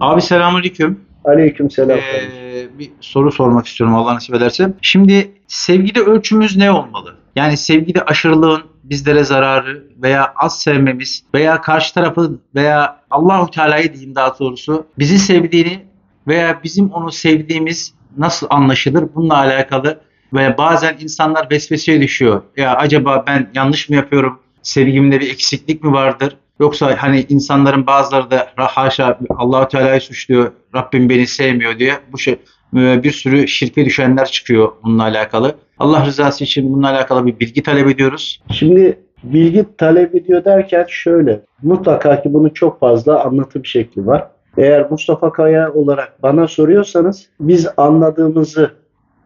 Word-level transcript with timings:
Abi 0.00 0.22
selamünaleyküm. 0.22 1.00
Aleyküm 1.24 1.70
selam. 1.70 1.98
Ee, 1.98 2.78
bir 2.78 2.90
soru 3.00 3.32
sormak 3.32 3.66
istiyorum 3.66 3.96
Allah 3.96 4.14
nasip 4.14 4.34
ederse. 4.34 4.72
Şimdi 4.82 5.30
sevgide 5.46 6.00
ölçümüz 6.00 6.56
ne 6.56 6.70
olmalı? 6.70 7.14
Yani 7.36 7.56
sevgide 7.56 8.02
aşırılığın 8.02 8.62
bizlere 8.84 9.24
zararı 9.24 9.84
veya 10.02 10.32
az 10.36 10.60
sevmemiz 10.60 11.24
veya 11.34 11.60
karşı 11.60 11.94
tarafı 11.94 12.38
veya 12.54 13.00
Allahu 13.10 13.50
Teala'yı 13.50 13.92
diyeyim 13.92 14.14
daha 14.14 14.38
doğrusu 14.38 14.86
bizi 14.98 15.18
sevdiğini 15.18 15.84
veya 16.26 16.60
bizim 16.64 16.90
onu 16.90 17.12
sevdiğimiz 17.12 17.94
nasıl 18.16 18.46
anlaşılır? 18.50 19.04
Bununla 19.14 19.36
alakalı 19.36 20.00
ve 20.34 20.58
bazen 20.58 20.96
insanlar 21.00 21.50
vesveseye 21.50 22.00
düşüyor. 22.00 22.42
Ya 22.56 22.76
acaba 22.76 23.24
ben 23.26 23.50
yanlış 23.54 23.88
mı 23.88 23.96
yapıyorum? 23.96 24.38
Sevgimde 24.62 25.20
bir 25.20 25.30
eksiklik 25.30 25.84
mi 25.84 25.92
vardır? 25.92 26.36
Yoksa 26.60 26.96
hani 26.98 27.26
insanların 27.28 27.86
bazıları 27.86 28.30
da 28.30 28.46
haşa 28.56 29.18
Allahu 29.30 29.68
Teala'yı 29.68 30.00
suçluyor. 30.00 30.52
Rabbim 30.74 31.08
beni 31.08 31.26
sevmiyor 31.26 31.78
diye 31.78 31.92
bu 32.12 32.18
şey 32.18 32.38
bir 32.72 33.10
sürü 33.10 33.48
şirke 33.48 33.84
düşenler 33.84 34.26
çıkıyor 34.26 34.72
bununla 34.84 35.02
alakalı. 35.02 35.54
Allah 35.78 36.06
rızası 36.06 36.44
için 36.44 36.72
bununla 36.72 36.90
alakalı 36.90 37.26
bir 37.26 37.40
bilgi 37.40 37.62
talep 37.62 37.88
ediyoruz. 37.88 38.42
Şimdi 38.50 38.98
bilgi 39.22 39.64
talep 39.78 40.14
ediyor 40.14 40.44
derken 40.44 40.86
şöyle. 40.88 41.40
Mutlaka 41.62 42.22
ki 42.22 42.32
bunun 42.34 42.48
çok 42.48 42.80
fazla 42.80 43.24
anlatım 43.24 43.64
şekli 43.64 44.06
var. 44.06 44.28
Eğer 44.58 44.90
Mustafa 44.90 45.32
Kaya 45.32 45.72
olarak 45.72 46.22
bana 46.22 46.48
soruyorsanız 46.48 47.26
biz 47.40 47.68
anladığımızı 47.76 48.70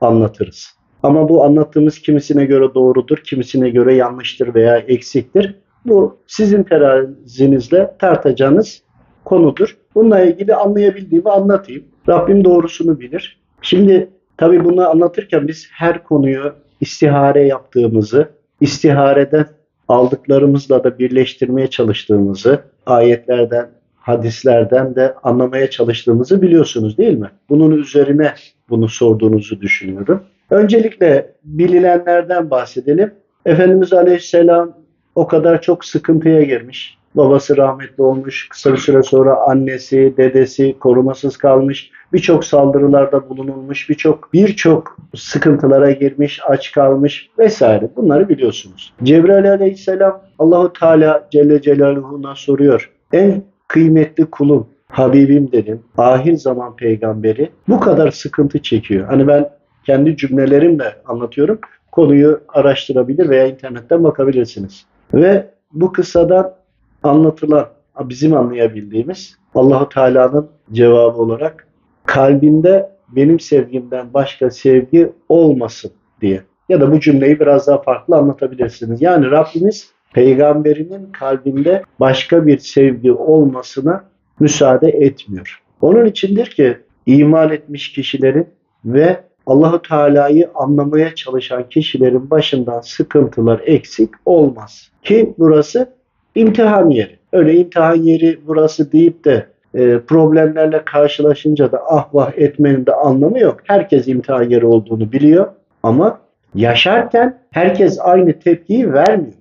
anlatırız. 0.01 0.75
Ama 1.03 1.29
bu 1.29 1.45
anlattığımız 1.45 1.99
kimisine 1.99 2.45
göre 2.45 2.75
doğrudur, 2.75 3.17
kimisine 3.17 3.71
göre 3.71 3.95
yanlıştır 3.95 4.55
veya 4.55 4.77
eksiktir. 4.77 5.55
Bu 5.87 6.19
sizin 6.27 6.63
terazinizle 6.63 7.95
tartacağınız 7.99 8.83
konudur. 9.25 9.77
Bununla 9.95 10.21
ilgili 10.21 10.55
anlayabildiğimi 10.55 11.31
anlatayım. 11.31 11.85
Rabbim 12.09 12.45
doğrusunu 12.45 13.01
bilir. 13.01 13.41
Şimdi 13.63 14.09
tabii 14.37 14.65
bunu 14.65 14.89
anlatırken 14.89 15.49
biz 15.49 15.69
her 15.73 16.05
konuyu 16.05 16.53
istihare 16.81 17.47
yaptığımızı, 17.47 18.29
istihareden 18.61 19.47
aldıklarımızla 19.89 20.85
da 20.85 20.99
birleştirmeye 20.99 21.67
çalıştığımızı, 21.67 22.61
ayetlerden, 22.87 23.71
hadislerden 23.97 24.95
de 24.95 25.15
anlamaya 25.23 25.71
çalıştığımızı 25.71 26.43
biliyorsunuz 26.43 26.99
değil 26.99 27.19
mi? 27.19 27.31
Bunun 27.49 27.71
üzerine 27.71 28.33
bunu 28.71 28.89
sorduğunuzu 28.89 29.61
düşünüyorum. 29.61 30.23
Öncelikle 30.51 31.33
bilinenlerden 31.45 32.51
bahsedelim. 32.51 33.15
Efendimiz 33.47 33.93
Aleyhisselam 33.93 34.82
o 35.15 35.27
kadar 35.27 35.63
çok 35.63 35.85
sıkıntıya 35.85 36.43
girmiş. 36.43 36.99
Babası 37.15 37.57
rahmetli 37.57 38.03
olmuş. 38.03 38.49
Kısa 38.49 38.73
bir 38.73 38.79
süre 38.79 39.03
sonra 39.03 39.37
annesi, 39.37 40.15
dedesi 40.17 40.79
korumasız 40.79 41.37
kalmış. 41.37 41.91
Birçok 42.13 42.45
saldırılarda 42.45 43.29
bulunulmuş. 43.29 43.91
Birçok 43.91 44.33
birçok 44.33 44.97
sıkıntılara 45.17 45.91
girmiş, 45.91 46.41
aç 46.49 46.73
kalmış 46.73 47.31
vesaire. 47.39 47.91
Bunları 47.97 48.29
biliyorsunuz. 48.29 48.93
Cebrail 49.03 49.51
aleyhisselam 49.51 50.21
Allahu 50.39 50.73
Teala 50.73 51.29
Celle 51.31 51.63
Celaluhu'na 51.63 52.35
soruyor. 52.35 52.91
En 53.13 53.43
kıymetli 53.69 54.25
kulum, 54.25 54.67
Habibim 54.89 55.53
dedim. 55.53 55.83
Ahir 55.99 56.37
zaman 56.37 56.77
peygamberi 56.77 57.51
bu 57.69 57.81
kadar 57.81 58.11
sıkıntı 58.11 58.63
çekiyor. 58.63 59.07
Hani 59.09 59.27
ben 59.27 59.51
kendi 59.87 60.17
cümlelerimle 60.17 60.95
anlatıyorum. 61.07 61.59
Konuyu 61.93 62.41
araştırabilir 62.49 63.29
veya 63.29 63.47
internetten 63.47 64.05
bakabilirsiniz. 64.05 64.87
Ve 65.15 65.51
bu 65.73 65.93
kıssadan 65.93 66.55
anlatılan, 67.03 67.69
bizim 68.01 68.37
anlayabildiğimiz 68.37 69.37
Allahu 69.55 69.89
Teala'nın 69.89 70.49
cevabı 70.73 71.23
olarak 71.23 71.67
kalbinde 72.07 72.91
benim 73.09 73.41
sevgimden 73.41 74.15
başka 74.15 74.51
sevgi 74.51 75.13
olmasın 75.29 75.91
diye. 76.21 76.43
Ya 76.69 76.81
da 76.81 76.93
bu 76.93 77.01
cümleyi 77.01 77.41
biraz 77.41 77.67
daha 77.67 77.83
farklı 77.83 78.17
anlatabilirsiniz. 78.17 79.03
Yani 79.03 79.31
Rabbimiz 79.31 79.91
peygamberinin 80.15 81.13
kalbinde 81.13 81.83
başka 82.01 82.47
bir 82.47 82.59
sevgi 82.59 83.13
olmasına 83.13 84.05
müsaade 84.41 84.89
etmiyor. 84.89 85.63
Onun 85.81 86.07
içindir 86.07 86.47
ki 86.47 86.79
iman 87.07 87.51
etmiş 87.51 87.93
kişilerin 87.93 88.47
ve 88.85 89.21
Allahu 89.47 89.83
Teala'yı 89.83 90.51
anlamaya 90.55 91.15
çalışan 91.15 91.69
kişilerin 91.69 92.31
başından 92.31 92.81
sıkıntılar 92.81 93.61
eksik 93.65 94.11
olmaz. 94.25 94.91
Ki 95.03 95.35
burası 95.39 95.93
imtihan 96.35 96.91
yeri. 96.91 97.19
Öyle 97.33 97.57
imtihan 97.57 97.95
yeri 97.95 98.41
burası 98.47 98.93
deyip 98.93 99.25
de 99.25 99.47
e, 99.75 99.99
problemlerle 99.99 100.85
karşılaşınca 100.85 101.73
da 101.73 101.83
ah 101.89 102.15
vah 102.15 102.33
etmenin 102.37 102.87
de 102.87 102.95
anlamı 102.95 103.39
yok. 103.39 103.57
Herkes 103.65 104.09
imtihan 104.09 104.51
yeri 104.51 104.67
olduğunu 104.67 105.13
biliyor 105.13 105.47
ama 105.83 106.21
yaşarken 106.55 107.39
herkes 107.51 107.99
aynı 108.01 108.39
tepkiyi 108.39 108.93
vermiyor. 108.93 109.33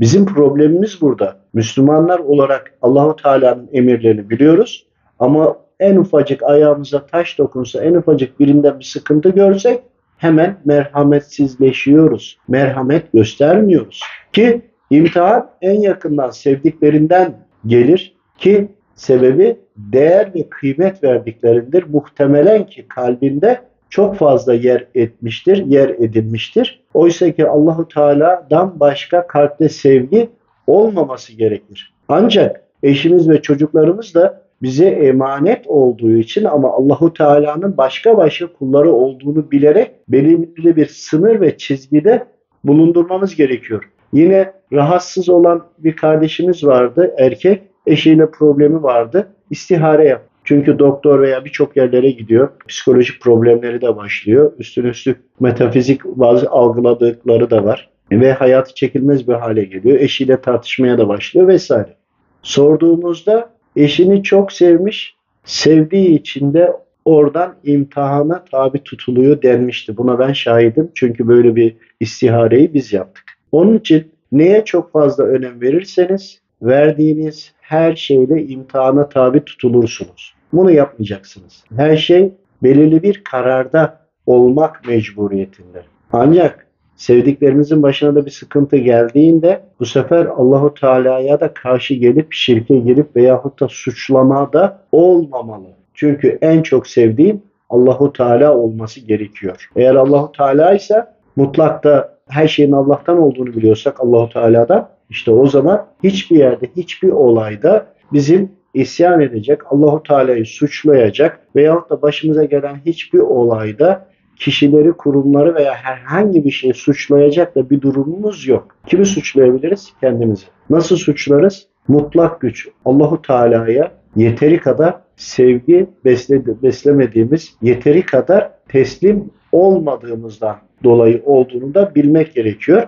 Bizim 0.00 0.26
problemimiz 0.26 1.00
burada. 1.00 1.36
Müslümanlar 1.52 2.18
olarak 2.18 2.74
Allahu 2.82 3.16
Teala'nın 3.16 3.68
emirlerini 3.72 4.30
biliyoruz 4.30 4.86
ama 5.18 5.56
en 5.80 5.96
ufacık 5.96 6.42
ayağımıza 6.42 7.06
taş 7.06 7.38
dokunsa, 7.38 7.84
en 7.84 7.94
ufacık 7.94 8.40
birinden 8.40 8.78
bir 8.78 8.84
sıkıntı 8.84 9.28
görsek 9.28 9.80
hemen 10.16 10.56
merhametsizleşiyoruz. 10.64 12.38
Merhamet 12.48 13.12
göstermiyoruz. 13.12 14.00
Ki 14.32 14.62
imtihan 14.90 15.50
en 15.62 15.80
yakından 15.80 16.30
sevdiklerinden 16.30 17.34
gelir 17.66 18.16
ki 18.38 18.68
sebebi 18.94 19.56
değer 19.76 20.34
ve 20.34 20.48
kıymet 20.48 21.04
verdiklerindir. 21.04 21.84
Muhtemelen 21.88 22.66
ki 22.66 22.88
kalbinde 22.88 23.60
çok 23.90 24.16
fazla 24.16 24.54
yer 24.54 24.86
etmiştir, 24.94 25.66
yer 25.66 25.88
edinmiştir. 25.88 26.82
Oysa 26.94 27.30
ki 27.30 27.48
Allahu 27.48 27.88
Teala'dan 27.88 28.80
başka 28.80 29.26
kalpte 29.26 29.68
sevgi 29.68 30.30
olmaması 30.66 31.32
gerekir. 31.32 31.94
Ancak 32.08 32.62
eşimiz 32.82 33.28
ve 33.28 33.42
çocuklarımız 33.42 34.14
da 34.14 34.45
bize 34.62 34.86
emanet 34.86 35.66
olduğu 35.66 36.16
için 36.16 36.44
ama 36.44 36.72
Allahu 36.72 37.12
Teala'nın 37.12 37.76
başka 37.76 38.16
başka 38.16 38.46
kulları 38.52 38.92
olduğunu 38.92 39.50
bilerek 39.50 39.90
belirli 40.08 40.76
bir 40.76 40.86
sınır 40.86 41.40
ve 41.40 41.56
çizgide 41.56 42.26
bulundurmamız 42.64 43.36
gerekiyor. 43.36 43.90
Yine 44.12 44.52
rahatsız 44.72 45.28
olan 45.28 45.64
bir 45.78 45.96
kardeşimiz 45.96 46.64
vardı, 46.64 47.14
erkek. 47.18 47.62
Eşiyle 47.86 48.30
problemi 48.30 48.82
vardı. 48.82 49.28
İstihare 49.50 50.04
yap. 50.04 50.22
Çünkü 50.44 50.78
doktor 50.78 51.22
veya 51.22 51.44
birçok 51.44 51.76
yerlere 51.76 52.10
gidiyor. 52.10 52.48
Psikolojik 52.68 53.20
problemleri 53.20 53.80
de 53.80 53.96
başlıyor. 53.96 54.52
Üstüne 54.58 54.88
üstlük 54.88 55.16
metafizik 55.40 56.04
bazı 56.04 56.50
algıladıkları 56.50 57.50
da 57.50 57.64
var. 57.64 57.90
Ve 58.12 58.32
hayatı 58.32 58.74
çekilmez 58.74 59.28
bir 59.28 59.34
hale 59.34 59.64
geliyor. 59.64 60.00
Eşiyle 60.00 60.40
tartışmaya 60.40 60.98
da 60.98 61.08
başlıyor 61.08 61.48
vesaire. 61.48 61.96
Sorduğumuzda 62.42 63.55
eşini 63.76 64.22
çok 64.22 64.52
sevmiş, 64.52 65.16
sevdiği 65.44 66.08
için 66.08 66.54
de 66.54 66.72
oradan 67.04 67.54
imtihana 67.64 68.44
tabi 68.44 68.78
tutuluyor 68.78 69.42
denmişti. 69.42 69.96
Buna 69.96 70.18
ben 70.18 70.32
şahidim 70.32 70.90
çünkü 70.94 71.28
böyle 71.28 71.56
bir 71.56 71.76
istihareyi 72.00 72.74
biz 72.74 72.92
yaptık. 72.92 73.24
Onun 73.52 73.78
için 73.78 74.10
neye 74.32 74.64
çok 74.64 74.92
fazla 74.92 75.24
önem 75.24 75.60
verirseniz 75.60 76.40
verdiğiniz 76.62 77.52
her 77.60 77.96
şeyle 77.96 78.46
imtihana 78.46 79.08
tabi 79.08 79.44
tutulursunuz. 79.44 80.34
Bunu 80.52 80.70
yapmayacaksınız. 80.70 81.64
Her 81.76 81.96
şey 81.96 82.32
belirli 82.62 83.02
bir 83.02 83.24
kararda 83.24 84.00
olmak 84.26 84.86
mecburiyetinde. 84.86 85.82
Ancak 86.12 86.65
sevdiklerinizin 86.96 87.82
başına 87.82 88.14
da 88.14 88.26
bir 88.26 88.30
sıkıntı 88.30 88.76
geldiğinde 88.76 89.60
bu 89.80 89.86
sefer 89.86 90.26
Allahu 90.26 90.74
Teala'ya 90.74 91.40
da 91.40 91.54
karşı 91.54 91.94
gelip 91.94 92.32
şirke 92.32 92.78
girip 92.78 93.16
veyahut 93.16 93.60
da 93.60 93.68
suçlamada 93.68 94.80
olmamalı. 94.92 95.66
Çünkü 95.94 96.38
en 96.40 96.62
çok 96.62 96.86
sevdiğim 96.86 97.42
Allahu 97.70 98.12
Teala 98.12 98.56
olması 98.56 99.00
gerekiyor. 99.00 99.70
Eğer 99.76 99.94
Allahu 99.94 100.32
Teala 100.32 100.74
ise 100.74 101.06
mutlakta 101.36 102.16
her 102.28 102.48
şeyin 102.48 102.72
Allah'tan 102.72 103.18
olduğunu 103.18 103.52
biliyorsak 103.56 104.00
Allahu 104.00 104.28
Teala'dan 104.28 104.88
işte 105.10 105.30
o 105.30 105.46
zaman 105.46 105.86
hiçbir 106.04 106.36
yerde, 106.36 106.66
hiçbir 106.76 107.08
olayda 107.08 107.86
bizim 108.12 108.52
isyan 108.74 109.20
edecek, 109.20 109.72
Allahu 109.72 110.02
Teala'yı 110.02 110.46
suçlayacak 110.46 111.40
veyahut 111.56 111.90
da 111.90 112.02
başımıza 112.02 112.44
gelen 112.44 112.76
hiçbir 112.86 113.18
olayda 113.18 114.06
kişileri, 114.36 114.92
kurumları 114.92 115.54
veya 115.54 115.74
herhangi 115.74 116.44
bir 116.44 116.50
şeyi 116.50 116.74
suçlayacak 116.74 117.54
da 117.56 117.70
bir 117.70 117.80
durumumuz 117.80 118.46
yok. 118.46 118.76
Kimi 118.86 119.06
suçlayabiliriz? 119.06 119.92
Kendimizi. 120.00 120.46
Nasıl 120.70 120.96
suçlarız? 120.96 121.66
Mutlak 121.88 122.40
güç. 122.40 122.68
Allahu 122.84 123.22
Teala'ya 123.22 123.92
yeteri 124.16 124.60
kadar 124.60 124.94
sevgi 125.16 125.86
besledi, 126.04 126.56
beslemediğimiz, 126.62 127.54
yeteri 127.62 128.06
kadar 128.06 128.50
teslim 128.68 129.30
olmadığımızdan 129.52 130.56
dolayı 130.84 131.22
olduğunu 131.24 131.74
da 131.74 131.94
bilmek 131.94 132.34
gerekiyor. 132.34 132.82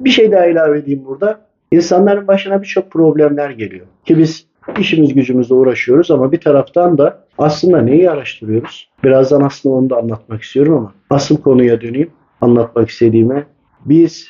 Bir 0.00 0.10
şey 0.10 0.32
daha 0.32 0.46
ilave 0.46 0.78
edeyim 0.78 1.02
burada. 1.04 1.40
İnsanların 1.72 2.26
başına 2.26 2.62
birçok 2.62 2.90
problemler 2.90 3.50
geliyor. 3.50 3.86
Ki 4.04 4.18
biz 4.18 4.46
işimiz 4.78 5.14
gücümüzle 5.14 5.54
uğraşıyoruz 5.54 6.10
ama 6.10 6.32
bir 6.32 6.40
taraftan 6.40 6.98
da 6.98 7.24
aslında 7.38 7.82
neyi 7.82 8.10
araştırıyoruz? 8.10 8.88
Birazdan 9.04 9.40
aslında 9.40 9.74
onu 9.74 9.90
da 9.90 9.96
anlatmak 9.96 10.42
istiyorum 10.42 10.74
ama 10.74 10.92
asıl 11.10 11.36
konuya 11.36 11.80
döneyim. 11.80 12.10
Anlatmak 12.40 12.88
istediğime. 12.88 13.46
Biz 13.84 14.28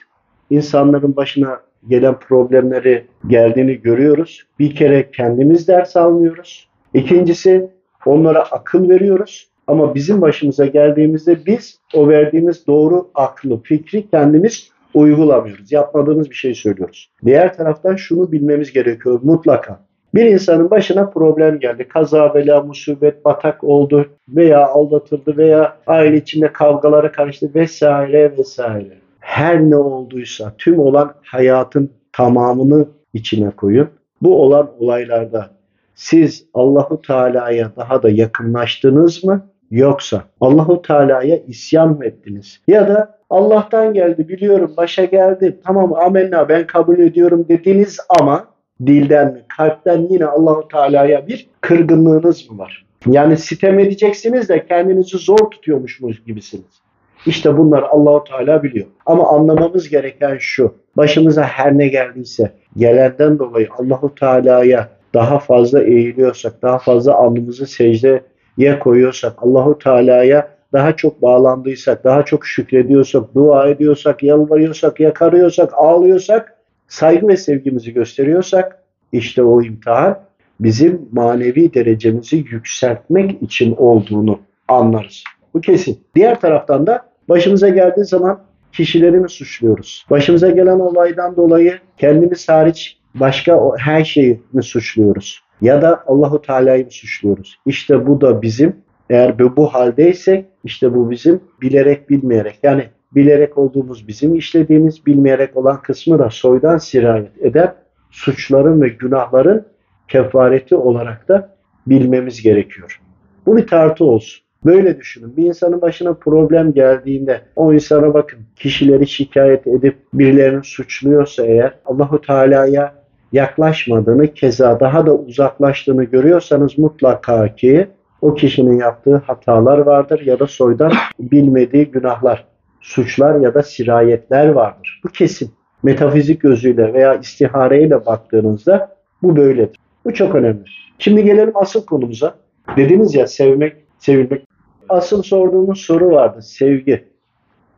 insanların 0.50 1.16
başına 1.16 1.60
gelen 1.88 2.18
problemleri 2.18 3.06
geldiğini 3.26 3.74
görüyoruz. 3.80 4.42
Bir 4.58 4.74
kere 4.74 5.10
kendimiz 5.10 5.68
ders 5.68 5.96
almıyoruz. 5.96 6.68
İkincisi 6.94 7.70
onlara 8.06 8.42
akıl 8.42 8.88
veriyoruz. 8.88 9.48
Ama 9.66 9.94
bizim 9.94 10.20
başımıza 10.20 10.66
geldiğimizde 10.66 11.46
biz 11.46 11.78
o 11.94 12.08
verdiğimiz 12.08 12.66
doğru 12.66 13.10
aklı, 13.14 13.62
fikri 13.62 14.10
kendimiz 14.10 14.70
uygulamıyoruz. 14.94 15.72
Yapmadığımız 15.72 16.30
bir 16.30 16.34
şey 16.34 16.54
söylüyoruz. 16.54 17.10
Diğer 17.24 17.54
taraftan 17.54 17.96
şunu 17.96 18.32
bilmemiz 18.32 18.72
gerekiyor 18.72 19.20
mutlaka. 19.22 19.80
Bir 20.14 20.24
insanın 20.24 20.70
başına 20.70 21.10
problem 21.10 21.58
geldi. 21.58 21.88
Kaza, 21.88 22.34
bela, 22.34 22.62
musibet, 22.62 23.24
batak 23.24 23.64
oldu 23.64 24.06
veya 24.28 24.66
aldatıldı 24.66 25.36
veya 25.36 25.76
aile 25.86 26.16
içinde 26.16 26.52
kavgalara 26.52 27.12
karıştı 27.12 27.50
vesaire 27.54 28.36
vesaire. 28.38 28.98
Her 29.20 29.60
ne 29.60 29.76
olduysa 29.76 30.52
tüm 30.58 30.78
olan 30.78 31.14
hayatın 31.22 31.90
tamamını 32.12 32.86
içine 33.14 33.50
koyun. 33.50 33.88
Bu 34.22 34.42
olan 34.42 34.70
olaylarda 34.78 35.50
siz 35.94 36.46
Allahu 36.54 37.02
Teala'ya 37.02 37.72
daha 37.76 38.02
da 38.02 38.10
yakınlaştınız 38.10 39.24
mı 39.24 39.46
yoksa 39.70 40.22
Allahu 40.40 40.82
Teala'ya 40.82 41.36
isyan 41.36 41.88
mı 41.88 42.04
ettiniz? 42.04 42.60
Ya 42.66 42.88
da 42.88 43.18
Allah'tan 43.30 43.94
geldi 43.94 44.28
biliyorum 44.28 44.74
başa 44.76 45.04
geldi 45.04 45.60
tamam 45.64 45.94
amenna 45.94 46.48
ben 46.48 46.66
kabul 46.66 46.98
ediyorum 46.98 47.46
dediniz 47.48 47.98
ama 48.20 48.51
dilden 48.86 49.32
mi 49.32 49.42
kalpten 49.56 50.06
yine 50.10 50.26
Allahu 50.26 50.68
Teala'ya 50.68 51.26
bir 51.26 51.50
kırgınlığınız 51.60 52.50
mı 52.50 52.58
var? 52.58 52.86
Yani 53.06 53.36
sitem 53.36 53.78
edeceksiniz 53.78 54.48
de 54.48 54.66
kendinizi 54.66 55.18
zor 55.18 55.50
tutuyormuşsunuz 55.50 56.24
gibisiniz. 56.26 56.82
İşte 57.26 57.58
bunlar 57.58 57.82
Allahu 57.82 58.24
Teala 58.24 58.62
biliyor. 58.62 58.86
Ama 59.06 59.28
anlamamız 59.28 59.88
gereken 59.88 60.36
şu. 60.40 60.74
Başımıza 60.96 61.42
her 61.42 61.78
ne 61.78 61.88
geldiyse 61.88 62.52
gelenden 62.76 63.38
dolayı 63.38 63.68
Allahu 63.78 64.14
Teala'ya 64.14 64.88
daha 65.14 65.38
fazla 65.38 65.82
eğiliyorsak, 65.82 66.62
daha 66.62 66.78
fazla 66.78 67.14
alnımızı 67.14 67.66
secdeye 67.66 68.78
koyuyorsak, 68.80 69.32
Allahu 69.38 69.78
Teala'ya 69.78 70.48
daha 70.72 70.96
çok 70.96 71.22
bağlandıysak, 71.22 72.04
daha 72.04 72.24
çok 72.24 72.46
şükrediyorsak, 72.46 73.34
dua 73.34 73.68
ediyorsak, 73.68 74.22
yalvarıyorsak, 74.22 75.00
yakarıyorsak, 75.00 75.72
ağlıyorsak, 75.74 76.56
saygı 76.88 77.28
ve 77.28 77.36
sevgimizi 77.36 77.92
gösteriyorsak 77.92 78.82
işte 79.12 79.42
o 79.42 79.62
imtihan 79.62 80.18
bizim 80.60 81.08
manevi 81.12 81.74
derecemizi 81.74 82.36
yükseltmek 82.36 83.42
için 83.42 83.74
olduğunu 83.76 84.40
anlarız. 84.68 85.24
Bu 85.54 85.60
kesin. 85.60 86.00
Diğer 86.14 86.40
taraftan 86.40 86.86
da 86.86 87.06
başımıza 87.28 87.68
geldiği 87.68 88.04
zaman 88.04 88.40
kişileri 88.72 89.16
mi 89.20 89.30
suçluyoruz? 89.30 90.06
Başımıza 90.10 90.50
gelen 90.50 90.78
olaydan 90.78 91.36
dolayı 91.36 91.78
kendimiz 91.98 92.48
hariç 92.48 92.98
başka 93.14 93.60
her 93.78 94.04
şeyi 94.04 94.40
mi 94.52 94.62
suçluyoruz? 94.62 95.40
Ya 95.60 95.82
da 95.82 96.04
Allahu 96.06 96.42
Teala'yı 96.42 96.84
mı 96.84 96.90
suçluyoruz? 96.90 97.58
İşte 97.66 98.06
bu 98.06 98.20
da 98.20 98.42
bizim 98.42 98.76
eğer 99.10 99.38
bu, 99.38 99.66
haldeysek 99.66 100.46
işte 100.64 100.94
bu 100.94 101.10
bizim 101.10 101.40
bilerek 101.60 102.10
bilmeyerek 102.10 102.58
yani 102.62 102.84
bilerek 103.14 103.58
olduğumuz 103.58 104.08
bizim 104.08 104.34
işlediğimiz 104.34 105.06
bilmeyerek 105.06 105.56
olan 105.56 105.82
kısmı 105.82 106.18
da 106.18 106.30
soydan 106.30 106.78
sirayet 106.78 107.44
eder. 107.44 107.72
Suçların 108.10 108.82
ve 108.82 108.88
günahların 108.88 109.66
kefareti 110.08 110.76
olarak 110.76 111.28
da 111.28 111.56
bilmemiz 111.86 112.42
gerekiyor. 112.42 113.00
Bu 113.46 113.56
bir 113.56 113.66
tartı 113.66 114.04
olsun. 114.04 114.42
Böyle 114.64 114.98
düşünün. 114.98 115.36
Bir 115.36 115.44
insanın 115.44 115.80
başına 115.80 116.14
problem 116.14 116.72
geldiğinde 116.72 117.40
o 117.56 117.72
insana 117.72 118.14
bakın 118.14 118.38
kişileri 118.56 119.06
şikayet 119.06 119.66
edip 119.66 119.96
birilerini 120.14 120.64
suçluyorsa 120.64 121.46
eğer 121.46 121.74
Allahu 121.84 122.20
Teala'ya 122.20 122.94
yaklaşmadığını 123.32 124.34
keza 124.34 124.80
daha 124.80 125.06
da 125.06 125.14
uzaklaştığını 125.14 126.04
görüyorsanız 126.04 126.78
mutlaka 126.78 127.54
ki 127.54 127.88
o 128.20 128.34
kişinin 128.34 128.78
yaptığı 128.78 129.16
hatalar 129.16 129.78
vardır 129.78 130.20
ya 130.26 130.38
da 130.38 130.46
soydan 130.46 130.92
bilmediği 131.18 131.84
günahlar, 131.84 132.44
suçlar 132.82 133.40
ya 133.40 133.54
da 133.54 133.62
sirayetler 133.62 134.48
vardır. 134.48 135.00
Bu 135.04 135.08
kesin. 135.08 135.50
Metafizik 135.82 136.40
gözüyle 136.40 136.92
veya 136.92 137.14
istihareyle 137.14 138.06
baktığınızda 138.06 138.96
bu 139.22 139.36
böyledir. 139.36 139.78
Bu 140.04 140.14
çok 140.14 140.34
önemli. 140.34 140.64
Şimdi 140.98 141.24
gelelim 141.24 141.52
asıl 141.54 141.86
konumuza. 141.86 142.34
Dediniz 142.76 143.14
ya 143.14 143.26
sevmek, 143.26 143.76
sevilmek. 143.98 144.46
Asıl 144.88 145.22
sorduğumuz 145.22 145.80
soru 145.80 146.10
vardı. 146.10 146.42
Sevgi. 146.42 147.04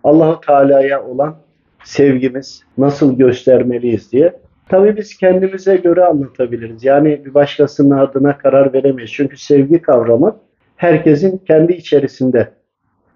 Allahu 0.04 0.40
Teala'ya 0.40 1.04
olan 1.04 1.36
sevgimiz 1.84 2.62
nasıl 2.78 3.18
göstermeliyiz 3.18 4.12
diye. 4.12 4.32
Tabii 4.68 4.96
biz 4.96 5.16
kendimize 5.16 5.76
göre 5.76 6.04
anlatabiliriz. 6.04 6.84
Yani 6.84 7.24
bir 7.24 7.34
başkasının 7.34 7.98
adına 7.98 8.38
karar 8.38 8.72
veremeyiz. 8.72 9.10
Çünkü 9.12 9.36
sevgi 9.36 9.82
kavramı 9.82 10.36
herkesin 10.76 11.38
kendi 11.38 11.72
içerisinde, 11.72 12.48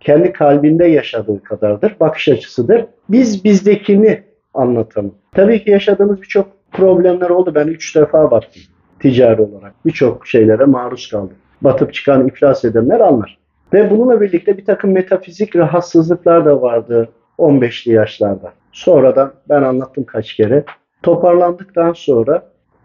kendi 0.00 0.32
kalbinde 0.32 0.86
yaşadığı 0.86 1.42
kadardır. 1.42 1.96
Bakış 2.00 2.28
açısıdır. 2.28 2.84
Biz 3.08 3.44
bizdekini 3.44 4.22
anlatalım. 4.54 5.14
Tabii 5.32 5.64
ki 5.64 5.70
yaşadığımız 5.70 6.22
birçok 6.22 6.46
problemler 6.72 7.30
oldu. 7.30 7.54
Ben 7.54 7.66
üç 7.66 7.96
defa 7.96 8.30
battım 8.30 8.62
ticari 9.00 9.42
olarak. 9.42 9.74
Birçok 9.86 10.26
şeylere 10.26 10.64
maruz 10.64 11.10
kaldım. 11.10 11.36
Batıp 11.62 11.94
çıkan, 11.94 12.26
iflas 12.26 12.64
edenler 12.64 13.00
anlar. 13.00 13.38
Ve 13.72 13.90
bununla 13.90 14.20
birlikte 14.20 14.58
bir 14.58 14.64
takım 14.64 14.92
metafizik 14.92 15.56
rahatsızlıklar 15.56 16.44
da 16.44 16.62
vardı 16.62 17.08
15'li 17.38 17.92
yaşlarda. 17.92 18.52
Sonradan 18.72 19.32
ben 19.48 19.62
anlattım 19.62 20.04
kaç 20.04 20.34
kere. 20.34 20.64
Toparlandıktan 21.02 21.92
sonra 21.92 22.42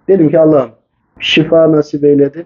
dedim 0.07 0.29
ki 0.29 0.39
Allah'ım 0.39 0.69
şifa 1.19 1.71
nasip 1.71 2.03
eyledi. 2.03 2.45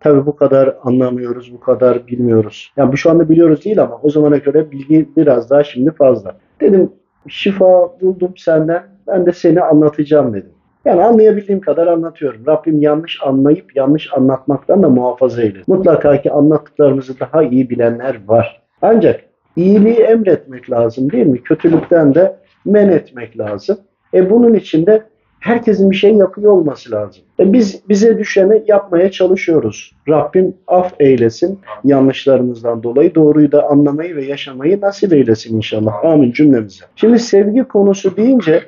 Tabii 0.00 0.26
bu 0.26 0.36
kadar 0.36 0.76
anlamıyoruz, 0.82 1.52
bu 1.52 1.60
kadar 1.60 2.06
bilmiyoruz. 2.06 2.72
Yani 2.76 2.92
bu 2.92 2.96
şu 2.96 3.10
anda 3.10 3.28
biliyoruz 3.28 3.64
değil 3.64 3.82
ama 3.82 4.00
o 4.02 4.10
zamana 4.10 4.36
göre 4.36 4.70
bilgi 4.70 5.08
biraz 5.16 5.50
daha 5.50 5.64
şimdi 5.64 5.90
fazla. 5.90 6.36
Dedim 6.60 6.92
şifa 7.28 8.00
buldum 8.00 8.32
senden, 8.36 8.82
ben 9.06 9.26
de 9.26 9.32
seni 9.32 9.60
anlatacağım 9.60 10.34
dedim. 10.34 10.50
Yani 10.84 11.04
anlayabildiğim 11.04 11.60
kadar 11.60 11.86
anlatıyorum. 11.86 12.46
Rabbim 12.46 12.80
yanlış 12.80 13.18
anlayıp 13.22 13.76
yanlış 13.76 14.12
anlatmaktan 14.16 14.82
da 14.82 14.88
muhafaza 14.88 15.42
eylesin. 15.42 15.74
Mutlaka 15.74 16.22
ki 16.22 16.32
anlattıklarımızı 16.32 17.20
daha 17.20 17.42
iyi 17.42 17.70
bilenler 17.70 18.20
var. 18.26 18.62
Ancak 18.82 19.20
iyiliği 19.56 19.96
emretmek 19.96 20.70
lazım 20.70 21.12
değil 21.12 21.26
mi? 21.26 21.42
Kötülükten 21.42 22.14
de 22.14 22.36
men 22.64 22.88
etmek 22.88 23.38
lazım. 23.38 23.78
E 24.14 24.30
bunun 24.30 24.54
için 24.54 24.86
de 24.86 25.02
herkesin 25.40 25.90
bir 25.90 25.96
şey 25.96 26.14
yapıyor 26.14 26.52
olması 26.52 26.90
lazım. 26.90 27.22
E 27.40 27.52
biz 27.52 27.88
bize 27.88 28.18
düşeni 28.18 28.62
yapmaya 28.66 29.10
çalışıyoruz. 29.10 29.92
Rabbim 30.08 30.54
af 30.66 30.92
eylesin 31.00 31.60
yanlışlarımızdan 31.84 32.82
dolayı 32.82 33.14
doğruyu 33.14 33.52
da 33.52 33.68
anlamayı 33.70 34.16
ve 34.16 34.24
yaşamayı 34.24 34.80
nasip 34.80 35.12
eylesin 35.12 35.56
inşallah. 35.56 36.04
Amin 36.04 36.32
cümlemize. 36.32 36.84
Şimdi 36.96 37.18
sevgi 37.18 37.64
konusu 37.64 38.16
deyince 38.16 38.62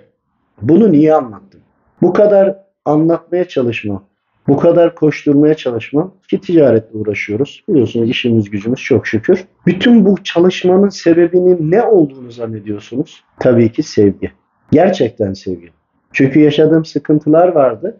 bunu 0.62 0.92
niye 0.92 1.14
anlattım? 1.14 1.60
Bu 2.02 2.12
kadar 2.12 2.56
anlatmaya 2.84 3.48
çalışma, 3.48 4.02
bu 4.48 4.56
kadar 4.56 4.94
koşturmaya 4.94 5.54
çalışma 5.54 6.12
ki 6.30 6.40
ticaretle 6.40 6.98
uğraşıyoruz. 6.98 7.64
Biliyorsunuz 7.68 8.10
işimiz 8.10 8.50
gücümüz 8.50 8.80
çok 8.80 9.06
şükür. 9.06 9.44
Bütün 9.66 10.04
bu 10.04 10.22
çalışmanın 10.24 10.88
sebebinin 10.88 11.70
ne 11.70 11.82
olduğunu 11.82 12.30
zannediyorsunuz? 12.30 13.24
Tabii 13.40 13.72
ki 13.72 13.82
sevgi. 13.82 14.32
Gerçekten 14.72 15.32
sevgi. 15.32 15.70
Çünkü 16.12 16.40
yaşadığım 16.40 16.84
sıkıntılar 16.84 17.48
vardı. 17.48 17.96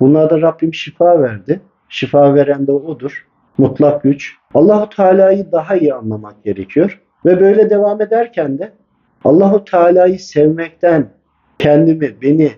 Bunlarda 0.00 0.40
Rabbim 0.40 0.74
şifa 0.74 1.22
verdi. 1.22 1.60
Şifa 1.88 2.34
veren 2.34 2.66
de 2.66 2.72
odur. 2.72 3.26
Mutlak 3.58 4.02
güç. 4.02 4.36
Allahu 4.54 4.88
Teala'yı 4.88 5.52
daha 5.52 5.76
iyi 5.76 5.94
anlamak 5.94 6.44
gerekiyor. 6.44 7.00
Ve 7.24 7.40
böyle 7.40 7.70
devam 7.70 8.00
ederken 8.02 8.58
de 8.58 8.72
Allahu 9.24 9.64
Teala'yı 9.64 10.18
sevmekten 10.18 11.08
kendimi, 11.58 12.22
beni 12.22 12.50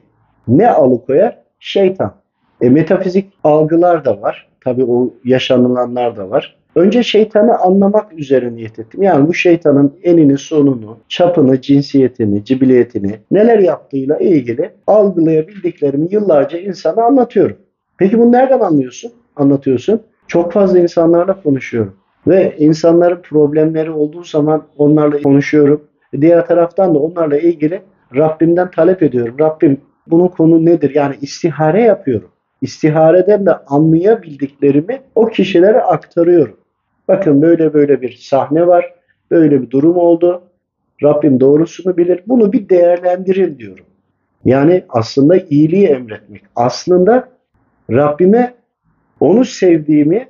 ne 0.48 0.70
alıkoyar? 0.70 1.38
Şeytan. 1.60 2.14
E, 2.60 2.70
metafizik 2.70 3.32
algılar 3.44 4.04
da 4.04 4.22
var. 4.22 4.48
Tabii 4.64 4.84
o 4.84 5.14
yaşanılanlar 5.24 6.16
da 6.16 6.30
var. 6.30 6.56
Önce 6.76 7.02
şeytanı 7.02 7.58
anlamak 7.58 8.12
üzere 8.12 8.54
niyet 8.54 8.78
ettim. 8.78 9.02
Yani 9.02 9.28
bu 9.28 9.34
şeytanın 9.34 9.92
enini, 10.02 10.38
sonunu, 10.38 10.98
çapını, 11.08 11.60
cinsiyetini, 11.60 12.44
cibiliyetini, 12.44 13.18
neler 13.30 13.58
yaptığıyla 13.58 14.18
ilgili 14.18 14.70
algılayabildiklerimi 14.86 16.06
yıllarca 16.10 16.58
insana 16.58 17.04
anlatıyorum. 17.04 17.56
Peki 17.98 18.18
bunu 18.18 18.32
nereden 18.32 18.60
anlıyorsun? 18.60 19.12
Anlatıyorsun. 19.36 20.02
Çok 20.26 20.52
fazla 20.52 20.78
insanlarla 20.78 21.42
konuşuyorum. 21.42 21.94
Ve 22.26 22.56
insanların 22.58 23.22
problemleri 23.22 23.90
olduğu 23.90 24.24
zaman 24.24 24.62
onlarla 24.78 25.22
konuşuyorum. 25.22 25.82
Diğer 26.20 26.46
taraftan 26.46 26.94
da 26.94 26.98
onlarla 26.98 27.38
ilgili 27.38 27.82
Rabbimden 28.16 28.70
talep 28.70 29.02
ediyorum. 29.02 29.36
Rabbim 29.40 29.80
bunun 30.06 30.28
konu 30.28 30.64
nedir? 30.64 30.94
Yani 30.94 31.14
istihare 31.20 31.82
yapıyorum. 31.82 32.28
istihareden 32.60 33.46
de 33.46 33.52
anlayabildiklerimi 33.66 35.00
o 35.14 35.26
kişilere 35.26 35.82
aktarıyorum. 35.82 36.56
Bakın 37.12 37.42
böyle 37.42 37.74
böyle 37.74 38.02
bir 38.02 38.12
sahne 38.12 38.66
var, 38.66 38.94
böyle 39.30 39.62
bir 39.62 39.70
durum 39.70 39.96
oldu. 39.96 40.42
Rabbim 41.02 41.40
doğrusunu 41.40 41.96
bilir. 41.96 42.22
Bunu 42.26 42.52
bir 42.52 42.68
değerlendirin 42.68 43.58
diyorum. 43.58 43.84
Yani 44.44 44.84
aslında 44.88 45.36
iyiliği 45.36 45.86
emretmek. 45.86 46.42
Aslında 46.56 47.28
Rabbime 47.90 48.54
onu 49.20 49.44
sevdiğimi 49.44 50.28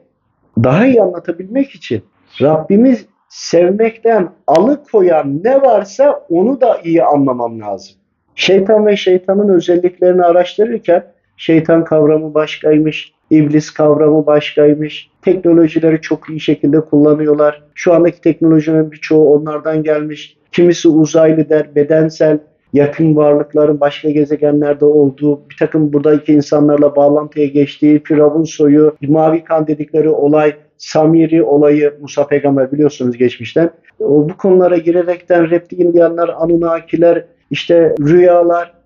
daha 0.62 0.87
iyi 0.87 1.03
anlatabilmek 1.03 1.71
için 1.71 2.03
Rabbimi 2.41 2.97
sevmekten 3.29 4.31
alıkoyan 4.47 5.41
ne 5.45 5.62
varsa 5.62 6.27
onu 6.29 6.61
da 6.61 6.81
iyi 6.85 7.05
anlamam 7.05 7.61
lazım. 7.61 7.97
Şeytan 8.35 8.87
ve 8.87 8.97
şeytanın 8.97 9.49
özelliklerini 9.49 10.25
araştırırken 10.25 11.05
şeytan 11.37 11.85
kavramı 11.85 12.35
başkaymış, 12.35 13.12
iblis 13.33 13.71
kavramı 13.71 14.27
başkaymış. 14.27 15.11
Teknolojileri 15.23 16.01
çok 16.01 16.31
iyi 16.31 16.41
şekilde 16.41 16.81
kullanıyorlar. 16.81 17.62
Şu 17.75 17.95
andaki 17.95 18.21
teknolojinin 18.21 18.93
birçoğu 18.93 19.35
onlardan 19.35 19.83
gelmiş. 19.83 20.37
Kimisi 20.53 20.89
uzaylı 20.89 21.49
der, 21.49 21.75
bedensel, 21.75 22.39
yakın 22.73 23.17
varlıkların 23.17 23.81
başka 23.81 24.11
gezegenlerde 24.11 24.85
olduğu, 24.85 25.41
bir 25.51 25.57
takım 25.59 25.93
buradaki 25.93 26.33
insanlarla 26.33 26.97
bağlantıya 26.97 27.47
geçtiği, 27.47 28.03
Firavun 28.05 28.45
soyu, 28.45 28.97
mavi 29.09 29.45
kan 29.45 29.67
dedikleri 29.67 30.09
olay, 30.09 30.55
Samiri 30.79 31.43
olayı 31.43 31.95
Musa 32.01 32.27
Peygamber 32.27 32.73
biliyorsunuz 32.73 33.17
geçmişten. 33.17 33.71
O, 34.01 34.29
bu 34.29 34.37
konulara 34.37 34.77
girerekten 34.77 35.51
reptilianlar, 35.51 36.31
Anunnakiler, 36.39 37.25
işte 37.51 37.95
rüyalar, 38.01 38.82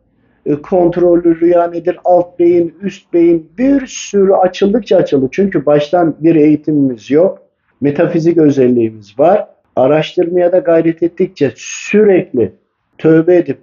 e, 0.47 0.55
kontrollü 0.63 1.41
rüya 1.41 1.67
nedir, 1.71 1.99
alt 2.05 2.39
beyin, 2.39 2.75
üst 2.83 3.13
beyin 3.13 3.51
bir 3.59 3.87
sürü 3.87 4.33
açıldıkça 4.33 4.97
açıldı. 4.97 5.29
Çünkü 5.33 5.67
baştan 5.67 6.17
bir 6.21 6.37
eğitimimiz 6.37 7.11
yok. 7.11 7.39
Metafizik 7.81 8.39
özelliğimiz 8.39 9.19
var. 9.19 9.49
Araştırmaya 9.77 10.53
da 10.53 10.59
gayret 10.59 11.03
ettikçe 11.03 11.53
sürekli 11.57 12.53
tövbe 12.99 13.37
edip 13.37 13.59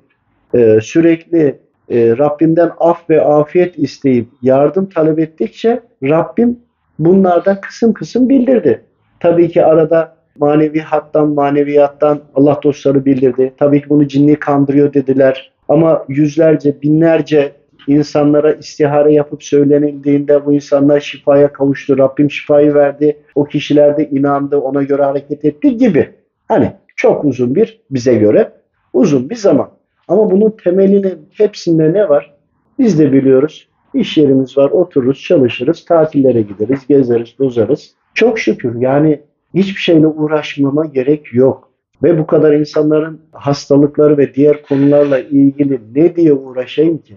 e, 0.54 0.80
sürekli 0.82 1.60
e, 1.90 2.18
Rabbimden 2.18 2.72
af 2.80 3.10
ve 3.10 3.22
afiyet 3.22 3.80
isteyip 3.80 4.28
yardım 4.42 4.90
talep 4.90 5.20
ettikçe 5.20 5.80
Rabbim 6.04 6.60
bunlardan 7.00 7.62
kısım 7.62 7.94
kısım 7.94 8.30
bildirdi. 8.30 8.84
Tabii 9.20 9.50
ki 9.50 9.66
arada 9.66 10.16
manevi 10.40 10.80
hattan, 10.80 11.30
maneviyattan 11.30 12.20
Allah 12.36 12.60
dostları 12.64 13.06
bildirdi. 13.06 13.54
Tabii 13.58 13.82
ki 13.82 13.90
bunu 13.90 14.08
cinni 14.08 14.36
kandırıyor 14.36 14.94
dediler. 14.94 15.52
Ama 15.70 16.06
yüzlerce, 16.08 16.82
binlerce 16.82 17.52
insanlara 17.88 18.54
istihare 18.54 19.14
yapıp 19.14 19.44
söylenildiğinde 19.44 20.46
bu 20.46 20.54
insanlar 20.54 21.00
şifaya 21.00 21.54
kavuştu. 21.54 21.98
Rabbim 21.98 22.32
şifayı 22.32 22.74
verdi. 22.74 23.18
O 23.36 23.46
kişiler 23.46 23.98
de 23.98 24.10
inandı, 24.10 24.58
ona 24.58 24.84
göre 24.84 25.04
hareket 25.04 25.46
etti 25.46 25.78
gibi. 25.78 26.10
Hani 26.48 26.72
çok 26.96 27.26
uzun 27.26 27.56
bir 27.56 27.82
bize 27.92 28.16
göre 28.16 28.52
uzun 28.94 29.30
bir 29.30 29.36
zaman. 29.36 29.70
Ama 30.08 30.32
bunun 30.32 30.56
temelinin 30.64 31.30
hepsinde 31.32 31.94
ne 31.94 32.10
var? 32.10 32.34
Biz 32.80 33.00
de 33.00 33.14
biliyoruz. 33.14 33.68
İş 33.94 34.18
yerimiz 34.18 34.58
var, 34.58 34.70
otururuz, 34.70 35.22
çalışırız, 35.22 35.86
tatillere 35.86 36.42
gideriz, 36.42 36.88
gezeriz, 36.88 37.36
dozarız. 37.40 37.96
Çok 38.14 38.40
şükür 38.40 38.82
yani 38.82 39.22
hiçbir 39.54 39.82
şeyle 39.82 40.08
uğraşmama 40.08 40.86
gerek 40.86 41.34
yok. 41.34 41.70
Ve 42.04 42.18
bu 42.18 42.28
kadar 42.28 42.54
insanların 42.54 43.22
hastalıkları 43.32 44.18
ve 44.18 44.34
diğer 44.34 44.62
konularla 44.64 45.20
ilgili 45.20 45.80
ne 45.96 46.16
diye 46.16 46.34
uğraşayım 46.34 46.98
ki? 46.98 47.16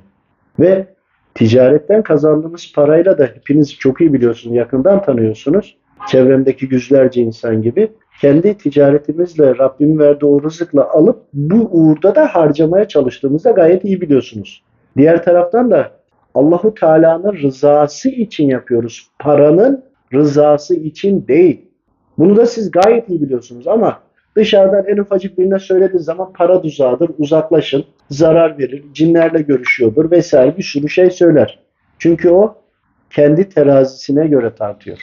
Ve 0.60 0.86
ticaretten 1.34 2.02
kazandığımız 2.02 2.72
parayla 2.74 3.18
da 3.18 3.24
hepiniz 3.34 3.74
çok 3.74 4.00
iyi 4.00 4.12
biliyorsunuz, 4.12 4.56
yakından 4.56 5.02
tanıyorsunuz. 5.02 5.76
Çevremdeki 6.08 6.68
yüzlerce 6.70 7.22
insan 7.22 7.62
gibi 7.62 7.88
kendi 8.20 8.58
ticaretimizle 8.58 9.58
Rabbim 9.58 9.98
verdiği 9.98 10.26
o 10.26 10.42
rızıkla 10.42 10.90
alıp 10.90 11.22
bu 11.32 11.68
uğurda 11.70 12.14
da 12.14 12.26
harcamaya 12.26 12.88
çalıştığımızda 12.88 13.50
gayet 13.50 13.84
iyi 13.84 14.00
biliyorsunuz. 14.00 14.62
Diğer 14.96 15.24
taraftan 15.24 15.70
da 15.70 15.90
Allahu 16.34 16.74
Teala'nın 16.74 17.32
rızası 17.32 18.08
için 18.08 18.48
yapıyoruz. 18.48 19.10
Paranın 19.18 19.84
rızası 20.12 20.74
için 20.74 21.26
değil. 21.28 21.65
Bunu 22.18 22.36
da 22.36 22.46
siz 22.46 22.70
gayet 22.70 23.08
iyi 23.08 23.22
biliyorsunuz 23.22 23.66
ama 23.66 24.00
dışarıdan 24.36 24.84
en 24.86 24.96
ufacık 24.96 25.38
birine 25.38 25.58
söylediği 25.58 26.02
zaman 26.02 26.32
para 26.32 26.62
tuzağıdır, 26.62 27.10
uzaklaşın, 27.18 27.84
zarar 28.10 28.58
verir, 28.58 28.84
cinlerle 28.92 29.42
görüşüyordur 29.42 30.10
vesaire 30.10 30.56
bir 30.56 30.62
sürü 30.62 30.88
şey 30.88 31.10
söyler. 31.10 31.58
Çünkü 31.98 32.30
o 32.30 32.54
kendi 33.10 33.48
terazisine 33.48 34.26
göre 34.26 34.54
tartıyor. 34.54 34.98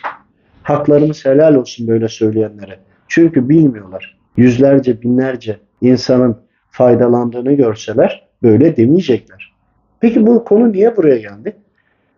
Haklarımız 0.63 1.25
helal 1.25 1.55
olsun 1.55 1.87
böyle 1.87 2.07
söyleyenlere. 2.07 2.79
Çünkü 3.07 3.49
bilmiyorlar. 3.49 4.17
Yüzlerce, 4.37 5.01
binlerce 5.01 5.57
insanın 5.81 6.37
faydalandığını 6.69 7.53
görseler 7.53 8.27
böyle 8.43 8.77
demeyecekler. 8.77 9.53
Peki 9.99 10.27
bu 10.27 10.43
konu 10.43 10.71
niye 10.71 10.97
buraya 10.97 11.17
geldi? 11.17 11.55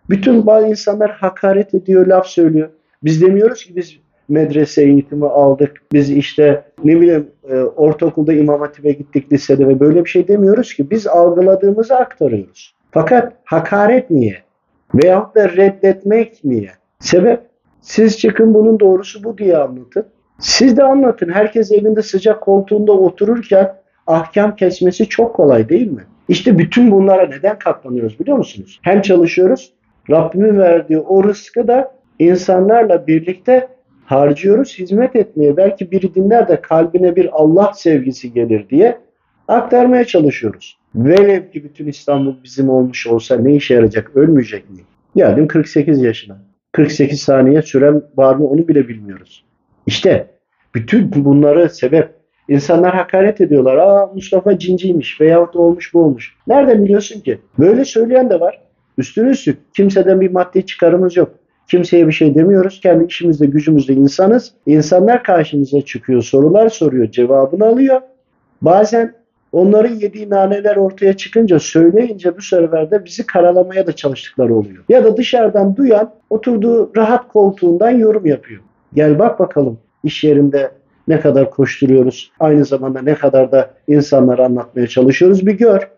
Bütün 0.09 0.45
bazı 0.45 0.67
insanlar 0.67 1.11
hakaret 1.11 1.73
ediyor, 1.73 2.07
laf 2.07 2.27
söylüyor. 2.27 2.69
Biz 3.03 3.21
demiyoruz 3.21 3.63
ki 3.63 3.75
biz 3.75 3.99
medrese 4.29 4.83
eğitimi 4.83 5.25
aldık. 5.25 5.81
Biz 5.93 6.09
işte 6.09 6.63
ne 6.83 7.01
bileyim 7.01 7.27
e, 7.49 7.55
ortaokulda 7.55 8.33
imam 8.33 8.59
hatibe 8.59 8.91
gittik 8.91 9.33
lisede 9.33 9.67
ve 9.67 9.79
böyle 9.79 10.05
bir 10.05 10.09
şey 10.09 10.27
demiyoruz 10.27 10.73
ki. 10.73 10.91
Biz 10.91 11.07
algıladığımızı 11.07 11.95
aktarıyoruz. 11.95 12.75
Fakat 12.91 13.33
hakaret 13.45 14.09
niye? 14.09 14.37
Veyahut 14.95 15.35
da 15.35 15.49
reddetmek 15.49 16.43
niye? 16.43 16.71
Sebep 16.99 17.39
siz 17.81 18.19
çıkın 18.19 18.53
bunun 18.53 18.79
doğrusu 18.79 19.23
bu 19.23 19.37
diye 19.37 19.57
anlatın. 19.57 20.05
Siz 20.39 20.77
de 20.77 20.83
anlatın. 20.83 21.29
Herkes 21.29 21.71
evinde 21.71 22.01
sıcak 22.01 22.41
koltuğunda 22.41 22.91
otururken 22.91 23.75
ahkam 24.07 24.55
kesmesi 24.55 25.09
çok 25.09 25.35
kolay 25.35 25.69
değil 25.69 25.91
mi? 25.91 26.03
İşte 26.29 26.57
bütün 26.57 26.91
bunlara 26.91 27.27
neden 27.27 27.59
katlanıyoruz 27.59 28.19
biliyor 28.19 28.37
musunuz? 28.37 28.79
Hem 28.81 29.01
çalışıyoruz, 29.01 29.73
Rabbimin 30.09 30.59
verdiği 30.59 30.99
o 30.99 31.23
rızkı 31.23 31.67
da 31.67 31.91
insanlarla 32.19 33.07
birlikte 33.07 33.67
harcıyoruz 34.05 34.79
hizmet 34.79 35.15
etmeye. 35.15 35.57
Belki 35.57 35.91
biri 35.91 36.15
dinler 36.15 36.47
de 36.47 36.61
kalbine 36.61 37.15
bir 37.15 37.29
Allah 37.31 37.73
sevgisi 37.75 38.33
gelir 38.33 38.69
diye 38.69 38.97
aktarmaya 39.47 40.05
çalışıyoruz. 40.05 40.77
Velev 40.95 41.51
ki 41.51 41.63
bütün 41.63 41.87
İstanbul 41.87 42.35
bizim 42.43 42.69
olmuş 42.69 43.07
olsa 43.07 43.37
ne 43.37 43.55
işe 43.55 43.73
yarayacak? 43.73 44.11
Ölmeyecek 44.15 44.69
mi? 44.69 44.77
Geldim 45.15 45.47
48 45.47 46.01
yaşına. 46.01 46.37
48 46.71 47.21
saniye 47.21 47.61
süren 47.61 48.01
var 48.17 48.35
mı 48.35 48.47
onu 48.47 48.67
bile 48.67 48.87
bilmiyoruz. 48.87 49.45
İşte 49.87 50.27
bütün 50.75 51.25
bunları 51.25 51.69
sebep 51.69 52.09
insanlar 52.47 52.95
hakaret 52.95 53.41
ediyorlar. 53.41 53.77
Aa 53.77 54.11
Mustafa 54.13 54.59
cinciymiş 54.59 55.21
veyahut 55.21 55.55
olmuş 55.55 55.93
bu 55.93 55.99
olmuş. 56.03 56.35
Nereden 56.47 56.83
biliyorsun 56.83 57.19
ki? 57.19 57.39
Böyle 57.59 57.85
söyleyen 57.85 58.29
de 58.29 58.39
var. 58.39 58.61
Üstüne 58.97 59.29
üstlük 59.29 59.73
kimseden 59.75 60.21
bir 60.21 60.31
maddi 60.31 60.65
çıkarımız 60.65 61.17
yok. 61.17 61.31
Kimseye 61.67 62.07
bir 62.07 62.11
şey 62.11 62.35
demiyoruz. 62.35 62.79
Kendi 62.81 63.05
işimizde 63.05 63.45
gücümüzde 63.45 63.93
insanız. 63.93 64.53
İnsanlar 64.65 65.23
karşımıza 65.23 65.81
çıkıyor, 65.81 66.21
sorular 66.21 66.69
soruyor, 66.69 67.11
cevabını 67.11 67.65
alıyor. 67.65 68.01
Bazen 68.61 69.13
onların 69.51 69.95
yediği 69.95 70.29
naneler 70.29 70.75
ortaya 70.75 71.17
çıkınca, 71.17 71.59
söyleyince 71.59 72.37
bu 72.37 72.41
sefer 72.41 73.05
bizi 73.05 73.25
karalamaya 73.25 73.87
da 73.87 73.91
çalıştıkları 73.91 74.55
oluyor. 74.55 74.83
Ya 74.89 75.03
da 75.03 75.17
dışarıdan 75.17 75.75
duyan 75.75 76.11
oturduğu 76.29 76.91
rahat 76.97 77.27
koltuğundan 77.27 77.89
yorum 77.89 78.25
yapıyor. 78.25 78.61
Gel 78.93 79.19
bak 79.19 79.39
bakalım 79.39 79.79
iş 80.03 80.23
yerinde 80.23 80.71
ne 81.07 81.19
kadar 81.19 81.51
koşturuyoruz. 81.51 82.31
Aynı 82.39 82.65
zamanda 82.65 83.01
ne 83.01 83.15
kadar 83.15 83.51
da 83.51 83.69
insanlara 83.87 84.45
anlatmaya 84.45 84.87
çalışıyoruz 84.87 85.45
bir 85.45 85.57
gör. 85.57 85.89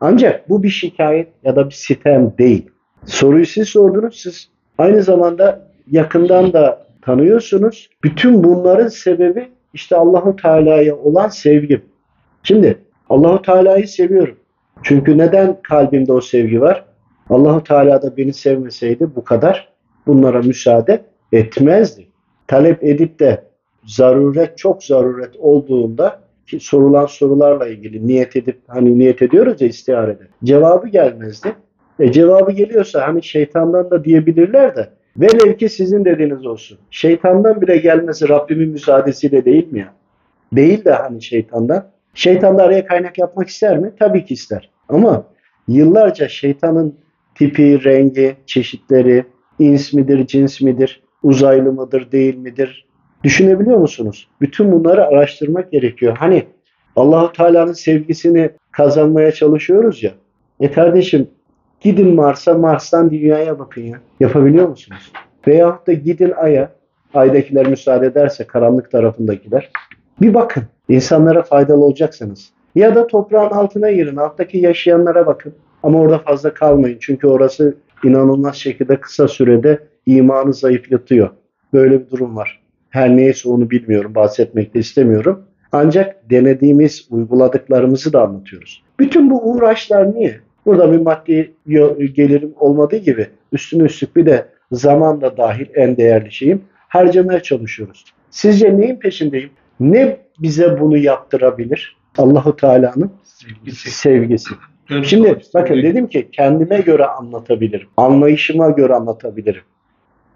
Ancak 0.00 0.48
bu 0.48 0.62
bir 0.62 0.68
şikayet 0.68 1.28
ya 1.44 1.56
da 1.56 1.66
bir 1.66 1.74
sitem 1.74 2.32
değil. 2.38 2.70
Soruyu 3.06 3.46
siz 3.46 3.68
sordunuz. 3.68 4.20
Siz 4.20 4.48
aynı 4.78 5.02
zamanda 5.02 5.68
yakından 5.90 6.52
da 6.52 6.86
tanıyorsunuz. 7.02 7.90
Bütün 8.04 8.44
bunların 8.44 8.88
sebebi 8.88 9.48
işte 9.74 9.96
Allahu 9.96 10.36
Teala'ya 10.36 10.96
olan 10.96 11.28
sevgim. 11.28 11.82
Şimdi 12.42 12.78
Allahu 13.10 13.42
Teala'yı 13.42 13.88
seviyorum. 13.88 14.36
Çünkü 14.82 15.18
neden 15.18 15.56
kalbimde 15.62 16.12
o 16.12 16.20
sevgi 16.20 16.60
var? 16.60 16.84
Allahu 17.30 17.64
Teala 17.64 18.02
da 18.02 18.16
beni 18.16 18.32
sevmeseydi 18.32 19.16
bu 19.16 19.24
kadar 19.24 19.68
bunlara 20.06 20.42
müsaade 20.42 21.02
etmezdi. 21.32 22.06
Talep 22.46 22.84
edip 22.84 23.18
de 23.20 23.44
zaruret 23.84 24.58
çok 24.58 24.84
zaruret 24.84 25.36
olduğunda 25.38 26.20
ki 26.46 26.60
sorulan 26.60 27.06
sorularla 27.06 27.68
ilgili 27.68 28.06
niyet 28.06 28.36
edip 28.36 28.60
hani 28.66 28.98
niyet 28.98 29.22
ediyoruz 29.22 29.60
ya 29.60 29.68
istiharede. 29.68 30.22
Cevabı 30.44 30.88
gelmezdi. 30.88 31.54
E 32.00 32.12
cevabı 32.12 32.52
geliyorsa 32.52 33.08
hani 33.08 33.22
şeytandan 33.22 33.90
da 33.90 34.04
diyebilirler 34.04 34.76
de 34.76 34.88
velev 35.16 35.56
ki 35.56 35.68
sizin 35.68 36.04
dediğiniz 36.04 36.46
olsun. 36.46 36.78
Şeytandan 36.90 37.60
bile 37.60 37.76
gelmesi 37.76 38.28
Rabbimin 38.28 38.68
müsaadesiyle 38.68 39.44
değil 39.44 39.72
mi 39.72 39.78
ya? 39.78 39.94
Değil 40.52 40.84
de 40.84 40.92
hani 40.92 41.22
şeytandan. 41.22 41.86
Şeytan 42.14 42.58
da 42.58 42.62
araya 42.62 42.86
kaynak 42.86 43.18
yapmak 43.18 43.48
ister 43.48 43.78
mi? 43.78 43.92
Tabii 43.98 44.24
ki 44.24 44.34
ister. 44.34 44.70
Ama 44.88 45.24
yıllarca 45.68 46.28
şeytanın 46.28 46.94
tipi, 47.34 47.84
rengi, 47.84 48.36
çeşitleri, 48.46 49.24
ins 49.58 49.92
midir, 49.92 50.26
cins 50.26 50.60
midir, 50.60 51.02
uzaylı 51.22 51.72
mıdır, 51.72 52.12
değil 52.12 52.36
midir? 52.36 52.86
Düşünebiliyor 53.24 53.78
musunuz? 53.78 54.28
Bütün 54.40 54.72
bunları 54.72 55.06
araştırmak 55.06 55.72
gerekiyor. 55.72 56.16
Hani 56.18 56.44
Allahu 56.96 57.32
Teala'nın 57.32 57.72
sevgisini 57.72 58.50
kazanmaya 58.70 59.32
çalışıyoruz 59.32 60.02
ya. 60.02 60.12
E 60.60 60.70
kardeşim 60.70 61.28
gidin 61.82 62.14
Mars'a, 62.14 62.54
Mars'tan 62.54 63.10
dünyaya 63.10 63.58
bakın 63.58 63.82
ya. 63.82 63.98
Yapabiliyor 64.20 64.68
musunuz? 64.68 65.12
Veyahut 65.46 65.86
da 65.86 65.92
gidin 65.92 66.32
Ay'a, 66.36 66.70
Ay'dakiler 67.14 67.68
müsaade 67.68 68.06
ederse 68.06 68.46
karanlık 68.46 68.90
tarafındakiler. 68.90 69.70
Bir 70.20 70.34
bakın. 70.34 70.62
insanlara 70.88 71.42
faydalı 71.42 71.84
olacaksınız. 71.84 72.50
Ya 72.74 72.94
da 72.94 73.06
toprağın 73.06 73.50
altına 73.50 73.90
girin. 73.90 74.16
Alttaki 74.16 74.58
yaşayanlara 74.58 75.26
bakın. 75.26 75.54
Ama 75.82 76.00
orada 76.00 76.18
fazla 76.18 76.54
kalmayın. 76.54 76.98
Çünkü 77.00 77.26
orası 77.26 77.74
inanılmaz 78.04 78.56
şekilde 78.56 79.00
kısa 79.00 79.28
sürede 79.28 79.78
imanı 80.06 80.52
zayıflatıyor. 80.54 81.30
Böyle 81.72 82.00
bir 82.00 82.10
durum 82.10 82.36
var. 82.36 82.62
Her 82.90 83.16
neyse 83.16 83.48
onu 83.48 83.70
bilmiyorum. 83.70 84.14
Bahsetmek 84.14 84.74
de 84.74 84.78
istemiyorum. 84.78 85.42
Ancak 85.72 86.30
denediğimiz, 86.30 87.06
uyguladıklarımızı 87.10 88.12
da 88.12 88.22
anlatıyoruz. 88.22 88.84
Bütün 88.98 89.30
bu 89.30 89.52
uğraşlar 89.52 90.14
niye? 90.14 90.40
Burada 90.66 90.92
bir 90.92 90.98
maddi 90.98 91.54
gelirim 92.14 92.54
olmadığı 92.58 92.96
gibi 92.96 93.26
üstüne 93.52 93.82
üstlük 93.82 94.16
bir 94.16 94.26
de 94.26 94.46
zaman 94.72 95.20
da 95.20 95.36
dahil 95.36 95.66
en 95.74 95.96
değerli 95.96 96.32
şeyim 96.32 96.62
harcamaya 96.88 97.42
çalışıyoruz. 97.42 98.04
Sizce 98.30 98.78
neyin 98.78 98.96
peşindeyim? 98.96 99.50
Ne 99.80 100.16
bize 100.38 100.80
bunu 100.80 100.96
yaptırabilir? 100.96 101.96
Allahu 102.18 102.56
Teala'nın 102.56 103.10
sevgisi. 103.70 104.54
Şimdi 105.02 105.40
bakın 105.54 105.82
dedim 105.82 106.06
ki 106.06 106.28
kendime 106.32 106.80
göre 106.80 107.06
anlatabilirim. 107.06 107.88
Anlayışıma 107.96 108.70
göre 108.70 108.94
anlatabilirim. 108.94 109.62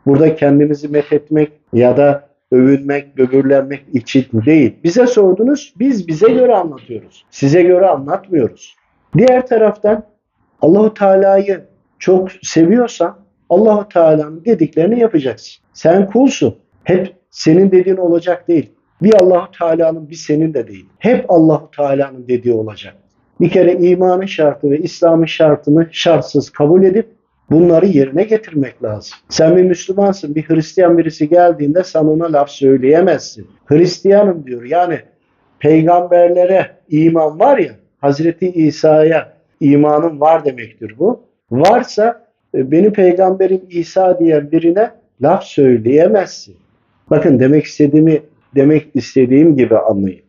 Burada 0.07 0.35
kendimizi 0.35 0.89
methetmek 0.89 1.53
ya 1.73 1.97
da 1.97 2.29
övünmek, 2.53 3.19
böbürlenmek 3.19 3.85
için 3.93 4.27
değil. 4.33 4.73
Bize 4.85 5.07
sordunuz, 5.07 5.75
biz 5.79 6.09
bize 6.09 6.29
göre 6.29 6.55
anlatıyoruz. 6.55 7.25
Size 7.31 7.63
göre 7.63 7.87
anlatmıyoruz. 7.87 8.77
Diğer 9.17 9.47
taraftan 9.47 10.05
Allahu 10.63 10.95
Teala'yı 10.95 11.65
çok 11.99 12.29
seviyorsan 12.43 13.19
Allahu 13.51 13.89
Teala'nın 13.89 14.45
dediklerini 14.45 15.01
yapacaksın. 15.01 15.63
Sen 15.73 16.07
kulsun. 16.07 16.57
Hep 16.85 17.17
senin 17.31 17.71
dediğin 17.71 17.97
olacak 17.97 18.49
değil. 18.49 18.71
Bir 19.03 19.15
Allahu 19.15 19.51
Teala'nın 19.59 20.11
bir 20.11 20.15
senin 20.15 20.55
de 20.55 20.69
değil. 20.69 20.87
Hep 20.99 21.25
Allahu 21.29 21.71
Teala'nın 21.77 22.29
dediği 22.29 22.55
olacak. 22.55 22.95
Bir 23.41 23.51
kere 23.51 23.73
imanın 23.73 24.27
şartı 24.27 24.71
ve 24.71 24.79
İslam'ın 24.79 25.25
şartını 25.25 25.87
şartsız 25.93 26.51
kabul 26.51 26.83
edip 26.83 27.07
bunları 27.51 27.87
yerine 27.87 28.25
getirmek 28.25 28.83
lazım. 28.83 29.19
Sen 29.29 29.57
bir 29.57 29.63
Müslümansın, 29.63 30.35
bir 30.35 30.49
Hristiyan 30.49 30.99
birisi 30.99 31.29
geldiğinde 31.29 31.85
sen 31.85 32.05
ona 32.05 32.33
laf 32.33 32.51
söyleyemezsin. 32.51 33.47
Hristiyanım 33.67 34.47
diyor. 34.47 34.63
Yani 34.63 35.01
peygamberlere 35.59 36.71
iman 36.89 37.41
var 37.41 37.59
ya, 37.59 37.73
Hazreti 38.01 38.51
İsa'ya 38.51 39.36
imanın 39.61 40.21
var 40.21 40.45
demektir 40.45 40.95
bu. 40.99 41.21
Varsa 41.51 42.27
e, 42.55 42.71
beni 42.71 42.93
peygamberim 42.93 43.63
İsa 43.71 44.19
diyen 44.19 44.53
birine 44.53 44.91
laf 45.23 45.45
söyleyemezsin. 45.45 46.57
Bakın 47.11 47.41
demek 47.41 47.65
istediğimi 47.65 48.23
demek 48.55 48.89
istediğim 48.95 49.57
gibi 49.57 49.79
anlayın. 49.79 50.21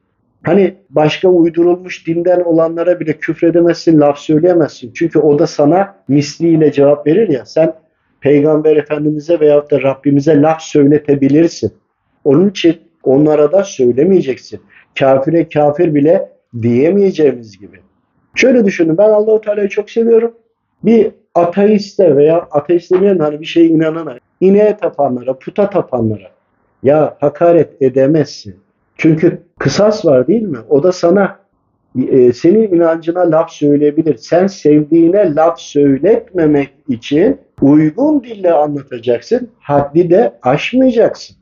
Hani 0.44 0.76
başka 0.90 1.28
uydurulmuş 1.28 2.08
dinden 2.08 2.40
olanlara 2.40 3.00
bile 3.00 3.14
küfredemezsin, 3.14 4.00
laf 4.00 4.18
söyleyemezsin. 4.20 4.92
Çünkü 4.94 5.20
o 5.20 5.40
da 5.40 5.48
sana 5.48 5.96
misliyle 6.08 6.72
cevap 6.72 7.08
verir 7.08 7.30
ya. 7.30 7.46
Sen 7.46 7.74
Peygamber 8.22 8.78
Efendimiz'e 8.78 9.40
veyahut 9.40 9.72
da 9.72 9.82
Rabbimize 9.82 10.42
laf 10.42 10.62
söyletebilirsin. 10.62 11.74
Onun 12.24 12.50
için 12.50 12.78
onlara 13.04 13.52
da 13.52 13.64
söylemeyeceksin. 13.64 14.62
Kafire 15.00 15.50
kafir 15.50 15.96
bile 15.96 16.30
diyemeyeceğimiz 16.62 17.60
gibi. 17.60 17.80
Şöyle 18.38 18.66
düşünün 18.66 18.98
ben 18.98 19.10
Allahu 19.10 19.42
Teala'yı 19.42 19.70
çok 19.70 19.90
seviyorum. 19.90 20.34
Bir 20.84 21.12
ateiste 21.36 22.16
veya 22.16 22.48
ateist 22.52 22.92
demeyelim 22.92 23.20
hani 23.20 23.42
bir 23.42 23.46
şeye 23.46 23.68
inanana, 23.68 24.20
ineğe 24.42 24.78
tapanlara, 24.78 25.40
puta 25.40 25.70
tapanlara 25.70 26.32
ya 26.84 27.18
hakaret 27.20 27.82
edemezsin. 27.82 28.56
Çünkü 28.98 29.42
kısas 29.60 30.06
var 30.06 30.28
değil 30.28 30.42
mi? 30.42 30.58
O 30.70 30.84
da 30.84 30.92
sana 30.92 31.40
e, 32.10 32.34
senin 32.34 32.74
inancına 32.74 33.32
laf 33.32 33.52
söyleyebilir. 33.52 34.18
Sen 34.18 34.48
sevdiğine 34.48 35.36
laf 35.36 35.60
söyletmemek 35.60 36.70
için 36.90 37.38
uygun 37.62 38.24
dille 38.24 38.54
anlatacaksın. 38.54 39.50
Haddi 39.60 40.10
de 40.10 40.34
aşmayacaksın. 40.42 41.36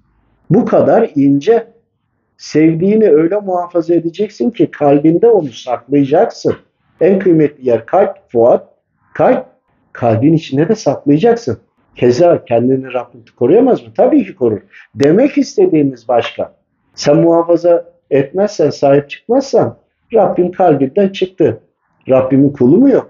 Bu 0.49 0.65
kadar 0.65 1.11
ince. 1.15 1.75
Sevdiğini 2.37 3.09
öyle 3.09 3.39
muhafaza 3.39 3.93
edeceksin 3.93 4.49
ki 4.51 4.71
kalbinde 4.71 5.27
onu 5.27 5.47
saklayacaksın. 5.47 6.55
En 7.01 7.19
kıymetli 7.19 7.67
yer 7.69 7.85
kalp, 7.85 8.17
fuat. 8.31 8.67
Kalp, 9.13 9.45
kalbin 9.93 10.33
içinde 10.33 10.69
de 10.69 10.75
saklayacaksın. 10.75 11.57
Keza 11.95 12.45
kendini 12.45 12.93
Rabbim 12.93 13.23
koruyamaz 13.39 13.83
mı? 13.83 13.89
Tabii 13.97 14.25
ki 14.25 14.35
korur. 14.35 14.61
Demek 14.95 15.37
istediğimiz 15.37 16.07
başka. 16.07 16.53
Sen 16.95 17.17
muhafaza 17.17 17.85
etmezsen, 18.11 18.69
sahip 18.69 19.09
çıkmazsan 19.09 19.77
Rabbim 20.13 20.51
kalbinden 20.51 21.09
çıktı. 21.09 21.59
Rabbimin 22.09 22.49
kulu 22.49 22.77
mu 22.77 22.89
yok? 22.89 23.07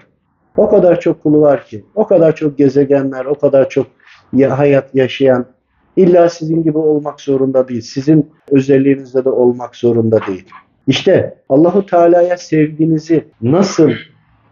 O 0.57 0.69
kadar 0.69 0.99
çok 0.99 1.23
kulu 1.23 1.41
var 1.41 1.65
ki. 1.65 1.85
O 1.95 2.07
kadar 2.07 2.35
çok 2.35 2.57
gezegenler, 2.57 3.25
o 3.25 3.35
kadar 3.35 3.69
çok 3.69 3.87
ya- 4.33 4.59
hayat 4.59 4.95
yaşayan. 4.95 5.45
İlla 5.95 6.29
sizin 6.29 6.63
gibi 6.63 6.77
olmak 6.77 7.21
zorunda 7.21 7.67
değil. 7.67 7.81
Sizin 7.81 8.31
özelliğinizde 8.51 9.25
de 9.25 9.29
olmak 9.29 9.75
zorunda 9.75 10.19
değil. 10.27 10.45
İşte 10.87 11.37
Allahu 11.49 11.85
Teala'ya 11.85 12.37
sevginizi 12.37 13.27
nasıl 13.41 13.91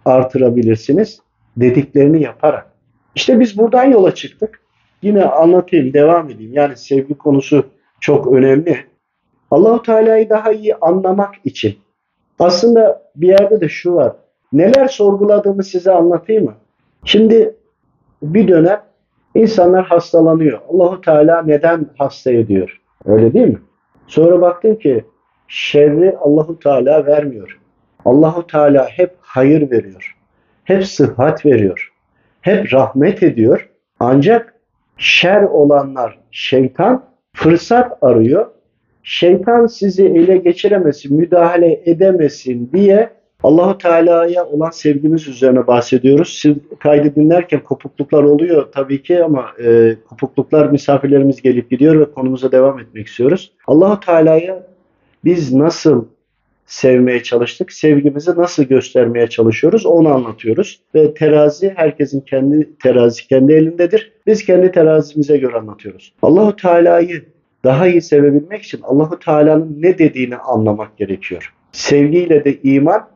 artırabilirsiniz? 0.05 1.19
Dediklerini 1.57 2.21
yaparak. 2.21 2.71
İşte 3.15 3.39
biz 3.39 3.57
buradan 3.57 3.83
yola 3.83 4.15
çıktık. 4.15 4.59
Yine 5.01 5.25
anlatayım, 5.25 5.93
devam 5.93 6.29
edeyim. 6.29 6.53
Yani 6.53 6.77
sevgi 6.77 7.17
konusu 7.17 7.65
çok 7.99 8.33
önemli. 8.33 8.77
Allahu 9.51 9.81
Teala'yı 9.81 10.29
daha 10.29 10.51
iyi 10.51 10.75
anlamak 10.75 11.35
için 11.43 11.75
aslında 12.39 13.01
bir 13.15 13.27
yerde 13.27 13.61
de 13.61 13.69
şu 13.69 13.95
var. 13.95 14.15
Neler 14.53 14.87
sorguladığımı 14.87 15.63
size 15.63 15.91
anlatayım 15.91 16.43
mı? 16.43 16.53
Şimdi 17.05 17.55
bir 18.23 18.47
dönem 18.47 18.81
insanlar 19.35 19.85
hastalanıyor. 19.85 20.61
Allahu 20.69 21.01
Teala 21.01 21.41
neden 21.41 21.89
hasta 21.97 22.31
ediyor? 22.31 22.81
Öyle 23.05 23.33
değil 23.33 23.47
mi? 23.47 23.59
Sonra 24.07 24.41
baktım 24.41 24.75
ki 24.75 25.05
şerri 25.53 26.15
Allahu 26.17 26.59
Teala 26.59 27.05
vermiyor. 27.05 27.59
Allahu 28.05 28.47
Teala 28.47 28.87
hep 28.89 29.15
hayır 29.21 29.71
veriyor. 29.71 30.15
Hep 30.63 30.85
sıhhat 30.87 31.45
veriyor. 31.45 31.93
Hep 32.41 32.73
rahmet 32.73 33.23
ediyor. 33.23 33.69
Ancak 33.99 34.53
şer 34.97 35.43
olanlar 35.43 36.19
şeytan 36.31 37.05
fırsat 37.33 37.97
arıyor 38.01 38.47
şeytan 39.03 39.65
sizi 39.65 40.05
ele 40.05 40.37
geçiremesin, 40.37 41.17
müdahale 41.17 41.81
edemesin 41.85 42.69
diye 42.73 43.09
Allahu 43.43 43.77
Teala'ya 43.77 44.45
olan 44.45 44.69
sevgimiz 44.69 45.27
üzerine 45.27 45.67
bahsediyoruz. 45.67 46.39
Siz 46.41 46.55
kaydı 46.79 47.15
dinlerken 47.15 47.63
kopukluklar 47.63 48.23
oluyor 48.23 48.71
tabii 48.71 49.03
ki 49.03 49.23
ama 49.23 49.51
e, 49.65 49.95
kopukluklar 50.09 50.69
misafirlerimiz 50.69 51.41
gelip 51.41 51.69
gidiyor 51.69 51.99
ve 51.99 52.11
konumuza 52.11 52.51
devam 52.51 52.79
etmek 52.79 53.07
istiyoruz. 53.07 53.51
Allahu 53.67 53.99
Teala'ya 53.99 54.72
biz 55.25 55.53
nasıl 55.53 56.05
sevmeye 56.65 57.23
çalıştık, 57.23 57.71
sevgimizi 57.71 58.31
nasıl 58.31 58.63
göstermeye 58.63 59.27
çalışıyoruz 59.27 59.85
onu 59.85 60.13
anlatıyoruz. 60.13 60.81
Ve 60.95 61.13
terazi 61.13 61.73
herkesin 61.75 62.21
kendi 62.21 62.77
terazisi 62.83 63.27
kendi 63.27 63.53
elindedir. 63.53 64.13
Biz 64.27 64.45
kendi 64.45 64.71
terazimize 64.71 65.37
göre 65.37 65.57
anlatıyoruz. 65.57 66.13
Allahu 66.21 66.55
Teala'yı 66.55 67.25
daha 67.63 67.87
iyi 67.87 68.01
sevebilmek 68.01 68.63
için 68.63 68.81
Allahu 68.83 69.19
Teala'nın 69.19 69.75
ne 69.79 69.97
dediğini 69.97 70.37
anlamak 70.37 70.97
gerekiyor. 70.97 71.53
Sevgiyle 71.71 72.45
de 72.45 72.61
iman 72.63 73.07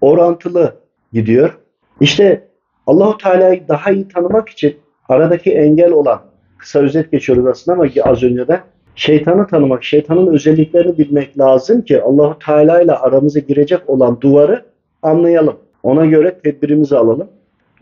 orantılı 0.00 0.76
gidiyor. 1.12 1.58
İşte 2.00 2.48
Allahu 2.86 3.18
Teala'yı 3.18 3.68
daha 3.68 3.90
iyi 3.90 4.08
tanımak 4.08 4.48
için 4.48 4.76
aradaki 5.08 5.52
engel 5.52 5.90
olan 5.90 6.22
kısa 6.58 6.78
özet 6.78 7.12
geçiyoruz 7.12 7.46
aslında 7.46 7.78
ama 7.80 7.90
az 8.04 8.22
önce 8.22 8.48
de 8.48 8.60
şeytanı 8.94 9.46
tanımak, 9.46 9.84
şeytanın 9.84 10.26
özelliklerini 10.26 10.98
bilmek 10.98 11.38
lazım 11.38 11.82
ki 11.82 12.02
Allahu 12.02 12.38
Teala 12.38 12.80
ile 12.80 12.92
aramıza 12.92 13.40
girecek 13.40 13.90
olan 13.90 14.20
duvarı 14.20 14.64
anlayalım. 15.02 15.56
Ona 15.82 16.06
göre 16.06 16.38
tedbirimizi 16.38 16.96
alalım. 16.96 17.28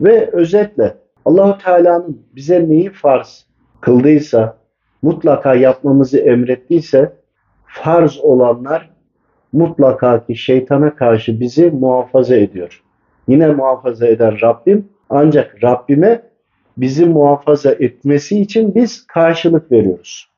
Ve 0.01 0.29
özetle 0.31 0.97
Allahu 1.25 1.57
Teala'nın 1.63 2.21
bize 2.35 2.69
neyi 2.69 2.89
farz 2.89 3.45
kıldıysa, 3.81 4.57
mutlaka 5.01 5.55
yapmamızı 5.55 6.17
emrettiyse 6.17 7.13
farz 7.65 8.19
olanlar 8.19 8.89
mutlaka 9.53 10.25
ki 10.25 10.35
şeytana 10.35 10.95
karşı 10.95 11.39
bizi 11.39 11.71
muhafaza 11.71 12.35
ediyor. 12.35 12.83
Yine 13.27 13.47
muhafaza 13.47 14.07
eden 14.07 14.41
Rabbim 14.41 14.87
Ancak 15.15 15.63
Rabbime 15.63 16.21
bizi 16.77 17.05
muhafaza 17.05 17.71
etmesi 17.71 18.41
için 18.41 18.75
biz 18.75 19.07
karşılık 19.07 19.71
veriyoruz. 19.71 20.32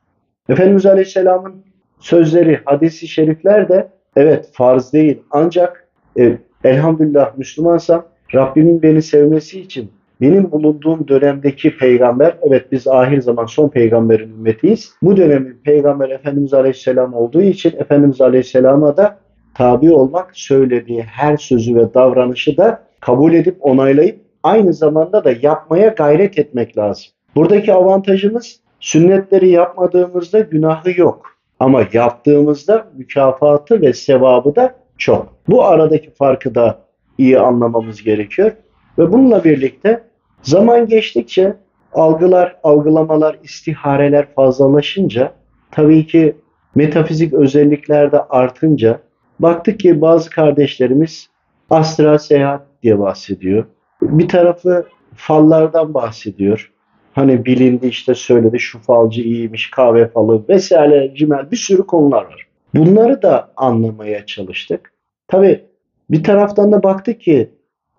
Efendimiz 0.50 0.86
Aleyhisselam'ın 0.86 1.56
sözleri, 2.00 2.60
hadisi 2.66 3.08
şerifler 3.08 3.70
de 3.70 3.88
evet 4.16 4.50
farz 4.54 4.94
değil 4.94 5.22
ancak 5.32 5.88
e, 6.20 6.38
elhamdülillah 6.64 7.38
Müslümansam 7.38 8.06
Rabbimin 8.36 8.82
beni 8.82 9.02
sevmesi 9.02 9.60
için 9.60 9.92
benim 10.22 10.52
bulunduğum 10.52 11.08
dönemdeki 11.08 11.78
peygamber, 11.78 12.38
evet 12.42 12.72
biz 12.72 12.88
ahir 12.88 13.22
zaman 13.22 13.46
son 13.46 13.70
peygamberin 13.70 14.30
ümmetiyiz. 14.30 14.94
Bu 15.02 15.18
dönemin 15.18 15.58
peygamber 15.64 16.10
Efendimiz 16.10 16.54
Aleyhisselam 16.54 17.14
olduğu 17.14 17.42
için 17.42 17.74
Efendimiz 17.78 18.22
Aleyhisselam'a 18.22 18.98
da 18.98 19.18
tabi 19.54 19.94
olmak, 19.94 20.30
söylediği 20.34 21.02
her 21.02 21.38
sözü 21.38 21.76
ve 21.76 21.94
davranışı 21.94 22.58
da 22.58 22.84
kabul 23.00 23.34
edip 23.34 23.58
onaylayıp 23.60 24.20
aynı 24.44 24.74
zamanda 24.74 25.24
da 25.24 25.34
yapmaya 25.42 25.88
gayret 25.88 26.40
etmek 26.40 26.78
lazım. 26.78 27.06
Buradaki 27.36 27.74
avantajımız 27.74 28.60
sünnetleri 28.86 29.50
yapmadığımızda 29.50 30.40
günahı 30.40 31.00
yok. 31.00 31.26
Ama 31.60 31.84
yaptığımızda 31.94 32.88
mükafatı 32.98 33.82
ve 33.82 33.94
sevabı 33.94 34.56
da 34.56 34.76
çok. 34.98 35.34
Bu 35.48 35.64
aradaki 35.64 36.12
farkı 36.12 36.56
da 36.56 36.80
iyi 37.18 37.40
anlamamız 37.40 38.04
gerekiyor. 38.04 38.52
Ve 38.98 39.12
bununla 39.12 39.44
birlikte 39.44 40.04
zaman 40.42 40.88
geçtikçe 40.88 41.56
algılar, 41.94 42.56
algılamalar, 42.64 43.38
istihareler 43.44 44.28
fazlalaşınca 44.36 45.34
tabii 45.72 46.08
ki 46.08 46.36
metafizik 46.76 47.34
özellikler 47.34 48.12
de 48.12 48.22
artınca 48.22 49.00
baktık 49.40 49.80
ki 49.80 50.02
bazı 50.02 50.30
kardeşlerimiz 50.30 51.30
astral 51.70 52.18
seyahat 52.18 52.62
diye 52.84 53.00
bahsediyor. 53.00 53.66
Bir 54.02 54.28
tarafı 54.28 54.86
fallardan 55.16 55.94
bahsediyor. 55.94 56.72
Hani 57.16 57.46
bilindi 57.46 57.88
işte 57.88 58.16
söyledi 58.16 58.60
şu 58.60 58.80
falcı 58.80 59.22
iyiymiş, 59.22 59.72
kahve 59.72 60.08
falı 60.08 60.44
vesaire 60.50 61.14
cimel 61.16 61.52
bir 61.52 61.58
sürü 61.58 61.88
konular 61.88 62.24
var. 62.24 62.48
Bunları 62.74 63.22
da 63.22 63.52
anlamaya 63.56 64.26
çalıştık. 64.26 64.94
Tabii 65.28 65.64
bir 66.10 66.24
taraftan 66.24 66.72
da 66.72 66.84
baktık 66.84 67.22
ki 67.22 67.50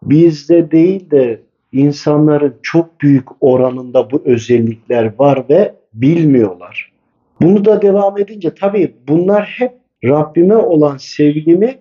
bizde 0.03 0.71
değil 0.71 1.11
de 1.11 1.41
insanların 1.73 2.55
çok 2.63 3.01
büyük 3.01 3.29
oranında 3.41 4.11
bu 4.11 4.23
özellikler 4.25 5.13
var 5.19 5.45
ve 5.51 5.75
bilmiyorlar. 5.95 6.93
Bunu 7.41 7.65
da 7.65 7.83
devam 7.83 8.19
edince 8.19 8.55
tabii 8.55 8.95
bunlar 9.09 9.55
hep 9.59 9.73
Rabbime 10.05 10.57
olan 10.57 10.97
sevgimi 10.97 11.79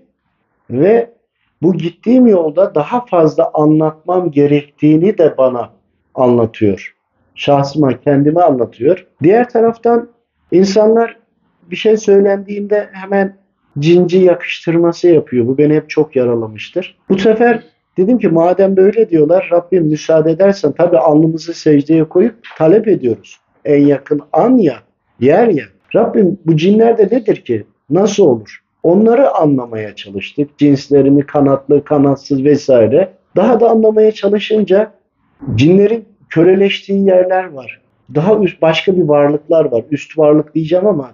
ve 0.69 1.09
bu 1.61 1.73
gittiğim 1.73 2.27
yolda 2.27 2.75
daha 2.75 3.05
fazla 3.05 3.51
anlatmam 3.53 4.31
gerektiğini 4.31 5.17
de 5.17 5.37
bana 5.37 5.69
anlatıyor. 6.13 6.94
Şahsıma 7.35 7.99
kendime 7.99 8.41
anlatıyor. 8.41 9.07
Diğer 9.23 9.49
taraftan 9.49 10.09
insanlar 10.51 11.17
bir 11.71 11.75
şey 11.75 11.97
söylendiğinde 11.97 12.89
hemen 12.91 13.37
cinci 13.79 14.17
yakıştırması 14.17 15.07
yapıyor. 15.07 15.47
Bu 15.47 15.57
beni 15.57 15.73
hep 15.73 15.89
çok 15.89 16.15
yaralamıştır. 16.15 16.97
Bu 17.09 17.17
sefer 17.17 17.63
dedim 17.97 18.19
ki 18.19 18.27
madem 18.27 18.77
böyle 18.77 19.09
diyorlar 19.09 19.49
Rabbim 19.51 19.85
müsaade 19.85 20.31
edersen 20.31 20.71
tabi 20.71 20.97
alnımızı 20.97 21.53
secdeye 21.53 22.03
koyup 22.03 22.35
talep 22.57 22.87
ediyoruz. 22.87 23.39
En 23.65 23.85
yakın 23.85 24.21
an 24.33 24.57
ya, 24.57 24.75
yer 25.19 25.47
ya. 25.47 25.65
Rabbim 25.95 26.39
bu 26.45 26.57
cinler 26.57 26.97
de 26.97 27.03
nedir 27.03 27.35
ki? 27.35 27.65
Nasıl 27.89 28.25
olur? 28.25 28.61
Onları 28.83 29.31
anlamaya 29.31 29.95
çalıştık. 29.95 30.57
Cinslerini 30.57 31.25
kanatlı, 31.25 31.83
kanatsız 31.83 32.43
vesaire. 32.43 33.13
Daha 33.35 33.59
da 33.59 33.69
anlamaya 33.69 34.11
çalışınca 34.11 34.91
cinlerin 35.55 36.05
köreleştiği 36.35 37.05
yerler 37.07 37.43
var. 37.43 37.81
Daha 38.15 38.39
üst 38.39 38.61
başka 38.61 38.97
bir 38.97 39.01
varlıklar 39.01 39.65
var. 39.65 39.83
Üst 39.91 40.17
varlık 40.17 40.55
diyeceğim 40.55 40.87
ama 40.87 41.11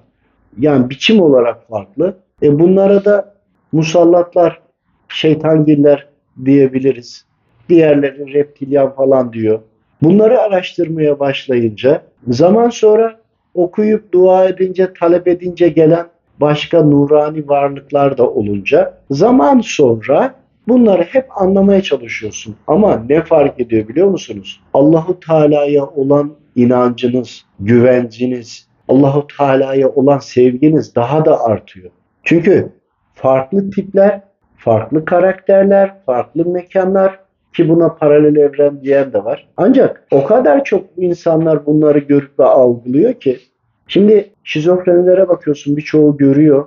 yani 0.59 0.89
biçim 0.89 1.21
olarak 1.21 1.67
farklı. 1.69 2.15
E 2.43 2.59
bunlara 2.59 3.05
da 3.05 3.35
musallatlar, 3.71 4.61
şeytangiller 5.09 6.07
diyebiliriz. 6.45 7.25
Diğerleri 7.69 8.33
reptilyan 8.33 8.95
falan 8.95 9.33
diyor. 9.33 9.59
Bunları 10.01 10.39
araştırmaya 10.39 11.19
başlayınca 11.19 12.01
zaman 12.27 12.69
sonra 12.69 13.19
okuyup 13.53 14.11
dua 14.13 14.45
edince, 14.45 14.93
talep 14.99 15.27
edince 15.27 15.69
gelen 15.69 16.05
başka 16.39 16.83
nurani 16.83 17.49
varlıklar 17.49 18.17
da 18.17 18.29
olunca 18.29 18.97
zaman 19.11 19.61
sonra 19.61 20.35
bunları 20.67 21.03
hep 21.03 21.41
anlamaya 21.41 21.81
çalışıyorsun. 21.81 22.55
Ama 22.67 23.03
ne 23.09 23.23
fark 23.23 23.59
ediyor 23.59 23.87
biliyor 23.87 24.07
musunuz? 24.07 24.61
Allahu 24.73 25.19
Teala'ya 25.19 25.85
olan 25.85 26.31
inancınız, 26.55 27.45
güvenciniz, 27.59 28.67
Allahu 28.87 29.27
Teala'ya 29.37 29.89
olan 29.89 30.19
sevginiz 30.19 30.95
daha 30.95 31.25
da 31.25 31.43
artıyor. 31.43 31.91
Çünkü 32.23 32.69
farklı 33.13 33.69
tipler, 33.69 34.21
farklı 34.57 35.05
karakterler, 35.05 35.95
farklı 36.05 36.45
mekanlar 36.45 37.19
ki 37.53 37.69
buna 37.69 37.95
paralel 37.95 38.35
evren 38.35 38.81
diyen 38.81 39.13
de 39.13 39.23
var. 39.23 39.47
Ancak 39.57 40.07
o 40.11 40.25
kadar 40.25 40.63
çok 40.63 40.85
insanlar 40.97 41.65
bunları 41.65 41.99
görüp 41.99 42.39
ve 42.39 42.45
algılıyor 42.45 43.13
ki 43.13 43.39
şimdi 43.87 44.33
şizofrenilere 44.43 45.29
bakıyorsun 45.29 45.77
birçoğu 45.77 46.17
görüyor 46.17 46.65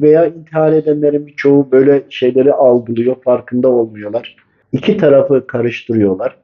veya 0.00 0.26
intihar 0.26 0.72
edenlerin 0.72 1.26
birçoğu 1.26 1.70
böyle 1.72 2.02
şeyleri 2.10 2.52
algılıyor, 2.52 3.16
farkında 3.22 3.68
olmuyorlar. 3.68 4.36
İki 4.72 4.96
tarafı 4.96 5.46
karıştırıyorlar. 5.46 6.36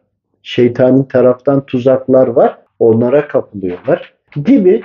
Şeytani 0.42 1.08
taraftan 1.08 1.66
tuzaklar 1.66 2.26
var, 2.26 2.58
onlara 2.78 3.28
kapılıyorlar 3.28 4.14
gibi 4.44 4.82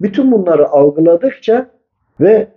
bütün 0.00 0.32
bunları 0.32 0.68
algıladıkça 0.68 1.70
ve 2.20 2.48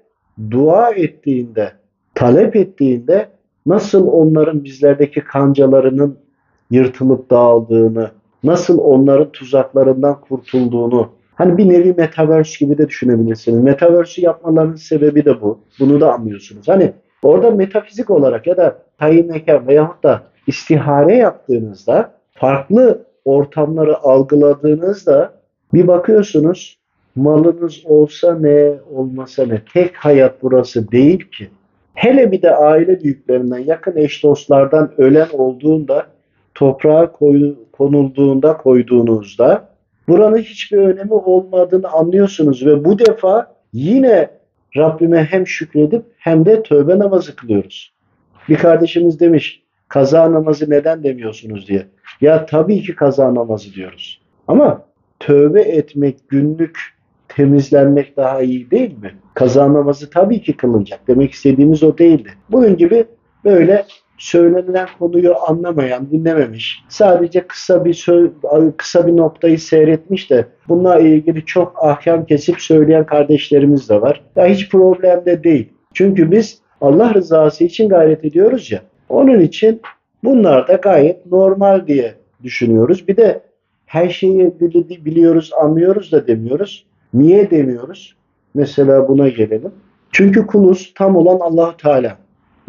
dua 0.51 0.89
ettiğinde, 0.89 1.71
talep 2.15 2.55
ettiğinde 2.55 3.29
nasıl 3.65 4.07
onların 4.07 4.63
bizlerdeki 4.63 5.21
kancalarının 5.23 6.19
yırtılıp 6.71 7.29
dağıldığını, 7.29 8.11
nasıl 8.43 8.77
onların 8.77 9.31
tuzaklarından 9.31 10.21
kurtulduğunu, 10.21 11.09
hani 11.39 11.57
bir 11.57 11.69
nevi 11.69 11.93
metaverse 11.97 12.65
gibi 12.65 12.77
de 12.77 12.87
düşünebilirsiniz. 12.87 13.63
Metaverse'ü 13.63 14.25
yapmalarının 14.25 14.75
sebebi 14.75 15.25
de 15.25 15.41
bu. 15.41 15.59
Bunu 15.79 16.01
da 16.01 16.13
anlıyorsunuz. 16.13 16.67
Hani 16.67 16.91
orada 17.23 17.51
metafizik 17.51 18.09
olarak 18.09 18.47
ya 18.47 18.57
da 18.57 18.77
tayin 18.97 19.27
mekan 19.27 19.67
veyahut 19.67 20.03
da 20.03 20.21
istihare 20.47 21.15
yaptığınızda 21.15 22.11
farklı 22.33 23.05
ortamları 23.25 23.97
algıladığınızda 23.97 25.33
bir 25.73 25.87
bakıyorsunuz 25.87 26.79
malınız 27.15 27.81
olsa 27.85 28.35
ne, 28.39 28.73
olmasa 28.91 29.45
ne. 29.45 29.61
Tek 29.73 29.95
hayat 29.95 30.43
burası 30.43 30.91
değil 30.91 31.31
ki. 31.31 31.49
Hele 31.93 32.31
bir 32.31 32.41
de 32.41 32.55
aile 32.55 33.03
büyüklerinden, 33.03 33.59
yakın 33.59 33.95
eş 33.95 34.23
dostlardan 34.23 34.91
ölen 34.97 35.27
olduğunda, 35.33 36.05
toprağa 36.55 37.11
koy, 37.11 37.55
konulduğunda, 37.71 38.57
koyduğunuzda 38.57 39.68
buranın 40.09 40.37
hiçbir 40.37 40.77
önemi 40.77 41.13
olmadığını 41.13 41.87
anlıyorsunuz 41.87 42.65
ve 42.65 42.85
bu 42.85 42.99
defa 42.99 43.55
yine 43.73 44.29
Rabbime 44.77 45.23
hem 45.23 45.47
şükredip 45.47 46.03
hem 46.17 46.45
de 46.45 46.63
tövbe 46.63 46.99
namazı 46.99 47.35
kılıyoruz. 47.35 47.93
Bir 48.49 48.55
kardeşimiz 48.57 49.19
demiş, 49.19 49.63
kaza 49.87 50.31
namazı 50.31 50.69
neden 50.69 51.03
demiyorsunuz 51.03 51.67
diye. 51.67 51.87
Ya 52.21 52.45
tabii 52.45 52.81
ki 52.81 52.95
kaza 52.95 53.35
namazı 53.35 53.73
diyoruz. 53.73 54.21
Ama 54.47 54.81
tövbe 55.19 55.61
etmek 55.61 56.29
günlük 56.29 56.79
temizlenmek 57.27 58.17
daha 58.17 58.41
iyi 58.41 58.71
değil 58.71 58.97
mi? 58.97 59.15
Kaza 59.33 59.73
namazı 59.73 60.09
tabii 60.09 60.41
ki 60.41 60.57
kılınacak. 60.57 60.99
Demek 61.07 61.31
istediğimiz 61.31 61.83
o 61.83 61.97
değildi. 61.97 62.29
Bunun 62.51 62.77
gibi 62.77 63.05
böyle 63.45 63.85
söylenilen 64.19 64.87
konuyu 64.99 65.35
anlamayan, 65.47 66.11
dinlememiş, 66.11 66.83
sadece 66.89 67.47
kısa 67.47 67.85
bir 67.85 68.05
kısa 68.77 69.07
bir 69.07 69.17
noktayı 69.17 69.59
seyretmiş 69.59 70.29
de 70.29 70.45
bununla 70.67 70.99
ilgili 70.99 71.45
çok 71.45 71.83
ahkam 71.83 72.25
kesip 72.25 72.61
söyleyen 72.61 73.05
kardeşlerimiz 73.05 73.89
de 73.89 74.01
var. 74.01 74.21
Ya 74.35 74.45
hiç 74.45 74.69
problem 74.69 75.25
de 75.25 75.43
değil. 75.43 75.69
Çünkü 75.93 76.31
biz 76.31 76.61
Allah 76.81 77.13
rızası 77.13 77.63
için 77.63 77.89
gayret 77.89 78.25
ediyoruz 78.25 78.71
ya. 78.71 78.81
Onun 79.09 79.39
için 79.39 79.81
bunlar 80.23 80.67
da 80.67 80.73
gayet 80.73 81.25
normal 81.25 81.87
diye 81.87 82.13
düşünüyoruz. 82.43 83.07
Bir 83.07 83.17
de 83.17 83.41
her 83.85 84.09
şeyi 84.09 84.53
biliyoruz, 85.05 85.51
anlıyoruz 85.61 86.11
da 86.11 86.27
demiyoruz. 86.27 86.85
Niye 87.13 87.51
demiyoruz? 87.51 88.15
Mesela 88.53 89.07
buna 89.07 89.29
gelelim. 89.29 89.71
Çünkü 90.11 90.47
kuluz 90.47 90.93
tam 90.95 91.15
olan 91.15 91.39
Allahu 91.39 91.77
Teala. 91.77 92.17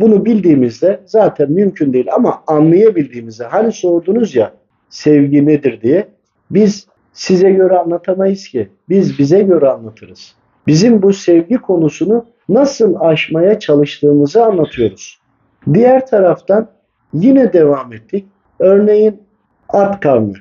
Bunu 0.01 0.25
bildiğimizde 0.25 1.01
zaten 1.07 1.53
mümkün 1.53 1.93
değil 1.93 2.07
ama 2.15 2.43
anlayabildiğimizde 2.47 3.45
hani 3.45 3.73
sordunuz 3.73 4.35
ya 4.35 4.53
sevgi 4.89 5.47
nedir 5.47 5.81
diye 5.81 6.09
biz 6.51 6.87
size 7.13 7.51
göre 7.51 7.79
anlatamayız 7.79 8.49
ki. 8.49 8.69
Biz 8.89 9.19
bize 9.19 9.43
göre 9.43 9.69
anlatırız. 9.69 10.35
Bizim 10.67 11.03
bu 11.03 11.13
sevgi 11.13 11.57
konusunu 11.57 12.27
nasıl 12.49 12.95
aşmaya 13.01 13.59
çalıştığımızı 13.59 14.45
anlatıyoruz. 14.45 15.21
Diğer 15.75 16.07
taraftan 16.07 16.69
yine 17.15 17.53
devam 17.53 17.93
ettik. 17.93 18.27
Örneğin 18.59 19.23
Ad 19.69 20.01
kavmi 20.01 20.35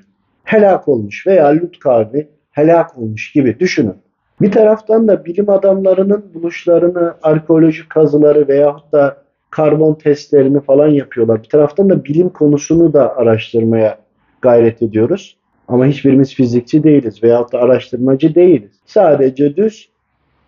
helak 0.44 0.88
olmuş 0.88 1.28
veya 1.28 1.48
Lut 1.56 1.80
kavmi 1.80 2.28
helak 2.52 2.98
olmuş 2.98 3.32
gibi 3.32 3.60
düşünün. 3.60 3.96
Bir 4.42 4.52
taraftan 4.52 5.08
da 5.08 5.26
bilim 5.26 5.50
adamlarının 5.50 6.32
buluşlarını, 6.34 7.14
arkeolojik 7.24 7.90
kazıları 7.90 8.48
veyahut 8.48 8.92
da 8.92 9.29
karbon 9.50 9.94
testlerini 9.94 10.62
falan 10.62 10.88
yapıyorlar. 10.88 11.44
Bir 11.44 11.50
taraftan 11.50 11.90
da 11.90 12.06
bilim 12.06 12.30
konusunu 12.30 12.94
da 12.94 13.18
araştırmaya 13.18 13.98
gayret 14.42 14.82
ediyoruz. 14.82 15.38
Ama 15.68 15.86
hiçbirimiz 15.86 16.36
fizikçi 16.36 16.84
değiliz 16.84 17.24
veyahut 17.24 17.54
da 17.54 17.60
araştırmacı 17.60 18.36
değiliz. 18.36 18.72
Sadece 18.86 19.56
düz 19.56 19.90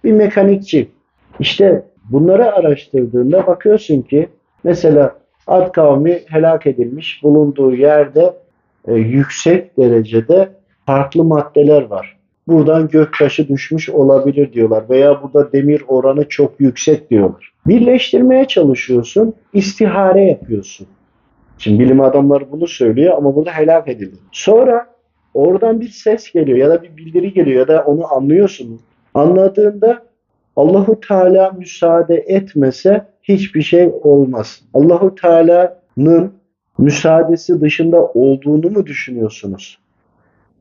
bir 0.03 0.11
mekanikçi. 0.11 0.91
İşte 1.39 1.85
bunları 2.09 2.55
araştırdığında 2.55 3.47
bakıyorsun 3.47 4.01
ki 4.01 4.29
mesela 4.63 5.21
Ad 5.47 5.71
kavmi 5.71 6.21
helak 6.27 6.67
edilmiş 6.67 7.23
bulunduğu 7.23 7.75
yerde 7.75 8.33
e, 8.87 8.93
yüksek 8.93 9.77
derecede 9.77 10.49
farklı 10.85 11.23
maddeler 11.23 11.81
var. 11.81 12.20
Buradan 12.47 12.87
göktaşı 12.87 13.47
düşmüş 13.47 13.89
olabilir 13.89 14.53
diyorlar 14.53 14.83
veya 14.89 15.23
burada 15.23 15.51
demir 15.51 15.83
oranı 15.87 16.29
çok 16.29 16.53
yüksek 16.59 17.09
diyorlar. 17.09 17.53
Birleştirmeye 17.67 18.45
çalışıyorsun, 18.45 19.33
istihare 19.53 20.23
yapıyorsun. 20.23 20.87
Şimdi 21.57 21.83
bilim 21.83 22.01
adamları 22.01 22.51
bunu 22.51 22.67
söylüyor 22.67 23.17
ama 23.17 23.35
burada 23.35 23.51
helak 23.51 23.87
edildi. 23.87 24.15
Sonra 24.31 24.87
oradan 25.33 25.81
bir 25.81 25.89
ses 25.89 26.31
geliyor 26.31 26.57
ya 26.57 26.69
da 26.69 26.83
bir 26.83 26.97
bildiri 26.97 27.33
geliyor 27.33 27.59
ya 27.59 27.67
da 27.67 27.83
onu 27.85 28.13
anlıyorsun. 28.13 28.79
Anladığında 29.13 30.03
Allahu 30.55 30.99
Teala 30.99 31.51
müsaade 31.51 32.15
etmese 32.15 33.05
hiçbir 33.23 33.61
şey 33.61 33.91
olmaz. 34.03 34.61
Allahu 34.73 35.15
Teala'nın 35.15 36.33
müsaadesi 36.77 37.61
dışında 37.61 38.05
olduğunu 38.05 38.69
mu 38.69 38.85
düşünüyorsunuz? 38.85 39.79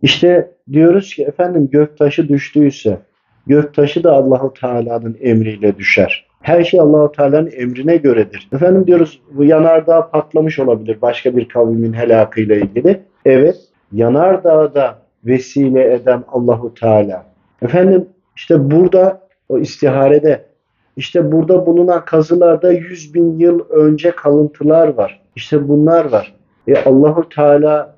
İşte 0.03 0.51
diyoruz 0.73 1.15
ki 1.15 1.23
efendim 1.23 1.69
göktaşı 1.73 2.29
düştüyse 2.29 2.99
göktaşı 3.47 4.05
da 4.05 4.13
Allahu 4.13 4.55
Teala'nın 4.61 5.17
emriyle 5.21 5.77
düşer. 5.77 6.27
Her 6.43 6.65
şey 6.65 6.81
Allahu 6.81 7.13
Teala'nın 7.13 7.51
emrine 7.57 7.97
göredir. 7.97 8.49
Efendim 8.53 8.87
diyoruz 8.87 9.23
bu 9.33 9.45
yanardağ 9.45 10.11
patlamış 10.11 10.59
olabilir 10.59 10.99
başka 11.03 11.37
bir 11.37 11.49
kavmin 11.49 11.93
helakıyla 11.93 12.57
ilgili. 12.57 13.01
Evet, 13.25 13.57
yanardağda 13.93 14.99
vesile 15.25 15.95
eden 15.95 16.25
Allahu 16.29 16.75
Teala. 16.75 17.27
Efendim 17.63 18.07
işte 18.37 18.71
burada 18.71 19.21
o 19.49 19.59
istiharede 19.59 20.45
işte 20.97 21.33
burada 21.33 21.67
bulunan 21.67 22.05
kazılarda 22.05 22.73
100 22.73 23.15
bin 23.15 23.39
yıl 23.39 23.61
önce 23.69 24.11
kalıntılar 24.11 24.89
var. 24.89 25.21
İşte 25.37 25.69
bunlar 25.69 26.05
var. 26.13 26.35
E 26.69 26.85
Allahu 26.85 27.29
Teala 27.29 27.95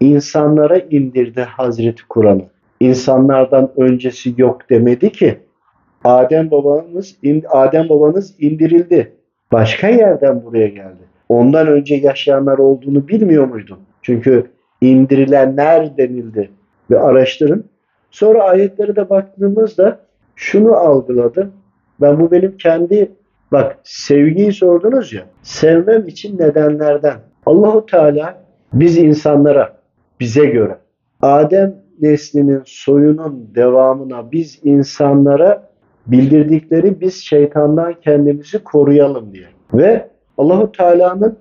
insanlara 0.00 0.78
indirdi 0.78 1.40
Hazreti 1.40 2.08
Kur'an'ı. 2.08 2.42
İnsanlardan 2.80 3.70
öncesi 3.76 4.34
yok 4.36 4.70
demedi 4.70 5.12
ki. 5.12 5.38
Adem 6.04 6.50
babanız 6.50 7.16
Adem 7.48 7.88
babanız 7.88 8.34
indirildi. 8.38 9.12
Başka 9.52 9.88
yerden 9.88 10.44
buraya 10.44 10.68
geldi. 10.68 11.10
Ondan 11.28 11.66
önce 11.66 11.94
yaşayanlar 11.94 12.58
olduğunu 12.58 13.08
bilmiyor 13.08 13.44
muydun? 13.44 13.78
Çünkü 14.02 14.46
indirilenler 14.80 15.96
denildi. 15.96 16.50
Ve 16.90 16.98
araştırın. 17.00 17.64
Sonra 18.10 18.42
ayetlere 18.42 18.96
de 18.96 19.10
baktığımızda 19.10 20.00
şunu 20.36 20.74
algıladım. 20.74 21.52
Ben 22.00 22.20
bu 22.20 22.30
benim 22.30 22.56
kendi 22.56 23.12
bak 23.52 23.78
sevgiyi 23.82 24.52
sordunuz 24.52 25.12
ya. 25.12 25.22
Sevmem 25.42 26.08
için 26.08 26.38
nedenlerden. 26.38 27.16
Allahu 27.46 27.86
Teala 27.86 28.44
biz 28.72 28.98
insanlara 28.98 29.79
bize 30.20 30.46
göre 30.46 30.78
Adem 31.22 31.74
neslinin 32.00 32.62
soyunun 32.64 33.50
devamına 33.54 34.32
biz 34.32 34.60
insanlara 34.64 35.70
bildirdikleri 36.06 37.00
biz 37.00 37.14
şeytandan 37.14 37.94
kendimizi 38.00 38.64
koruyalım 38.64 39.32
diye. 39.32 39.46
Ve 39.74 40.08
Allahu 40.38 40.72
Teala'nın 40.72 41.38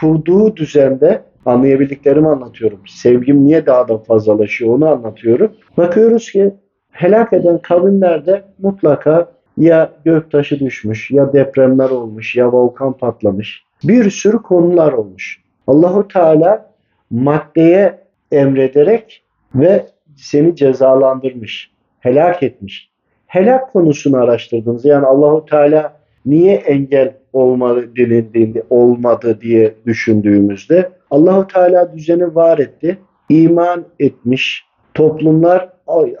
kurduğu 0.00 0.56
düzende 0.56 1.22
anlayabildiklerimi 1.46 2.28
anlatıyorum. 2.28 2.80
Sevgim 2.86 3.44
niye 3.44 3.66
daha 3.66 3.88
da 3.88 3.98
fazlalaşıyor 3.98 4.74
onu 4.74 4.88
anlatıyorum. 4.88 5.52
Bakıyoruz 5.76 6.30
ki 6.30 6.54
helak 6.90 7.32
eden 7.32 7.58
kavimlerde 7.58 8.42
mutlaka 8.58 9.32
ya 9.58 9.92
göktaşı 10.04 10.60
düşmüş, 10.60 11.10
ya 11.10 11.32
depremler 11.32 11.90
olmuş, 11.90 12.36
ya 12.36 12.52
volkan 12.52 12.92
patlamış. 12.92 13.64
Bir 13.84 14.10
sürü 14.10 14.38
konular 14.38 14.92
olmuş. 14.92 15.42
Allahu 15.66 16.08
Teala 16.08 16.70
maddeye 17.10 18.01
emrederek 18.32 19.24
ve 19.54 19.86
seni 20.16 20.56
cezalandırmış, 20.56 21.70
helak 22.00 22.42
etmiş. 22.42 22.90
Helak 23.26 23.72
konusunu 23.72 24.16
araştırdınız. 24.16 24.84
Yani 24.84 25.06
Allahu 25.06 25.46
Teala 25.46 25.96
niye 26.26 26.54
engel 26.54 27.14
olmadı 27.32 27.96
denildiğinde 27.96 28.62
olmadı 28.70 29.38
diye 29.40 29.74
düşündüğümüzde 29.86 30.90
Allahu 31.10 31.46
Teala 31.46 31.92
düzeni 31.96 32.34
var 32.34 32.58
etti. 32.58 32.98
iman 33.28 33.84
etmiş 34.00 34.64
toplumlar 34.94 35.68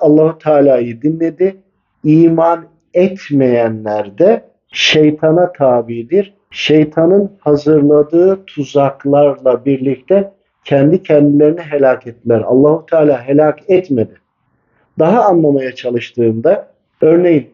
Allahu 0.00 0.38
Teala'yı 0.38 1.02
dinledi. 1.02 1.56
İman 2.04 2.64
etmeyenler 2.94 4.18
de 4.18 4.44
şeytana 4.72 5.52
tabidir. 5.52 6.34
Şeytanın 6.50 7.30
hazırladığı 7.38 8.44
tuzaklarla 8.44 9.64
birlikte 9.64 10.32
kendi 10.64 11.02
kendilerini 11.02 11.60
helak 11.60 12.06
ettiler. 12.06 12.40
Allahu 12.40 12.86
Teala 12.86 13.28
helak 13.28 13.70
etmedi. 13.70 14.14
Daha 14.98 15.24
anlamaya 15.24 15.74
çalıştığımda 15.74 16.68
örneğin 17.00 17.50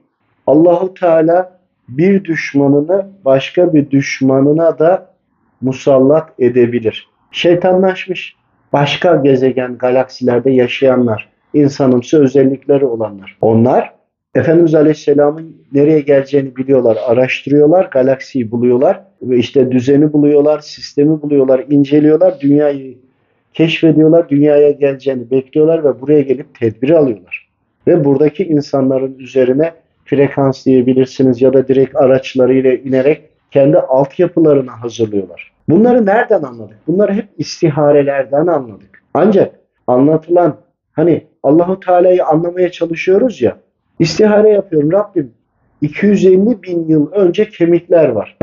Allahu 0.46 0.94
Teala 0.94 1.58
bir 1.88 2.24
düşmanını 2.24 3.06
başka 3.24 3.74
bir 3.74 3.90
düşmanına 3.90 4.78
da 4.78 5.06
musallat 5.60 6.30
edebilir. 6.38 7.08
Şeytanlaşmış 7.32 8.36
başka 8.72 9.16
gezegen, 9.16 9.78
galaksilerde 9.78 10.50
yaşayanlar, 10.50 11.28
insanımsı 11.54 12.22
özellikleri 12.22 12.84
olanlar. 12.84 13.36
Onlar 13.40 13.97
Efendimiz 14.38 14.74
Aleyhisselam'ın 14.74 15.56
nereye 15.72 16.00
geleceğini 16.00 16.56
biliyorlar, 16.56 16.98
araştırıyorlar, 17.06 17.84
galaksiyi 17.84 18.50
buluyorlar 18.50 19.00
ve 19.22 19.36
işte 19.38 19.70
düzeni 19.70 20.12
buluyorlar, 20.12 20.60
sistemi 20.60 21.22
buluyorlar, 21.22 21.64
inceliyorlar, 21.70 22.40
dünyayı 22.40 22.98
keşfediyorlar, 23.52 24.28
dünyaya 24.28 24.70
geleceğini 24.70 25.30
bekliyorlar 25.30 25.84
ve 25.84 26.00
buraya 26.00 26.20
gelip 26.20 26.60
tedbiri 26.60 26.96
alıyorlar. 26.96 27.48
Ve 27.86 28.04
buradaki 28.04 28.44
insanların 28.44 29.18
üzerine 29.18 29.72
frekans 30.04 30.66
diyebilirsiniz 30.66 31.42
ya 31.42 31.52
da 31.52 31.68
direkt 31.68 31.96
araçlarıyla 31.96 32.74
inerek 32.74 33.22
kendi 33.50 33.78
altyapılarını 33.78 34.70
hazırlıyorlar. 34.70 35.52
Bunları 35.68 36.06
nereden 36.06 36.42
anladık? 36.42 36.76
Bunları 36.86 37.12
hep 37.12 37.28
istiharelerden 37.38 38.46
anladık. 38.46 39.02
Ancak 39.14 39.54
anlatılan 39.86 40.56
hani 40.92 41.26
Allahu 41.42 41.80
Teala'yı 41.80 42.24
anlamaya 42.24 42.70
çalışıyoruz 42.70 43.42
ya 43.42 43.56
İstihare 43.98 44.48
yapıyorum 44.48 44.92
Rabbim. 44.92 45.30
250 45.80 46.62
bin 46.62 46.88
yıl 46.88 47.12
önce 47.12 47.48
kemikler 47.48 48.08
var. 48.08 48.36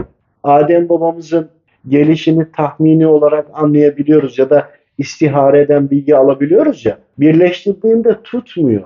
Adem 0.43 0.89
babamızın 0.89 1.49
gelişini 1.87 2.51
tahmini 2.51 3.07
olarak 3.07 3.47
anlayabiliyoruz 3.53 4.39
ya 4.39 4.49
da 4.49 4.69
istihareden 4.97 5.89
bilgi 5.89 6.15
alabiliyoruz 6.15 6.85
ya. 6.85 6.97
Birleştirdiğinde 7.19 8.21
tutmuyor. 8.23 8.83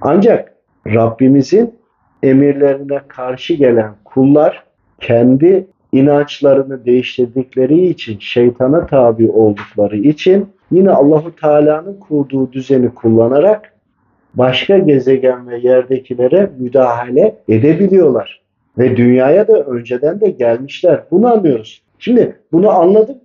Ancak 0.00 0.54
Rabbimizin 0.86 1.74
emirlerine 2.22 3.00
karşı 3.08 3.54
gelen 3.54 3.92
kullar 4.04 4.64
kendi 5.00 5.66
inançlarını 5.92 6.84
değiştirdikleri 6.84 7.86
için, 7.86 8.18
şeytana 8.18 8.86
tabi 8.86 9.30
oldukları 9.30 9.96
için 9.96 10.48
yine 10.70 10.90
Allahu 10.90 11.36
Teala'nın 11.36 11.98
kurduğu 12.00 12.52
düzeni 12.52 12.94
kullanarak 12.94 13.73
başka 14.34 14.78
gezegen 14.78 15.48
ve 15.48 15.58
yerdekilere 15.58 16.50
müdahale 16.58 17.36
edebiliyorlar. 17.48 18.44
Ve 18.78 18.96
dünyaya 18.96 19.48
da 19.48 19.60
önceden 19.60 20.20
de 20.20 20.30
gelmişler. 20.30 21.04
Bunu 21.10 21.32
anlıyoruz. 21.32 21.82
Şimdi 21.98 22.36
bunu 22.52 22.70
anladım. 22.70 23.16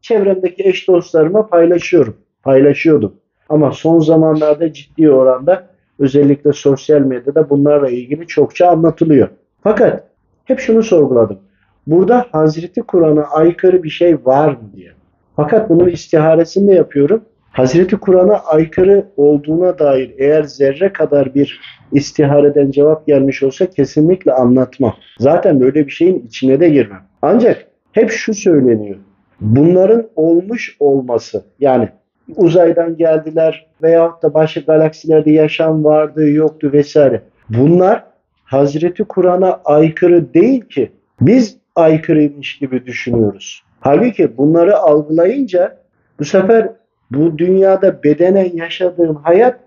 Çevremdeki 0.00 0.68
eş 0.68 0.88
dostlarıma 0.88 1.46
paylaşıyorum. 1.46 2.16
Paylaşıyordum. 2.42 3.14
Ama 3.48 3.72
son 3.72 4.00
zamanlarda 4.00 4.72
ciddi 4.72 5.10
oranda 5.10 5.66
özellikle 5.98 6.52
sosyal 6.52 7.00
medyada 7.00 7.50
bunlarla 7.50 7.88
ilgili 7.90 8.26
çokça 8.26 8.68
anlatılıyor. 8.68 9.28
Fakat 9.62 10.04
hep 10.44 10.60
şunu 10.60 10.82
sorguladım. 10.82 11.38
Burada 11.86 12.26
Hazreti 12.32 12.82
Kur'an'a 12.82 13.22
aykırı 13.22 13.82
bir 13.82 13.90
şey 13.90 14.16
var 14.24 14.48
mı 14.48 14.70
diye. 14.76 14.90
Fakat 15.36 15.70
bunun 15.70 15.88
istiharesini 15.88 16.68
de 16.68 16.74
yapıyorum. 16.74 17.24
Hazreti 17.52 17.96
Kur'an'a 17.96 18.36
aykırı 18.36 19.06
olduğuna 19.16 19.78
dair 19.78 20.14
eğer 20.18 20.42
zerre 20.42 20.92
kadar 20.92 21.34
bir 21.34 21.60
istihareden 21.92 22.70
cevap 22.70 23.06
gelmiş 23.06 23.42
olsa 23.42 23.70
kesinlikle 23.70 24.32
anlatmam. 24.32 24.94
Zaten 25.18 25.60
böyle 25.60 25.86
bir 25.86 25.90
şeyin 25.90 26.26
içine 26.26 26.60
de 26.60 26.68
girmem. 26.68 27.02
Ancak 27.22 27.66
hep 27.92 28.10
şu 28.10 28.34
söyleniyor. 28.34 28.96
Bunların 29.40 30.08
olmuş 30.16 30.76
olması 30.80 31.44
yani 31.60 31.88
uzaydan 32.36 32.96
geldiler 32.96 33.66
veyahut 33.82 34.22
da 34.22 34.34
başka 34.34 34.60
galaksilerde 34.60 35.30
yaşam 35.30 35.84
vardı 35.84 36.30
yoktu 36.30 36.70
vesaire. 36.72 37.22
Bunlar 37.48 38.04
Hazreti 38.44 39.04
Kur'an'a 39.04 39.60
aykırı 39.64 40.34
değil 40.34 40.60
ki. 40.60 40.92
Biz 41.20 41.56
aykırıymış 41.76 42.58
gibi 42.58 42.86
düşünüyoruz. 42.86 43.62
Halbuki 43.80 44.36
bunları 44.36 44.76
algılayınca 44.76 45.78
bu 46.18 46.24
sefer 46.24 46.68
bu 47.10 47.38
dünyada 47.38 48.02
bedenen 48.02 48.50
yaşadığım 48.54 49.16
hayat 49.16 49.60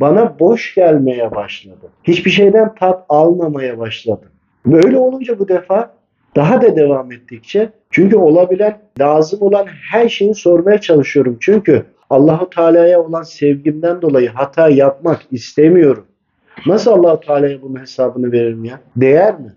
bana 0.00 0.38
boş 0.38 0.74
gelmeye 0.74 1.30
başladı. 1.30 1.90
Hiçbir 2.04 2.30
şeyden 2.30 2.74
tat 2.74 3.04
almamaya 3.08 3.78
başladım. 3.78 4.28
Böyle 4.66 4.98
olunca 4.98 5.38
bu 5.38 5.48
defa 5.48 5.90
daha 6.36 6.62
da 6.62 6.76
devam 6.76 7.12
ettikçe 7.12 7.70
çünkü 7.90 8.16
olabilen, 8.16 8.78
lazım 9.00 9.42
olan 9.42 9.66
her 9.90 10.08
şeyi 10.08 10.34
sormaya 10.34 10.80
çalışıyorum. 10.80 11.36
Çünkü 11.40 11.84
Allahu 12.10 12.50
Teala'ya 12.50 13.02
olan 13.02 13.22
sevgimden 13.22 14.02
dolayı 14.02 14.28
hata 14.28 14.68
yapmak 14.68 15.20
istemiyorum. 15.30 16.04
Nasıl 16.66 16.90
Allahu 16.90 17.20
Teala'ya 17.20 17.62
bunun 17.62 17.80
hesabını 17.80 18.32
veririm 18.32 18.64
ya? 18.64 18.80
Değer 18.96 19.40
mi? 19.40 19.52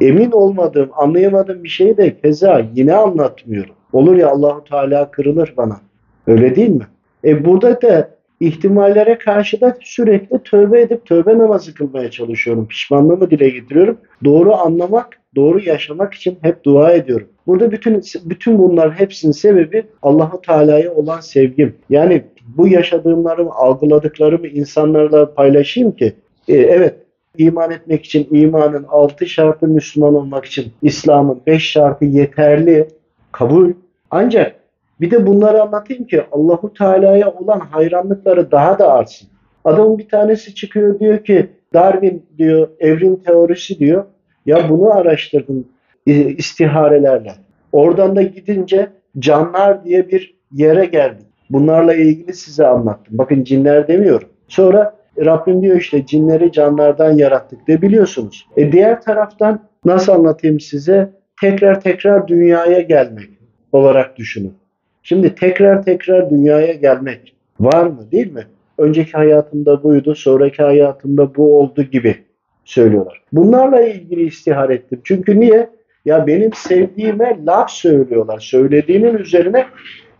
Emin 0.00 0.30
olmadığım, 0.30 0.90
anlayamadığım 0.96 1.64
bir 1.64 1.68
şeyi 1.68 1.96
de 1.96 2.20
keza 2.20 2.62
yine 2.74 2.94
anlatmıyorum. 2.94 3.74
Olur 3.92 4.16
ya 4.16 4.28
Allahu 4.28 4.64
Teala 4.64 5.10
kırılır 5.10 5.54
bana. 5.56 5.80
Öyle 6.26 6.56
değil 6.56 6.68
mi? 6.68 6.86
E 7.24 7.44
burada 7.44 7.82
da 7.82 8.10
ihtimallere 8.40 9.18
karşı 9.18 9.60
da 9.60 9.76
sürekli 9.80 10.42
tövbe 10.42 10.80
edip 10.80 11.06
tövbe 11.06 11.38
namazı 11.38 11.74
kılmaya 11.74 12.10
çalışıyorum. 12.10 12.66
Pişmanlığımı 12.66 13.30
dile 13.30 13.48
getiriyorum. 13.48 13.98
Doğru 14.24 14.54
anlamak, 14.54 15.20
doğru 15.36 15.60
yaşamak 15.60 16.14
için 16.14 16.38
hep 16.42 16.64
dua 16.64 16.92
ediyorum. 16.92 17.28
Burada 17.46 17.72
bütün 17.72 18.02
bütün 18.24 18.58
bunların 18.58 18.92
hepsinin 18.92 19.32
sebebi 19.32 19.84
Allahu 20.02 20.40
Teala'ya 20.40 20.94
olan 20.94 21.20
sevgim. 21.20 21.74
Yani 21.90 22.22
bu 22.56 22.68
yaşadığımlarımı, 22.68 23.50
algıladıklarımı 23.54 24.46
insanlarla 24.46 25.34
paylaşayım 25.34 25.92
ki 25.92 26.12
e, 26.48 26.54
evet 26.56 26.94
iman 27.38 27.70
etmek 27.70 28.04
için 28.04 28.28
imanın 28.30 28.84
altı 28.88 29.26
şartı 29.26 29.68
Müslüman 29.68 30.14
olmak 30.14 30.44
için 30.44 30.72
İslam'ın 30.82 31.40
beş 31.46 31.70
şartı 31.70 32.04
yeterli 32.04 32.88
kabul. 33.32 33.72
Ancak 34.10 34.59
bir 35.00 35.10
de 35.10 35.26
bunları 35.26 35.62
anlatayım 35.62 36.04
ki 36.04 36.22
Allahu 36.32 36.74
Teala'ya 36.74 37.30
olan 37.30 37.60
hayranlıkları 37.60 38.50
daha 38.50 38.78
da 38.78 38.92
artsın. 38.92 39.28
Adamın 39.64 39.98
bir 39.98 40.08
tanesi 40.08 40.54
çıkıyor 40.54 41.00
diyor 41.00 41.24
ki 41.24 41.50
Darwin 41.74 42.26
diyor 42.38 42.68
evrim 42.78 43.16
teorisi 43.16 43.78
diyor. 43.78 44.04
Ya 44.46 44.68
bunu 44.68 44.94
araştırdım 44.94 45.68
istiharelerle. 46.06 47.32
Oradan 47.72 48.16
da 48.16 48.22
gidince 48.22 48.88
canlar 49.18 49.84
diye 49.84 50.08
bir 50.08 50.34
yere 50.52 50.84
geldim. 50.84 51.26
Bunlarla 51.50 51.94
ilgili 51.94 52.34
size 52.34 52.66
anlattım. 52.66 53.18
Bakın 53.18 53.44
cinler 53.44 53.88
demiyorum. 53.88 54.28
Sonra 54.48 54.94
Rabbim 55.18 55.62
diyor 55.62 55.76
işte 55.76 56.06
cinleri 56.06 56.52
canlardan 56.52 57.12
yarattık 57.12 57.68
de 57.68 57.82
biliyorsunuz. 57.82 58.46
E 58.56 58.72
diğer 58.72 59.00
taraftan 59.00 59.60
nasıl 59.84 60.12
anlatayım 60.12 60.60
size? 60.60 61.10
Tekrar 61.40 61.80
tekrar 61.80 62.28
dünyaya 62.28 62.80
gelmek 62.80 63.28
olarak 63.72 64.16
düşünün. 64.16 64.59
Şimdi 65.02 65.34
tekrar 65.34 65.82
tekrar 65.82 66.30
dünyaya 66.30 66.72
gelmek 66.72 67.34
var 67.60 67.86
mı 67.86 68.12
değil 68.12 68.32
mi? 68.32 68.46
Önceki 68.78 69.12
hayatımda 69.12 69.82
buydu, 69.82 70.14
sonraki 70.14 70.62
hayatımda 70.62 71.34
bu 71.34 71.58
oldu 71.58 71.82
gibi 71.82 72.16
söylüyorlar. 72.64 73.22
Bunlarla 73.32 73.80
ilgili 73.80 74.26
istihar 74.26 74.70
ettim. 74.70 75.00
Çünkü 75.04 75.40
niye? 75.40 75.70
Ya 76.04 76.26
benim 76.26 76.52
sevdiğime 76.52 77.38
laf 77.46 77.70
söylüyorlar. 77.70 78.38
Söylediğinin 78.38 79.14
üzerine 79.14 79.66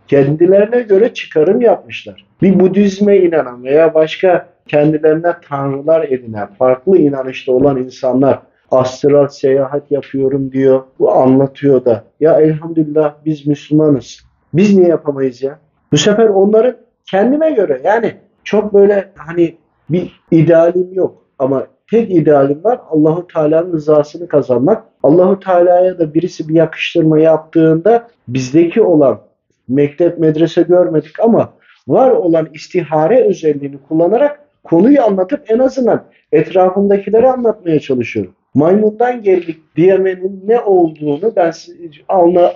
kendilerine 0.07 0.81
göre 0.81 1.13
çıkarım 1.13 1.61
yapmışlar. 1.61 2.25
Bir 2.41 2.59
Budizme 2.59 3.17
inanan 3.17 3.63
veya 3.63 3.93
başka 3.93 4.47
kendilerine 4.67 5.33
tanrılar 5.49 6.03
edinen, 6.03 6.47
farklı 6.59 6.97
inanışta 6.97 7.51
olan 7.51 7.77
insanlar 7.77 8.39
astral 8.71 9.27
seyahat 9.27 9.91
yapıyorum 9.91 10.51
diyor. 10.51 10.83
Bu 10.99 11.11
anlatıyor 11.11 11.85
da. 11.85 12.03
Ya 12.19 12.41
elhamdülillah 12.41 13.15
biz 13.25 13.47
Müslümanız. 13.47 14.30
Biz 14.53 14.77
niye 14.77 14.87
yapamayız 14.87 15.41
ya? 15.41 15.59
Bu 15.91 15.97
sefer 15.97 16.27
onların 16.27 16.75
kendime 17.05 17.51
göre 17.51 17.81
yani 17.83 18.13
çok 18.43 18.73
böyle 18.73 19.11
hani 19.15 19.57
bir 19.89 20.21
idealim 20.31 20.93
yok 20.93 21.25
ama 21.39 21.67
tek 21.91 22.11
idealim 22.11 22.63
var 22.63 22.79
Allahu 22.89 23.27
Teala'nın 23.27 23.73
rızasını 23.73 24.27
kazanmak. 24.27 24.83
Allahu 25.03 25.39
Teala'ya 25.39 25.99
da 25.99 26.13
birisi 26.13 26.49
bir 26.49 26.53
yakıştırma 26.53 27.19
yaptığında 27.19 28.07
bizdeki 28.27 28.81
olan 28.81 29.21
mektep 29.67 30.19
medrese 30.19 30.61
görmedik 30.61 31.19
ama 31.19 31.53
var 31.87 32.11
olan 32.11 32.47
istihare 32.53 33.23
özelliğini 33.23 33.77
kullanarak 33.89 34.39
konuyu 34.63 35.01
anlatıp 35.03 35.51
en 35.51 35.59
azından 35.59 36.03
etrafındakilere 36.31 37.31
anlatmaya 37.31 37.79
çalışıyorum. 37.79 38.33
Maymundan 38.53 39.23
geldik 39.23 39.57
diyemenin 39.75 40.43
ne 40.47 40.59
olduğunu 40.59 41.35
ben 41.35 41.53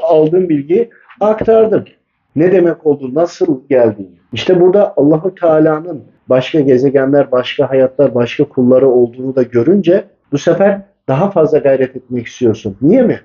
aldığım 0.01 0.49
bilgiyi 0.49 0.89
aktardım. 1.19 1.86
Ne 2.36 2.51
demek 2.51 2.86
oldu, 2.86 3.15
nasıl 3.15 3.67
geldiğini. 3.69 4.15
İşte 4.34 4.62
burada 4.62 4.93
Allahu 4.97 5.36
Teala'nın 5.36 6.04
başka 6.30 6.60
gezegenler, 6.60 7.32
başka 7.32 7.69
hayatlar, 7.69 8.15
başka 8.15 8.43
kulları 8.43 8.89
olduğunu 8.89 9.36
da 9.36 9.43
görünce 9.43 10.04
bu 10.32 10.38
sefer 10.38 10.82
daha 11.08 11.32
fazla 11.32 11.58
gayret 11.58 11.95
etmek 11.95 12.28
istiyorsun. 12.28 12.78
Niye 12.82 13.01
mi? 13.01 13.19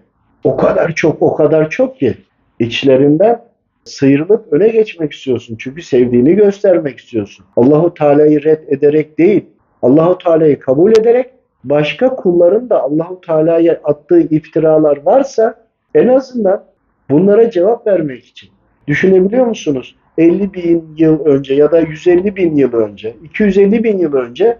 O 0.44 0.57
kadar 0.57 0.94
çok, 0.94 1.22
o 1.22 1.35
kadar 1.35 1.70
çok 1.70 1.98
ki 1.98 2.14
içlerinden 2.59 3.42
sıyrılıp 3.85 4.53
öne 4.53 4.68
geçmek 4.68 5.12
istiyorsun. 5.12 5.57
Çünkü 5.61 5.83
sevdiğini 5.83 6.35
göstermek 6.35 6.98
istiyorsun. 6.98 7.46
Allahu 7.57 7.94
Teala'yı 7.94 8.44
red 8.44 8.68
ederek 8.68 9.18
değil, 9.18 9.46
Allahu 9.83 10.18
Teala'yı 10.18 10.61
kabul 10.61 10.92
ederek 10.92 11.31
başka 11.64 12.16
kulların 12.16 12.70
da 12.70 12.83
Allahu 12.83 13.20
Teala'ya 13.20 13.81
attığı 13.85 14.20
iftiralar 14.20 14.98
varsa 15.05 15.55
en 15.94 16.09
azından 16.09 16.64
bunlara 17.11 17.51
cevap 17.51 17.87
vermek 17.87 18.25
için. 18.25 18.51
Düşünebiliyor 18.87 19.46
musunuz? 19.46 19.96
50 20.18 20.55
bin 20.55 20.94
yıl 20.96 21.25
önce 21.25 21.55
ya 21.55 21.73
da 21.73 21.81
150 21.81 22.37
bin 22.37 22.57
yıl 22.57 22.73
önce, 22.73 23.16
250 23.25 23.85
bin 23.85 23.99
yıl 23.99 24.12
önce 24.12 24.59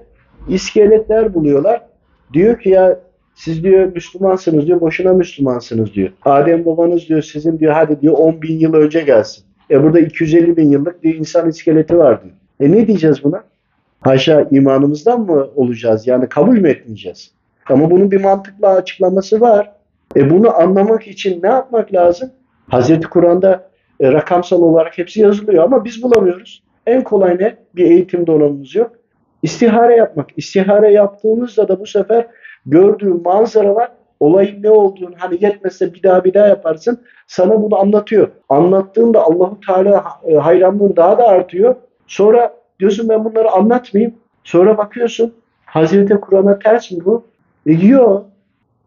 iskeletler 0.49 1.35
buluyorlar. 1.35 1.83
Diyor 2.33 2.61
ki 2.61 2.71
ya 2.71 3.01
siz 3.35 3.65
diyor 3.65 3.93
Müslümansınız 3.95 4.67
diyor, 4.67 4.81
boşuna 4.81 5.13
Müslümansınız 5.13 5.95
diyor. 5.95 6.11
Adem 6.25 6.65
babanız 6.65 7.09
diyor 7.09 7.23
sizin 7.23 7.59
diyor 7.59 7.73
hadi 7.73 8.01
diyor 8.01 8.15
10 8.15 8.43
bin 8.43 8.59
yıl 8.59 8.75
önce 8.75 9.01
gelsin. 9.01 9.45
E 9.71 9.83
burada 9.83 10.01
250 10.01 10.57
bin 10.57 10.71
yıllık 10.71 11.05
bir 11.05 11.15
insan 11.15 11.49
iskeleti 11.49 11.99
var 11.99 12.23
diyor. 12.23 12.35
E 12.61 12.73
ne 12.73 12.87
diyeceğiz 12.87 13.25
buna? 13.25 13.45
Haşa 14.01 14.49
imanımızdan 14.51 15.21
mı 15.21 15.49
olacağız? 15.57 16.07
Yani 16.07 16.29
kabul 16.29 16.59
mü 16.59 16.69
etmeyeceğiz? 16.69 17.31
Ama 17.67 17.91
bunun 17.91 18.11
bir 18.11 18.21
mantıklı 18.21 18.69
açıklaması 18.69 19.41
var. 19.41 19.73
E 20.17 20.31
bunu 20.31 20.57
anlamak 20.57 21.07
için 21.07 21.43
ne 21.43 21.49
yapmak 21.49 21.95
lazım? 21.95 22.31
Hazreti 22.71 23.09
Kur'an'da 23.09 23.71
e, 24.01 24.13
rakamsal 24.13 24.63
olarak 24.63 24.99
hepsi 24.99 25.21
yazılıyor 25.21 25.65
ama 25.65 25.85
biz 25.85 26.03
bulamıyoruz. 26.03 26.63
En 26.87 27.05
kolay 27.05 27.39
ne? 27.39 27.57
Bir 27.77 27.85
eğitim 27.85 28.27
donanımımız 28.27 28.75
yok. 28.75 28.93
İstihare 29.43 29.97
yapmak. 29.97 30.27
İstihare 30.37 30.93
yaptığımızda 30.93 31.69
da 31.69 31.81
bu 31.81 31.87
sefer 31.87 32.27
gördüğün 32.67 33.23
manzaralar 33.23 33.93
olayın 34.21 34.63
ne 34.63 34.71
olduğunu 34.71 35.15
hani 35.19 35.45
yetmezse 35.45 35.95
bir 35.95 36.03
daha 36.03 36.25
bir 36.25 36.35
daha 36.35 36.47
yaparsın. 36.47 37.01
Sana 37.27 37.63
bunu 37.63 37.79
anlatıyor. 37.79 38.29
Anlattığında 38.49 39.23
Allahu 39.23 39.59
Teala 39.67 40.05
e, 40.25 40.35
hayranlığın 40.35 40.97
daha 40.97 41.19
da 41.19 41.29
artıyor. 41.29 41.75
Sonra 42.07 42.55
diyorsun 42.81 43.09
ben 43.09 43.25
bunları 43.25 43.51
anlatmayayım. 43.51 44.15
Sonra 44.45 44.79
bakıyorsun 44.79 45.35
Hazreti 45.65 46.15
Kur'an'a 46.15 46.59
ters 46.59 46.91
mi 46.91 47.05
bu? 47.05 47.25
E, 47.67 47.73
yok. 47.73 48.27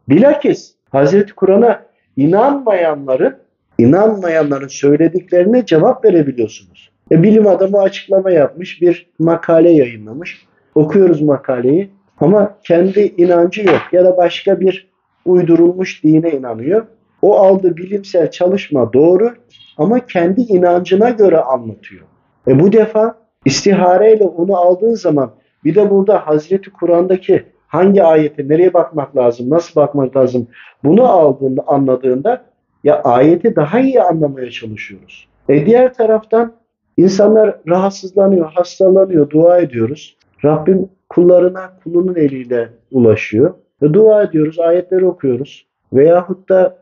Bilakis 0.09 0.73
Hazreti 0.91 1.33
Kur'an'a 1.33 1.81
inanmayanların 2.17 3.42
inanmayanların 3.83 4.67
söylediklerine 4.67 5.65
cevap 5.65 6.05
verebiliyorsunuz. 6.05 6.89
E, 7.11 7.23
bilim 7.23 7.47
adamı 7.47 7.81
açıklama 7.81 8.31
yapmış, 8.31 8.81
bir 8.81 9.09
makale 9.19 9.69
yayınlamış. 9.69 10.45
Okuyoruz 10.75 11.21
makaleyi 11.21 11.89
ama 12.19 12.57
kendi 12.63 13.13
inancı 13.17 13.61
yok 13.61 13.81
ya 13.91 14.05
da 14.05 14.17
başka 14.17 14.59
bir 14.59 14.89
uydurulmuş 15.25 16.03
dine 16.03 16.31
inanıyor. 16.31 16.85
O 17.21 17.37
aldığı 17.37 17.77
bilimsel 17.77 18.31
çalışma 18.31 18.93
doğru 18.93 19.33
ama 19.77 20.05
kendi 20.05 20.41
inancına 20.41 21.09
göre 21.09 21.37
anlatıyor. 21.37 22.01
E 22.47 22.59
bu 22.59 22.71
defa 22.71 23.15
istihareyle 23.45 24.23
onu 24.23 24.57
aldığın 24.57 24.93
zaman 24.93 25.31
bir 25.63 25.75
de 25.75 25.89
burada 25.89 26.27
Hazreti 26.27 26.71
Kur'an'daki 26.71 27.43
hangi 27.67 28.03
ayete 28.03 28.47
nereye 28.47 28.73
bakmak 28.73 29.17
lazım, 29.17 29.49
nasıl 29.49 29.81
bakmak 29.81 30.17
lazım 30.17 30.47
bunu 30.83 31.11
aldığında 31.11 31.63
anladığında 31.67 32.52
ya 32.83 33.01
ayeti 33.01 33.55
daha 33.55 33.79
iyi 33.79 34.01
anlamaya 34.01 34.51
çalışıyoruz. 34.51 35.27
E 35.49 35.65
diğer 35.65 35.93
taraftan 35.93 36.53
insanlar 36.97 37.55
rahatsızlanıyor, 37.67 38.51
hastalanıyor, 38.51 39.29
dua 39.29 39.57
ediyoruz. 39.57 40.17
Rabbim 40.45 40.89
kullarına 41.09 41.73
kulunun 41.83 42.15
eliyle 42.15 42.69
ulaşıyor. 42.91 43.53
Ve 43.81 43.93
dua 43.93 44.23
ediyoruz, 44.23 44.59
ayetleri 44.59 45.05
okuyoruz. 45.05 45.65
Veyahut 45.93 46.49
da 46.49 46.77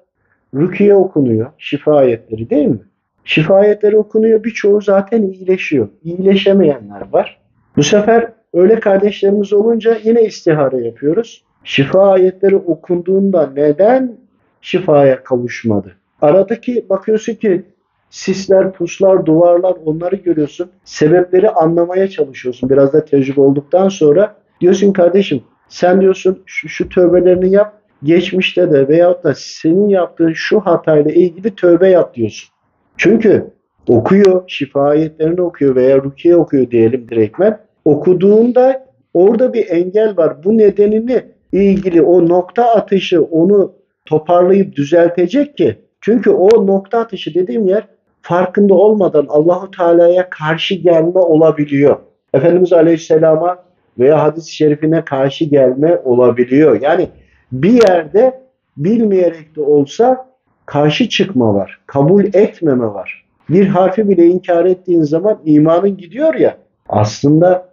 rukiye 0.54 0.96
okunuyor, 0.96 1.52
şifa 1.58 1.96
ayetleri 1.96 2.50
değil 2.50 2.68
mi? 2.68 2.80
Şifa 3.24 3.56
ayetleri 3.56 3.98
okunuyor. 3.98 4.44
Birçoğu 4.44 4.82
zaten 4.82 5.24
iyileşiyor. 5.24 5.88
İyileşemeyenler 6.04 7.12
var. 7.12 7.42
Bu 7.76 7.84
sefer 7.84 8.32
öyle 8.54 8.80
kardeşlerimiz 8.80 9.54
olunca 9.54 9.98
yine 10.04 10.22
istihare 10.22 10.78
yapıyoruz. 10.86 11.44
Şifa 11.64 12.12
ayetleri 12.12 12.56
okunduğunda 12.56 13.50
neden 13.56 14.18
şifaya 14.62 15.24
kavuşmadı? 15.24 15.96
Aradaki 16.22 16.86
bakıyorsun 16.90 17.34
ki 17.34 17.66
sisler, 18.10 18.74
puslar, 18.74 19.26
duvarlar 19.26 19.74
onları 19.86 20.16
görüyorsun. 20.16 20.72
Sebepleri 20.84 21.50
anlamaya 21.50 22.10
çalışıyorsun. 22.10 22.70
Biraz 22.70 22.94
da 22.94 23.06
tecrübe 23.06 23.42
olduktan 23.42 23.90
sonra 23.90 24.36
diyorsun 24.62 24.94
kardeşim 24.94 25.44
sen 25.70 26.02
diyorsun 26.02 26.44
şu, 26.46 26.70
şu 26.70 26.90
tövbelerini 26.90 27.52
yap. 27.52 27.82
Geçmişte 28.04 28.72
de 28.72 28.88
veyahut 28.88 29.24
da 29.24 29.34
senin 29.36 29.90
yaptığın 29.90 30.34
şu 30.34 30.60
hatayla 30.60 31.12
ilgili 31.12 31.56
tövbe 31.56 31.90
yap 31.90 32.16
diyorsun. 32.16 32.50
Çünkü 32.98 33.48
okuyor, 33.88 34.44
şifa 34.48 34.82
ayetlerini 34.82 35.42
okuyor 35.42 35.76
veya 35.76 35.98
rukiye 35.98 36.36
okuyor 36.36 36.72
diyelim 36.72 37.10
direktmen. 37.10 37.60
Okuduğunda 37.86 38.88
orada 39.14 39.54
bir 39.54 39.70
engel 39.70 40.18
var. 40.18 40.44
Bu 40.44 40.58
nedenini 40.58 41.24
ilgili 41.52 42.02
o 42.02 42.28
nokta 42.28 42.74
atışı 42.76 43.24
onu 43.24 43.74
toparlayıp 44.12 44.76
düzeltecek 44.76 45.58
ki 45.58 45.78
çünkü 46.02 46.30
o 46.30 46.68
nokta 46.68 47.00
atışı 47.00 47.34
dediğim 47.34 47.68
yer 47.68 47.88
farkında 48.22 48.74
olmadan 48.74 49.26
Allahu 49.30 49.72
Teala'ya 49.72 50.30
karşı 50.30 50.76
gelme 50.76 51.20
olabiliyor. 51.20 51.98
Efendimiz 52.34 52.74
Aleyhisselam'a 52.74 53.58
veya 54.00 54.24
hadis-i 54.24 54.56
şerifine 54.56 55.06
karşı 55.06 55.46
gelme 55.46 56.02
olabiliyor. 56.04 56.82
Yani 56.82 57.10
bir 57.52 57.88
yerde 57.88 58.42
bilmeyerek 58.78 59.56
de 59.56 59.62
olsa 59.62 60.28
karşı 60.66 61.10
çıkma 61.10 61.56
var. 61.56 61.80
Kabul 61.86 62.26
etmeme 62.34 62.86
var. 62.86 63.26
Bir 63.50 63.68
harfi 63.68 64.10
bile 64.10 64.26
inkar 64.26 64.66
ettiğin 64.66 65.02
zaman 65.02 65.40
imanın 65.46 65.98
gidiyor 65.98 66.36
ya. 66.36 66.58
Aslında 66.90 67.70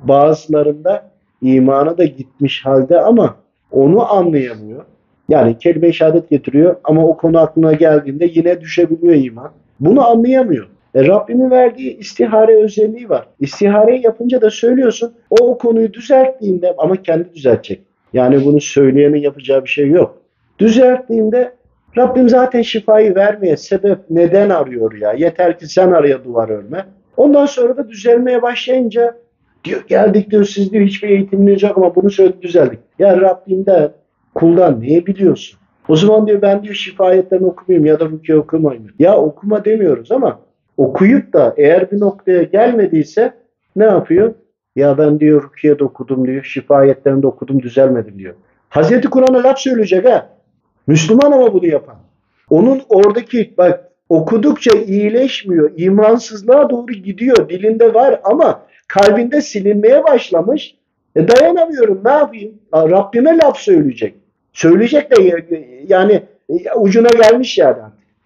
bazılarında 0.00 1.10
imanı 1.42 1.98
da 1.98 2.04
gitmiş 2.04 2.66
halde 2.66 3.00
ama 3.00 3.36
onu 3.70 4.12
anlayamıyor. 4.12 4.84
Yani 5.28 5.58
kelime-i 5.58 5.94
şehadet 5.94 6.30
getiriyor 6.30 6.76
ama 6.84 7.06
o 7.06 7.16
konu 7.16 7.38
aklına 7.38 7.72
geldiğinde 7.72 8.30
yine 8.34 8.60
düşebiliyor 8.60 9.14
iman. 9.14 9.50
Bunu 9.80 10.08
anlayamıyor. 10.08 10.66
E, 10.94 11.06
Rabbimin 11.06 11.50
verdiği 11.50 11.98
istihare 11.98 12.64
özelliği 12.64 13.08
var. 13.08 13.26
İstihareyi 13.40 14.04
yapınca 14.04 14.40
da 14.40 14.50
söylüyorsun 14.50 15.12
o, 15.30 15.36
o 15.50 15.58
konuyu 15.58 15.92
düzelttiğinde 15.92 16.74
ama 16.78 17.02
kendi 17.02 17.34
düzeltecek. 17.34 17.82
Yani 18.12 18.44
bunu 18.44 18.60
söyleyenin 18.60 19.18
yapacağı 19.18 19.64
bir 19.64 19.68
şey 19.68 19.88
yok. 19.88 20.18
Düzelttiğinde 20.58 21.52
Rabbim 21.96 22.28
zaten 22.28 22.62
şifayı 22.62 23.14
vermeye 23.14 23.56
sebep 23.56 23.98
neden 24.10 24.50
arıyor 24.50 24.92
ya? 24.92 25.12
Yeter 25.12 25.58
ki 25.58 25.66
sen 25.66 25.92
araya 25.92 26.24
duvar 26.24 26.48
örme. 26.48 26.86
Ondan 27.16 27.46
sonra 27.46 27.76
da 27.76 27.88
düzelmeye 27.88 28.42
başlayınca 28.42 29.14
diyor 29.64 29.84
geldik 29.88 30.30
diyor 30.30 30.44
siz 30.44 30.72
diyor 30.72 30.84
hiçbir 30.84 31.08
eğitiminiz 31.08 31.62
yok 31.62 31.78
ama 31.78 31.94
bunu 31.94 32.10
söyledi 32.10 32.42
düzeldik. 32.42 32.78
Ya 32.98 33.20
Rabbimden 33.20 33.90
kuldan 34.34 34.80
niye 34.80 35.06
biliyorsun? 35.06 35.58
O 35.88 35.96
zaman 35.96 36.26
diyor 36.26 36.42
ben 36.42 36.62
diyor 36.62 36.74
şifayetten 36.74 37.42
okumayayım 37.42 37.86
ya 37.86 38.00
da 38.00 38.04
rukiye 38.04 38.38
okumayayım. 38.38 38.88
Ya 38.98 39.16
okuma 39.16 39.64
demiyoruz 39.64 40.12
ama 40.12 40.40
okuyup 40.76 41.32
da 41.32 41.54
eğer 41.56 41.90
bir 41.90 42.00
noktaya 42.00 42.42
gelmediyse 42.42 43.32
ne 43.76 43.84
yapıyor? 43.84 44.34
Ya 44.76 44.98
ben 44.98 45.20
diyor 45.20 45.42
rukiye 45.42 45.78
de 45.78 45.84
okudum 45.84 46.26
diyor, 46.26 46.44
şifayetten 46.44 47.22
de 47.22 47.26
okudum 47.26 47.62
düzelmedim 47.62 48.18
diyor. 48.18 48.34
Hazreti 48.68 49.10
Kur'an'a 49.10 49.42
laf 49.42 49.58
söyleyecek 49.58 50.04
ha. 50.04 50.28
Müslüman 50.86 51.32
ama 51.32 51.52
bunu 51.54 51.66
yapan. 51.66 51.96
Onun 52.50 52.82
oradaki 52.88 53.54
bak 53.58 53.88
okudukça 54.08 54.78
iyileşmiyor. 54.78 55.70
imansızlığa 55.76 56.70
doğru 56.70 56.92
gidiyor. 56.92 57.48
Dilinde 57.48 57.94
var 57.94 58.20
ama 58.24 58.62
kalbinde 58.88 59.40
silinmeye 59.40 60.04
başlamış. 60.04 60.74
E 61.16 61.28
dayanamıyorum 61.28 62.00
ne 62.04 62.10
yapayım? 62.10 62.54
Rabbime 62.74 63.38
laf 63.38 63.58
söyleyecek. 63.58 64.14
Söyleyecek 64.52 65.10
de 65.10 65.44
yani 65.88 66.22
ucuna 66.76 67.08
gelmiş 67.08 67.58
yani. 67.58 67.82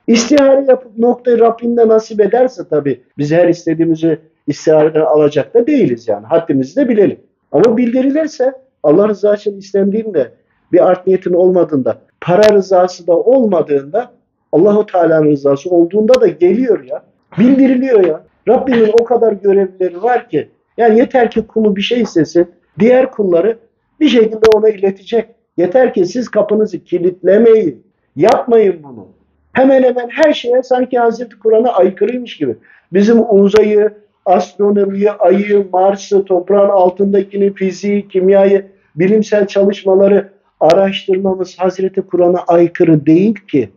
İstihare 0.06 0.64
yapıp 0.68 0.98
noktayı 0.98 1.38
Rabbimde 1.38 1.88
nasip 1.88 2.20
ederse 2.20 2.62
tabii 2.70 3.00
biz 3.18 3.32
her 3.32 3.48
istediğimizi 3.48 4.18
istihareden 4.46 5.00
alacak 5.00 5.54
da 5.54 5.66
değiliz 5.66 6.08
yani. 6.08 6.26
Haddimizi 6.26 6.76
de 6.76 6.88
bilelim. 6.88 7.20
Ama 7.52 7.76
bildirilirse 7.76 8.52
Allah 8.82 9.08
rızası 9.08 9.36
için 9.50 9.58
istendiğinde 9.58 10.30
bir 10.72 10.90
art 10.90 11.06
niyetin 11.06 11.32
olmadığında, 11.32 11.98
para 12.20 12.54
rızası 12.54 13.06
da 13.06 13.12
olmadığında 13.12 14.12
Allahu 14.52 14.86
Teala'nın 14.86 15.30
rızası 15.30 15.70
olduğunda 15.70 16.20
da 16.20 16.26
geliyor 16.26 16.84
ya. 16.84 17.02
Bildiriliyor 17.38 18.04
ya. 18.04 18.24
Rabbimin 18.48 18.90
o 19.00 19.04
kadar 19.04 19.32
görevlileri 19.32 20.02
var 20.02 20.28
ki 20.28 20.48
yani 20.76 20.98
yeter 20.98 21.30
ki 21.30 21.46
kulu 21.46 21.76
bir 21.76 21.82
şey 21.82 22.00
istesin 22.00 22.50
diğer 22.78 23.10
kulları 23.10 23.58
bir 24.00 24.08
şekilde 24.08 24.46
ona 24.54 24.68
iletecek. 24.68 25.35
Yeter 25.56 25.94
ki 25.94 26.06
siz 26.06 26.28
kapınızı 26.28 26.84
kilitlemeyin. 26.84 27.86
Yapmayın 28.16 28.82
bunu. 28.82 29.06
Hemen 29.52 29.82
hemen 29.82 30.08
her 30.08 30.32
şeye 30.32 30.62
sanki 30.62 30.98
Hazreti 30.98 31.38
Kur'an'a 31.38 31.72
aykırıymış 31.72 32.36
gibi. 32.36 32.56
Bizim 32.92 33.22
uzayı, 33.30 33.90
astronomiyi, 34.26 35.10
ayı, 35.10 35.68
Mars'ı, 35.72 36.24
toprağın 36.24 36.68
altındakini, 36.68 37.54
fiziği, 37.54 38.08
kimyayı, 38.08 38.66
bilimsel 38.96 39.46
çalışmaları 39.46 40.28
araştırmamız 40.60 41.58
Hazreti 41.58 42.02
Kur'an'a 42.02 42.38
aykırı 42.48 43.06
değil 43.06 43.34
ki. 43.34 43.70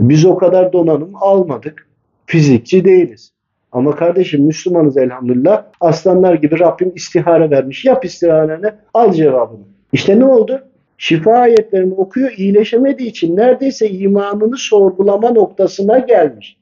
Biz 0.00 0.24
o 0.24 0.36
kadar 0.36 0.72
donanım 0.72 1.12
almadık. 1.14 1.88
Fizikçi 2.26 2.84
değiliz. 2.84 3.32
Ama 3.72 3.96
kardeşim 3.96 4.44
Müslümanız 4.44 4.96
elhamdülillah. 4.96 5.64
Aslanlar 5.80 6.34
gibi 6.34 6.58
Rabbim 6.58 6.92
istihare 6.94 7.50
vermiş. 7.50 7.84
Yap 7.84 8.04
istiharene 8.04 8.74
al 8.94 9.12
cevabını. 9.12 9.64
İşte 9.92 10.18
ne 10.18 10.24
oldu? 10.24 10.62
Şifa 11.02 11.32
ayetlerini 11.32 11.94
okuyor 11.94 12.32
iyileşemediği 12.36 13.08
için 13.08 13.36
neredeyse 13.36 13.90
imanını 13.90 14.56
sorgulama 14.56 15.30
noktasına 15.30 15.98
gelmiş. 15.98 16.56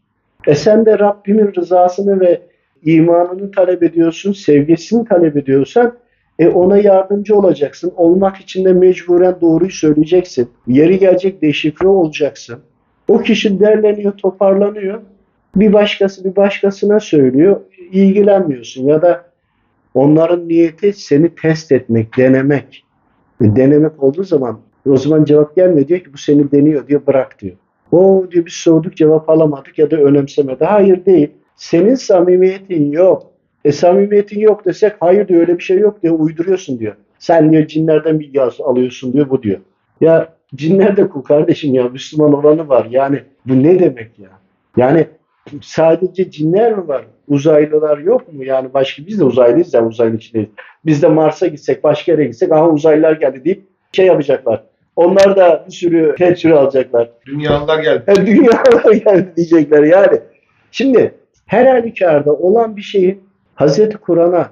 E 0.46 0.54
sen 0.54 0.86
de 0.86 0.98
Rabbimin 0.98 1.54
rızasını 1.54 2.20
ve 2.20 2.40
imanını 2.84 3.50
talep 3.50 3.82
ediyorsun, 3.82 4.32
sevgisini 4.32 5.04
talep 5.04 5.36
ediyorsan 5.36 5.94
e 6.38 6.48
ona 6.48 6.78
yardımcı 6.78 7.36
olacaksın. 7.36 7.92
Olmak 7.96 8.36
için 8.36 8.64
de 8.64 8.72
mecburen 8.72 9.36
doğruyu 9.40 9.70
söyleyeceksin. 9.70 10.48
Yeri 10.66 10.98
gelecek 10.98 11.42
deşifre 11.42 11.88
olacaksın. 11.88 12.58
O 13.08 13.18
kişi 13.18 13.60
derleniyor, 13.60 14.12
toparlanıyor. 14.12 15.00
Bir 15.56 15.72
başkası 15.72 16.24
bir 16.24 16.36
başkasına 16.36 17.00
söylüyor. 17.00 17.60
ilgilenmiyorsun 17.92 18.88
ya 18.88 19.02
da 19.02 19.24
onların 19.94 20.48
niyeti 20.48 20.92
seni 20.92 21.34
test 21.34 21.72
etmek, 21.72 22.16
denemek. 22.16 22.84
Denemek 23.40 24.02
olduğu 24.02 24.24
zaman 24.24 24.60
o 24.88 24.96
zaman 24.96 25.24
cevap 25.24 25.56
gelmiyor. 25.56 25.88
Diyor 25.88 26.00
ki 26.00 26.12
bu 26.12 26.18
seni 26.18 26.52
deniyor 26.52 26.88
diyor 26.88 27.06
bırak 27.06 27.40
diyor. 27.40 27.56
O 27.92 28.26
diyor 28.30 28.46
biz 28.46 28.52
sorduk 28.52 28.96
cevap 28.96 29.30
alamadık 29.30 29.78
ya 29.78 29.90
da 29.90 29.96
önemsemedi. 29.96 30.64
Hayır 30.64 31.04
değil. 31.04 31.30
Senin 31.56 31.94
samimiyetin 31.94 32.92
yok. 32.92 33.30
E 33.64 33.72
samimiyetin 33.72 34.40
yok 34.40 34.64
desek 34.66 34.92
hayır 35.00 35.28
diyor 35.28 35.40
öyle 35.40 35.58
bir 35.58 35.62
şey 35.62 35.78
yok 35.78 36.02
diyor 36.02 36.18
uyduruyorsun 36.18 36.78
diyor. 36.78 36.94
Sen 37.18 37.52
diyor 37.52 37.66
cinlerden 37.66 38.20
bilgi 38.20 38.40
alıyorsun 38.42 39.12
diyor 39.12 39.30
bu 39.30 39.42
diyor. 39.42 39.58
Ya 40.00 40.34
cinler 40.54 40.96
de 40.96 41.08
kul 41.08 41.22
kardeşim 41.22 41.74
ya 41.74 41.88
Müslüman 41.88 42.32
olanı 42.32 42.68
var. 42.68 42.86
Yani 42.90 43.22
bu 43.46 43.62
ne 43.62 43.78
demek 43.78 44.18
ya? 44.18 44.28
Yani 44.76 45.06
sadece 45.62 46.30
cinler 46.30 46.76
mi 46.78 46.88
var? 46.88 47.04
Uzaylılar 47.28 47.98
yok 47.98 48.32
mu? 48.32 48.44
Yani 48.44 48.74
başka 48.74 49.06
biz 49.06 49.20
de 49.20 49.24
uzaylıyız 49.24 49.74
ya 49.74 49.86
uzaylı 49.86 50.16
içindeyiz. 50.16 50.48
Biz 50.86 51.02
de 51.02 51.08
Mars'a 51.08 51.46
gitsek 51.46 51.84
başka 51.84 52.12
yere 52.12 52.24
gitsek 52.24 52.52
aha 52.52 52.68
uzaylılar 52.68 53.12
geldi 53.12 53.44
deyip 53.44 53.62
şey 53.92 54.06
yapacaklar. 54.06 54.62
Onlar 54.96 55.36
da 55.36 55.64
bir 55.66 55.72
sürü 55.72 56.14
tedbir 56.18 56.50
alacaklar. 56.50 57.10
Dünyalılar 57.26 57.82
geldi. 57.82 58.02
E, 58.10 58.26
dünyalar 58.26 58.92
geldi 58.92 59.32
diyecekler 59.36 59.82
yani. 59.82 60.20
Şimdi 60.72 61.14
her 61.46 61.66
halükarda 61.66 62.32
olan 62.32 62.76
bir 62.76 62.82
şeyin 62.82 63.22
Hazreti 63.54 63.96
Kur'an'a, 63.96 64.50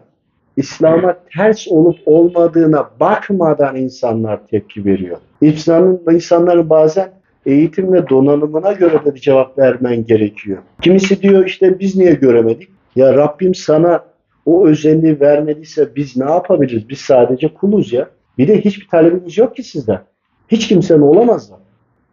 İslam'a 0.56 1.16
ters 1.36 1.68
olup 1.68 1.98
olmadığına 2.06 2.90
bakmadan 3.00 3.76
insanlar 3.76 4.46
tepki 4.46 4.84
veriyor. 4.84 5.16
İnsanın, 5.40 6.02
insanların 6.10 6.70
bazen 6.70 7.10
eğitim 7.48 7.92
ve 7.92 8.08
donanımına 8.08 8.72
göre 8.72 9.04
de 9.04 9.14
bir 9.14 9.20
cevap 9.20 9.58
vermen 9.58 10.06
gerekiyor. 10.06 10.58
Kimisi 10.82 11.22
diyor 11.22 11.46
işte 11.46 11.80
biz 11.80 11.96
niye 11.96 12.12
göremedik? 12.12 12.68
Ya 12.96 13.14
Rabbim 13.14 13.54
sana 13.54 14.04
o 14.46 14.66
özelliği 14.66 15.20
vermediyse 15.20 15.88
biz 15.96 16.16
ne 16.16 16.24
yapabiliriz? 16.24 16.88
Biz 16.88 16.98
sadece 16.98 17.48
kuluz 17.48 17.92
ya. 17.92 18.08
Bir 18.38 18.48
de 18.48 18.60
hiçbir 18.60 18.88
talebimiz 18.88 19.38
yok 19.38 19.56
ki 19.56 19.62
sizden. 19.62 20.00
Hiç 20.48 20.68
kimsenin 20.68 21.00
olamazlar. 21.00 21.58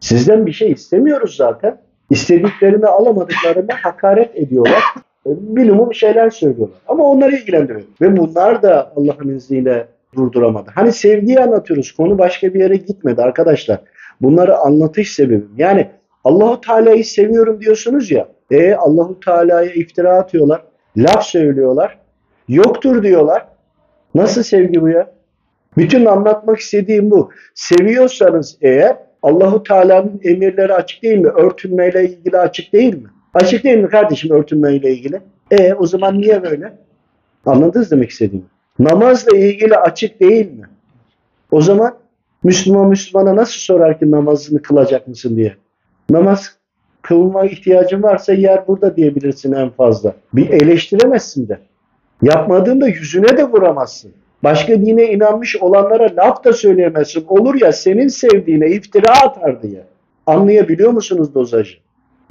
Sizden 0.00 0.46
bir 0.46 0.52
şey 0.52 0.72
istemiyoruz 0.72 1.36
zaten. 1.36 1.78
İstediklerini 2.10 2.86
alamadıklarına 2.86 3.74
hakaret 3.82 4.36
ediyorlar. 4.36 4.82
Minimum 5.24 5.94
şeyler 5.94 6.30
söylüyorlar. 6.30 6.78
Ama 6.88 7.04
onları 7.04 7.36
ilgilendiriyor. 7.36 7.82
Ve 8.00 8.16
bunlar 8.16 8.62
da 8.62 8.92
Allah'ın 8.96 9.36
izniyle 9.36 9.88
durduramadı. 10.14 10.70
Hani 10.74 10.92
sevgiyi 10.92 11.40
anlatıyoruz. 11.40 11.92
Konu 11.92 12.18
başka 12.18 12.54
bir 12.54 12.60
yere 12.60 12.76
gitmedi 12.76 13.22
arkadaşlar. 13.22 13.80
Bunları 14.22 14.56
anlatış 14.56 15.12
sebebim. 15.12 15.50
Yani 15.56 15.90
Allahu 16.24 16.60
Teala'yı 16.60 17.04
seviyorum 17.04 17.60
diyorsunuz 17.60 18.10
ya. 18.10 18.28
E 18.50 18.74
Allahu 18.74 19.20
Teala'ya 19.20 19.72
iftira 19.72 20.18
atıyorlar. 20.18 20.62
Laf 20.96 21.24
söylüyorlar. 21.24 21.98
Yoktur 22.48 23.02
diyorlar. 23.02 23.46
Nasıl 24.14 24.42
sevgi 24.42 24.82
bu 24.82 24.88
ya? 24.88 25.10
Bütün 25.76 26.04
anlatmak 26.04 26.58
istediğim 26.58 27.10
bu. 27.10 27.30
Seviyorsanız 27.54 28.58
eğer 28.60 28.96
Allahu 29.22 29.62
Teala'nın 29.62 30.20
emirleri 30.24 30.74
açık 30.74 31.02
değil 31.02 31.18
mi? 31.18 31.28
Örtünmeyle 31.28 32.08
ilgili 32.08 32.38
açık 32.38 32.72
değil 32.72 32.94
mi? 32.94 33.08
Açık 33.34 33.64
değil 33.64 33.78
mi 33.78 33.88
kardeşim 33.88 34.30
örtünmeyle 34.30 34.92
ilgili? 34.92 35.20
E 35.50 35.74
o 35.74 35.86
zaman 35.86 36.20
niye 36.20 36.42
böyle? 36.42 36.72
Anladınız 37.46 37.90
demek 37.90 38.10
istediğimi? 38.10 38.46
Namazla 38.78 39.36
ilgili 39.36 39.76
açık 39.76 40.20
değil 40.20 40.52
mi? 40.52 40.64
O 41.50 41.60
zaman 41.60 41.94
Müslüman 42.46 42.88
Müslümana 42.88 43.36
nasıl 43.36 43.58
sorar 43.60 43.98
ki 43.98 44.10
namazını 44.10 44.62
kılacak 44.62 45.08
mısın 45.08 45.36
diye? 45.36 45.54
Namaz 46.10 46.56
kılma 47.02 47.46
ihtiyacın 47.46 48.02
varsa 48.02 48.32
yer 48.32 48.66
burada 48.66 48.96
diyebilirsin 48.96 49.52
en 49.52 49.70
fazla. 49.70 50.14
Bir 50.34 50.50
eleştiremezsin 50.50 51.48
de. 51.48 51.58
Yapmadığında 52.22 52.88
yüzüne 52.88 53.36
de 53.36 53.44
vuramazsın. 53.44 54.12
Başka 54.44 54.72
dine 54.72 55.12
inanmış 55.12 55.56
olanlara 55.56 56.16
laf 56.16 56.44
da 56.44 56.52
söyleyemezsin. 56.52 57.24
Olur 57.28 57.54
ya 57.60 57.72
senin 57.72 58.08
sevdiğine 58.08 58.66
iftira 58.70 59.10
atar 59.22 59.62
diye. 59.62 59.84
Anlayabiliyor 60.26 60.90
musunuz 60.90 61.34
dozajı? 61.34 61.76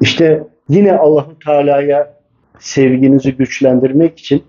İşte 0.01 0.43
yine 0.70 0.97
Allahu 0.97 1.39
Teala'ya 1.39 2.13
sevginizi 2.59 3.36
güçlendirmek 3.36 4.20
için 4.20 4.43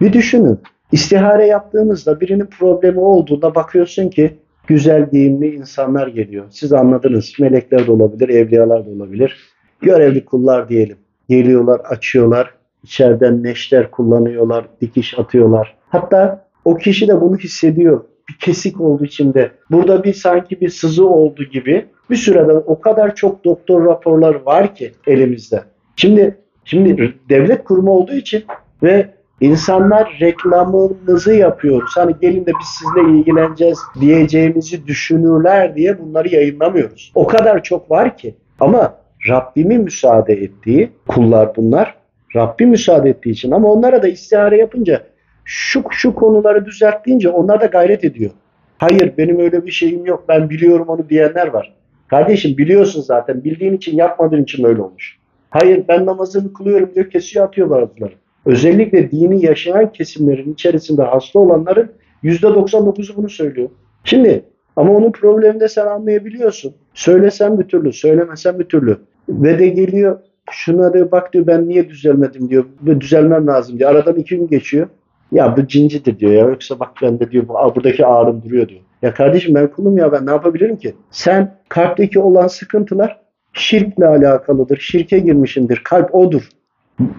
bir 0.00 0.12
düşünün. 0.12 0.60
İstihare 0.92 1.46
yaptığımızda 1.46 2.20
birinin 2.20 2.46
problemi 2.46 3.00
olduğunda 3.00 3.54
bakıyorsun 3.54 4.08
ki 4.08 4.38
güzel 4.66 5.10
giyimli 5.10 5.54
insanlar 5.54 6.06
geliyor. 6.06 6.44
Siz 6.50 6.72
anladınız. 6.72 7.32
Melekler 7.38 7.86
de 7.86 7.92
olabilir, 7.92 8.28
evliyalar 8.28 8.86
da 8.86 8.90
olabilir. 8.90 9.36
Görevli 9.80 10.24
kullar 10.24 10.68
diyelim. 10.68 10.96
Geliyorlar, 11.28 11.80
açıyorlar. 11.80 12.54
İçeriden 12.82 13.42
neşter 13.42 13.90
kullanıyorlar, 13.90 14.64
dikiş 14.80 15.18
atıyorlar. 15.18 15.76
Hatta 15.88 16.46
o 16.64 16.76
kişi 16.76 17.08
de 17.08 17.20
bunu 17.20 17.36
hissediyor. 17.36 18.04
Bir 18.28 18.34
kesik 18.34 18.80
oldu 18.80 19.04
içinde. 19.04 19.50
Burada 19.70 20.04
bir 20.04 20.14
sanki 20.14 20.60
bir 20.60 20.68
sızı 20.68 21.08
oldu 21.08 21.44
gibi. 21.44 21.86
Bir 22.10 22.16
süreden 22.16 22.62
o 22.66 22.80
kadar 22.80 23.14
çok 23.14 23.44
doktor 23.44 23.86
raporları 23.86 24.44
var 24.46 24.74
ki 24.74 24.92
elimizde. 25.06 25.60
Şimdi 25.96 26.38
şimdi 26.64 27.14
devlet 27.28 27.64
kurumu 27.64 27.90
olduğu 27.90 28.14
için 28.14 28.44
ve 28.82 29.14
insanlar 29.44 30.18
reklamımızı 30.20 31.34
yapıyoruz. 31.34 31.92
Hani 31.96 32.14
gelin 32.20 32.46
de 32.46 32.52
biz 32.60 32.68
sizle 32.68 33.18
ilgileneceğiz 33.18 33.78
diyeceğimizi 34.00 34.86
düşünürler 34.86 35.76
diye 35.76 35.98
bunları 35.98 36.28
yayınlamıyoruz. 36.28 37.12
O 37.14 37.26
kadar 37.26 37.62
çok 37.62 37.90
var 37.90 38.16
ki. 38.16 38.34
Ama 38.60 38.94
Rabbimin 39.28 39.82
müsaade 39.82 40.32
ettiği 40.32 40.90
kullar 41.08 41.56
bunlar. 41.56 41.94
Rabbim 42.36 42.68
müsaade 42.68 43.10
ettiği 43.10 43.30
için 43.30 43.50
ama 43.50 43.72
onlara 43.72 44.02
da 44.02 44.08
istihare 44.08 44.56
yapınca 44.56 45.02
şu 45.44 45.82
şu 45.90 46.14
konuları 46.14 46.66
düzelt 46.66 47.06
deyince 47.06 47.28
onlar 47.28 47.60
da 47.60 47.66
gayret 47.66 48.04
ediyor. 48.04 48.30
Hayır 48.78 49.12
benim 49.18 49.40
öyle 49.40 49.66
bir 49.66 49.70
şeyim 49.70 50.06
yok 50.06 50.24
ben 50.28 50.50
biliyorum 50.50 50.88
onu 50.88 51.08
diyenler 51.08 51.46
var. 51.46 51.74
Kardeşim 52.08 52.58
biliyorsun 52.58 53.02
zaten 53.02 53.44
bildiğin 53.44 53.76
için 53.76 53.96
yapmadığın 53.96 54.42
için 54.42 54.64
öyle 54.64 54.82
olmuş. 54.82 55.18
Hayır 55.50 55.84
ben 55.88 56.06
namazımı 56.06 56.52
kılıyorum 56.52 56.94
diyor 56.94 57.10
kesiyor 57.10 57.46
atıyor 57.46 57.70
bazıları. 57.70 58.12
Özellikle 58.46 59.10
dini 59.10 59.44
yaşayan 59.44 59.92
kesimlerin 59.92 60.52
içerisinde 60.52 61.02
hasta 61.02 61.38
olanların 61.38 61.90
%99'u 62.24 63.16
bunu 63.16 63.28
söylüyor. 63.28 63.68
Şimdi 64.04 64.44
ama 64.76 64.92
onun 64.92 65.12
problemini 65.12 65.60
de 65.60 65.68
sen 65.68 65.86
anlayabiliyorsun. 65.86 66.74
Söylesen 66.94 67.58
bir 67.60 67.64
türlü, 67.64 67.92
söylemesen 67.92 68.58
bir 68.58 68.64
türlü. 68.64 68.98
Ve 69.28 69.58
de 69.58 69.68
geliyor 69.68 70.18
şuna 70.50 70.94
diyor 70.94 71.10
bak 71.10 71.32
diyor 71.32 71.46
ben 71.46 71.68
niye 71.68 71.88
düzelmedim 71.88 72.48
diyor. 72.48 72.64
Düzelmem 73.00 73.46
lazım 73.46 73.78
diyor. 73.78 73.90
Aradan 73.90 74.16
iki 74.16 74.36
gün 74.36 74.46
geçiyor. 74.46 74.88
Ya 75.32 75.56
bu 75.56 75.66
cincidir 75.66 76.18
diyor 76.18 76.32
ya. 76.32 76.48
Yoksa 76.48 76.80
bak 76.80 76.90
ben 77.02 77.20
de 77.20 77.30
diyor 77.30 77.48
buradaki 77.48 78.06
ağrım 78.06 78.42
duruyor 78.42 78.68
diyor. 78.68 78.80
Ya 79.02 79.14
kardeşim 79.14 79.54
ben 79.54 79.66
kulum 79.70 79.98
ya 79.98 80.12
ben 80.12 80.26
ne 80.26 80.30
yapabilirim 80.30 80.76
ki? 80.76 80.94
Sen 81.10 81.54
kalpteki 81.68 82.20
olan 82.20 82.46
sıkıntılar 82.46 83.20
şirkle 83.52 84.06
alakalıdır. 84.06 84.78
Şirke 84.78 85.18
girmişindir. 85.18 85.80
Kalp 85.84 86.14
odur. 86.14 86.48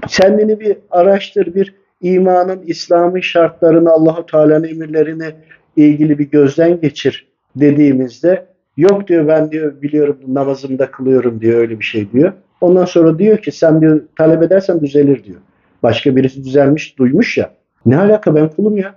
Kendini 0.07 0.59
bir 0.59 0.77
araştır, 0.91 1.55
bir 1.55 1.75
imanın, 2.01 2.61
İslam'ın 2.65 3.19
şartlarını, 3.19 3.91
Allahu 3.91 4.25
Teala'nın 4.25 4.67
emirlerini 4.67 5.31
ilgili 5.75 6.19
bir 6.19 6.29
gözden 6.29 6.81
geçir 6.81 7.27
dediğimizde 7.55 8.45
yok 8.77 9.07
diyor 9.07 9.27
ben 9.27 9.51
diyor 9.51 9.81
biliyorum 9.81 10.17
namazımda 10.27 10.91
kılıyorum 10.91 11.41
diyor 11.41 11.59
öyle 11.59 11.79
bir 11.79 11.83
şey 11.85 12.11
diyor. 12.11 12.33
Ondan 12.61 12.85
sonra 12.85 13.19
diyor 13.19 13.37
ki 13.37 13.51
sen 13.51 13.81
diyor 13.81 14.01
talep 14.17 14.43
edersen 14.43 14.81
düzelir 14.81 15.23
diyor. 15.23 15.39
Başka 15.83 16.15
birisi 16.15 16.43
düzelmiş 16.43 16.97
duymuş 16.97 17.37
ya. 17.37 17.51
Ne 17.85 17.97
alaka 17.97 18.35
ben 18.35 18.49
kulum 18.49 18.77
ya. 18.77 18.95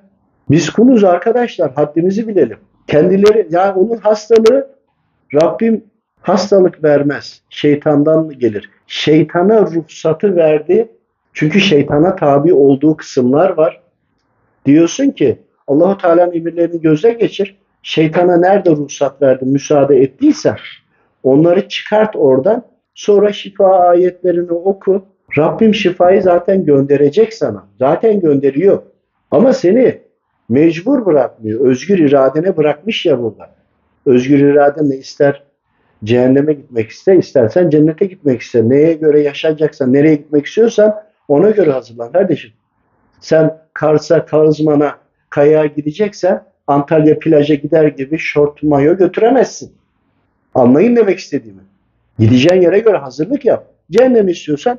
Biz 0.51 0.71
kuluz 0.71 1.05
arkadaşlar 1.05 1.73
haddimizi 1.73 2.29
bilelim. 2.29 2.57
Kendileri 2.87 3.47
ya 3.51 3.75
onun 3.75 3.97
hastalığı 3.97 4.69
Rabbim 5.35 5.85
hastalık 6.23 6.85
vermez. 6.85 7.43
Şeytandan 7.51 8.31
gelir. 8.39 8.71
Şeytana 8.87 9.61
ruhsatı 9.61 10.37
verdi. 10.37 10.89
Çünkü 11.33 11.61
şeytana 11.61 12.17
tabi 12.17 12.55
olduğu 12.55 12.97
kısımlar 12.97 13.51
var. 13.51 13.81
Diyorsun 14.67 15.11
ki 15.11 15.39
Allahu 15.67 15.99
Teala'nın 15.99 16.33
emirlerini 16.33 16.81
gözden 16.81 17.19
geçir. 17.19 17.57
Şeytana 17.83 18.37
nerede 18.37 18.71
ruhsat 18.71 19.23
verdi, 19.23 19.45
müsaade 19.45 19.97
ettiyse 19.97 20.57
onları 21.23 21.69
çıkart 21.69 22.17
oradan. 22.17 22.63
Sonra 22.95 23.33
şifa 23.33 23.79
ayetlerini 23.79 24.53
oku. 24.53 25.05
Rabbim 25.39 25.75
şifayı 25.75 26.23
zaten 26.23 26.65
gönderecek 26.65 27.35
sana. 27.35 27.67
Zaten 27.79 28.21
gönderiyor. 28.21 28.83
Ama 29.31 29.53
seni 29.53 30.01
mecbur 30.49 31.07
bırakmıyor. 31.07 31.61
Özgür 31.61 31.99
iradene 31.99 32.57
bırakmış 32.57 33.07
ya 33.07 33.23
burada. 33.23 33.51
Özgür 34.07 34.39
iradenle 34.39 34.97
ister 34.97 35.43
cehenneme 36.05 36.53
gitmek 36.53 36.91
iste, 36.91 37.17
istersen 37.17 37.71
cennete 37.71 38.07
gitmek 38.07 38.43
iste. 38.43 38.69
Neye 38.69 38.93
göre 38.93 39.21
yaşayacaksan, 39.21 39.93
nereye 39.93 40.15
gitmek 40.15 40.47
istiyorsan 40.47 40.95
ona 41.29 41.51
göre 41.51 41.71
hazırlan 41.71 42.13
kardeşim. 42.13 42.51
Sen 43.21 43.59
Kars'a, 43.73 44.27
Kazman'a, 44.27 44.99
Kaya'ya 45.31 45.67
gideceksen 45.67 46.43
Antalya 46.67 47.19
plaja 47.19 47.55
gider 47.55 47.87
gibi 47.87 48.19
şort 48.19 48.63
mayo 48.63 48.97
götüremezsin. 48.97 49.73
Anlayın 50.55 50.97
demek 50.97 51.19
istediğimi. 51.19 51.61
Gideceğin 52.19 52.63
yere 52.63 52.79
göre 52.79 52.97
hazırlık 52.97 53.45
yap. 53.45 53.67
Cehennem 53.91 54.29
istiyorsan 54.29 54.79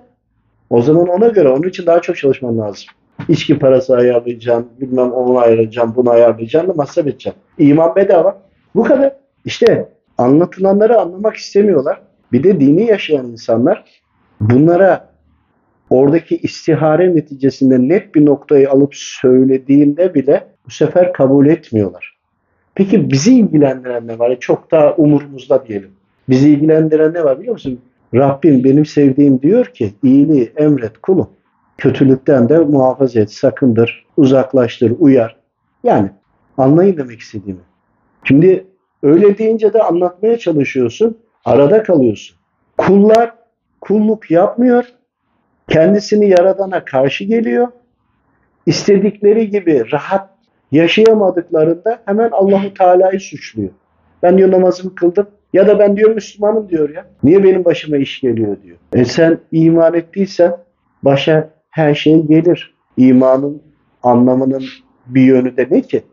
o 0.70 0.82
zaman 0.82 1.08
ona 1.08 1.28
göre, 1.28 1.50
onun 1.50 1.70
için 1.70 1.86
daha 1.86 2.02
çok 2.02 2.18
çalışman 2.18 2.58
lazım. 2.58 2.86
İçki 3.30 3.60
parası 3.60 3.96
ayarlayacaksın, 3.96 4.68
bilmem 4.82 5.12
onu 5.12 5.38
ayarlayacaksın, 5.38 5.96
bunu 5.96 6.10
ayarlayacaksın 6.10 6.70
da 6.70 6.74
masraf 6.74 7.08
edeceksin. 7.08 7.42
İman 7.58 7.96
bedava. 7.96 8.42
Bu 8.76 8.84
kadar. 8.84 9.16
İşte 9.46 9.90
anlatılanları 10.20 11.00
anlamak 11.00 11.36
istemiyorlar. 11.36 12.02
Bir 12.32 12.44
de 12.44 12.60
dini 12.60 12.86
yaşayan 12.86 13.26
insanlar 13.26 13.86
bunlara 14.42 15.10
oradaki 15.90 16.38
istihare 16.38 17.16
neticesinde 17.16 17.80
net 17.80 18.16
bir 18.16 18.26
noktayı 18.26 18.72
alıp 18.72 18.96
söylediğinde 18.96 20.14
bile 20.14 20.48
bu 20.66 20.72
sefer 20.72 21.14
kabul 21.14 21.48
etmiyorlar. 21.48 22.18
Peki 22.76 23.12
bizi 23.12 23.40
ilgilendiren 23.40 24.08
ne 24.08 24.20
var? 24.20 24.40
Çok 24.40 24.72
daha 24.72 24.94
umurumuzda 24.94 25.66
diyelim. 25.68 25.92
Bizi 26.30 26.50
ilgilendiren 26.50 27.14
ne 27.14 27.24
var 27.24 27.40
biliyor 27.40 27.54
musun? 27.54 27.80
Rabbim 28.16 28.64
benim 28.64 28.86
sevdiğim 28.86 29.42
diyor 29.42 29.66
ki 29.66 29.94
iyiliği 30.04 30.52
emret 30.58 30.98
kulum. 30.98 31.30
Kötülükten 31.78 32.50
de 32.50 32.60
muhafaza 32.60 33.20
et, 33.20 33.32
sakındır, 33.32 34.06
uzaklaştır, 34.18 34.94
uyar. 35.00 35.36
Yani 35.84 36.10
anlayın 36.58 36.98
demek 36.98 37.20
istediğimi. 37.20 37.62
Şimdi 38.24 38.66
öyle 39.04 39.38
deyince 39.38 39.74
de 39.74 39.84
anlatmaya 39.84 40.38
çalışıyorsun, 40.38 41.18
arada 41.46 41.84
kalıyorsun. 41.84 42.38
Kullar 42.78 43.34
kulluk 43.82 44.32
yapmıyor, 44.32 44.86
kendisini 45.70 46.30
yaradana 46.30 46.86
karşı 46.86 47.24
geliyor. 47.24 47.68
İstedikleri 48.66 49.50
gibi 49.50 49.92
rahat 49.92 50.30
yaşayamadıklarında 50.72 52.02
hemen 52.06 52.30
Allahu 52.32 52.74
Teala'yı 52.74 53.20
suçluyor. 53.20 53.70
Ben 54.24 54.38
diyor 54.38 54.52
namazımı 54.52 54.96
kıldım 54.96 55.28
ya 55.54 55.68
da 55.68 55.80
ben 55.80 55.98
diyor 55.98 56.16
Müslümanım 56.16 56.70
diyor 56.70 56.90
ya. 56.90 57.06
Niye 57.24 57.44
benim 57.44 57.66
başıma 57.66 57.98
iş 57.98 58.22
geliyor 58.22 58.58
diyor. 58.64 58.78
E 58.94 59.06
sen 59.06 59.38
iman 59.52 59.94
ettiysen 59.94 60.58
başa 61.04 61.50
her 61.70 61.96
şey 61.96 62.22
gelir. 62.22 62.76
İmanın 62.98 63.62
anlamının 64.04 64.64
bir 65.08 65.22
yönü 65.22 65.58
de 65.58 65.68
ne 65.72 65.82
ki? 65.82 66.04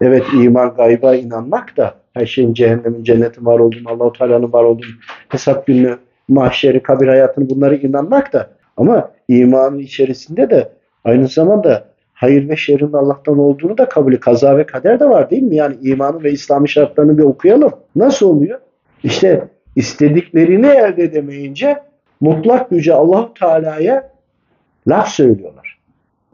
Evet 0.00 0.22
iman 0.34 0.74
gayba 0.74 1.14
inanmak 1.14 1.76
da 1.76 1.94
her 2.14 2.26
şeyin 2.26 2.54
cehennemin, 2.54 3.04
cennetin 3.04 3.46
var 3.46 3.58
olduğunu, 3.58 3.88
Allah-u 3.90 4.12
Teala'nın 4.12 4.52
var 4.52 4.64
olduğunu, 4.64 4.90
hesap 5.28 5.66
günü, 5.66 5.98
mahşeri, 6.28 6.82
kabir 6.82 7.08
hayatını 7.08 7.50
bunları 7.50 7.76
inanmak 7.76 8.32
da 8.32 8.50
ama 8.76 9.10
imanın 9.28 9.78
içerisinde 9.78 10.50
de 10.50 10.72
aynı 11.04 11.28
zamanda 11.28 11.84
hayır 12.14 12.48
ve 12.48 12.56
şerrin 12.56 12.92
Allah'tan 12.92 13.38
olduğunu 13.38 13.78
da 13.78 13.88
kabul 13.88 14.16
kaza 14.16 14.58
ve 14.58 14.66
kader 14.66 15.00
de 15.00 15.08
var 15.08 15.30
değil 15.30 15.42
mi? 15.42 15.56
Yani 15.56 15.76
imanın 15.82 16.22
ve 16.22 16.32
İslami 16.32 16.68
şartlarını 16.68 17.18
bir 17.18 17.22
okuyalım. 17.22 17.72
Nasıl 17.96 18.28
oluyor? 18.28 18.60
İşte 19.02 19.48
istediklerini 19.76 20.66
elde 20.66 21.02
edemeyince 21.02 21.82
mutlak 22.20 22.70
güce 22.70 22.94
Allahu 22.94 23.34
Teala'ya 23.34 24.10
laf 24.88 25.08
söylüyorlar. 25.08 25.71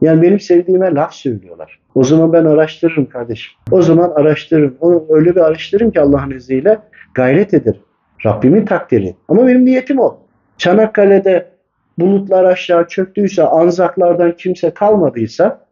Yani 0.01 0.21
benim 0.21 0.39
sevdiğime 0.39 0.93
laf 0.93 1.13
söylüyorlar. 1.13 1.79
O 1.95 2.03
zaman 2.03 2.33
ben 2.33 2.45
araştırırım 2.45 3.05
kardeşim. 3.05 3.53
O 3.71 3.81
zaman 3.81 4.11
araştırırım. 4.15 4.77
Onu 4.81 5.05
öyle 5.09 5.35
bir 5.35 5.41
araştırırım 5.41 5.91
ki 5.91 6.01
Allah'ın 6.01 6.31
izniyle 6.31 6.79
gayret 7.13 7.53
ederim. 7.53 7.81
Rabbimin 8.25 8.65
takdiri. 8.65 9.15
Ama 9.27 9.47
benim 9.47 9.65
niyetim 9.65 9.99
o. 9.99 10.17
Çanakkale'de 10.57 11.51
bulutlar 11.97 12.43
aşağı 12.43 12.87
çöktüyse, 12.87 13.43
anzaklardan 13.43 14.35
kimse 14.37 14.71
kalmadıysa, 14.71 15.65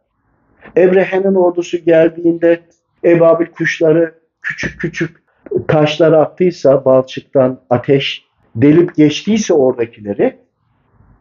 Ebrehe'nin 0.76 1.34
ordusu 1.34 1.78
geldiğinde 1.78 2.60
ebabil 3.04 3.46
kuşları 3.46 4.14
küçük 4.42 4.80
küçük 4.80 5.22
taşlar 5.68 6.12
attıysa, 6.12 6.84
balçıktan 6.84 7.60
ateş 7.70 8.24
delip 8.56 8.96
geçtiyse 8.96 9.54
oradakileri, 9.54 10.36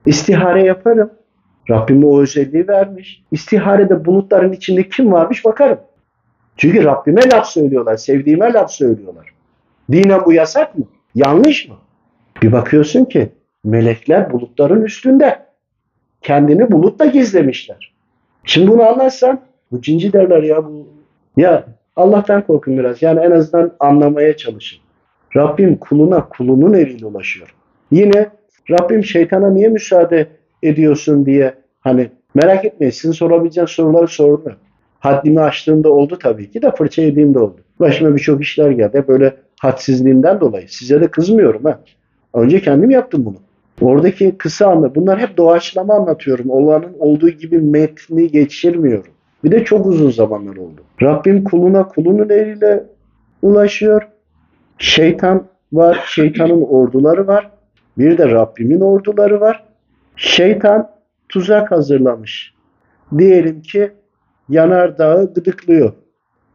istihare 0.05 0.64
yaparım. 0.64 1.10
Rabbim 1.70 2.03
o 2.03 2.22
özelliği 2.22 2.68
vermiş. 2.68 3.24
İstiharede 3.32 4.05
bulutların 4.05 4.53
içinde 4.53 4.89
kim 4.89 5.11
varmış 5.11 5.45
bakarım. 5.45 5.80
Çünkü 6.57 6.84
Rabbime 6.84 7.22
laf 7.34 7.47
söylüyorlar, 7.47 7.97
sevdiğime 7.97 8.53
laf 8.53 8.72
söylüyorlar. 8.72 9.34
Dinen 9.91 10.26
bu 10.26 10.34
yasak 10.34 10.78
mı? 10.78 10.86
Yanlış 11.15 11.70
mı? 11.70 11.76
Bir 12.41 12.51
bakıyorsun 12.51 13.05
ki 13.05 13.30
melekler 13.63 14.32
bulutların 14.32 14.82
üstünde. 14.82 15.39
Kendini 16.22 16.72
bulutta 16.72 17.05
gizlemişler. 17.05 17.93
Şimdi 18.43 18.72
bunu 18.72 18.84
anlarsan 18.84 19.41
bu 19.72 19.82
cinci 19.82 20.13
derler 20.13 20.43
ya 20.43 20.65
bu. 20.65 20.88
Ya 21.38 21.65
Allah'tan 21.95 22.41
korkun 22.41 22.78
biraz. 22.78 23.01
Yani 23.01 23.20
en 23.20 23.32
azından 23.32 23.72
anlamaya 23.80 24.38
çalışın. 24.38 24.80
Rabbim 25.36 25.78
kuluna 25.78 26.30
kulunun 26.30 26.74
eliyle 26.74 27.05
ulaşıyor. 27.05 27.55
Yine 27.91 28.30
Rabbim 28.72 29.03
şeytana 29.03 29.49
niye 29.49 29.68
müsaade 29.68 30.28
ediyorsun 30.64 31.26
diye 31.26 31.53
hani 31.80 32.10
merak 32.36 32.66
etmeyin 32.66 32.91
sizin 32.91 33.12
sorabileceğiniz 33.12 33.72
soruları 33.72 34.08
sordu. 34.08 34.55
Haddimi 34.99 35.41
aştığımda 35.41 35.89
oldu 35.89 36.20
tabii 36.22 36.51
ki 36.51 36.62
de 36.62 36.72
fırça 36.72 37.01
yediğimde 37.01 37.39
oldu. 37.39 37.58
Başıma 37.80 38.16
birçok 38.16 38.41
işler 38.41 38.72
geldi. 38.72 39.03
Böyle 39.08 39.34
hadsizliğimden 39.62 40.39
dolayı. 40.39 40.70
Size 40.70 41.01
de 41.01 41.08
kızmıyorum 41.08 41.64
ha. 41.64 41.80
Önce 42.34 42.62
kendim 42.62 42.89
yaptım 42.89 43.26
bunu. 43.26 43.38
Oradaki 43.82 44.38
kısa 44.38 44.68
anla 44.68 44.95
bunlar 44.95 45.20
hep 45.20 45.38
doğaçlama 45.38 45.93
anlatıyorum. 45.95 46.49
Olanın 46.49 46.93
olduğu 46.99 47.30
gibi 47.30 47.58
metni 47.58 48.32
geçirmiyorum. 48.32 49.12
Bir 49.43 49.51
de 49.51 49.64
çok 49.64 49.86
uzun 49.86 50.10
zamanlar 50.10 50.55
oldu. 50.55 50.82
Rabbim 51.01 51.43
kuluna 51.43 51.88
kulunun 51.88 52.30
eliyle 52.30 52.84
ulaşıyor. 53.41 54.08
Şeytan 54.78 55.47
var, 55.74 56.03
şeytanın 56.08 56.62
orduları 56.62 57.28
var. 57.28 57.51
Bir 57.97 58.18
de 58.18 58.32
Rabbimin 58.32 58.80
orduları 58.80 59.41
var. 59.41 59.66
Şeytan 60.18 60.89
tuzak 61.30 61.72
hazırlamış. 61.72 62.53
Diyelim 63.18 63.61
ki 63.61 63.91
yanardağı 64.49 65.34
gıdıklıyor. 65.34 65.93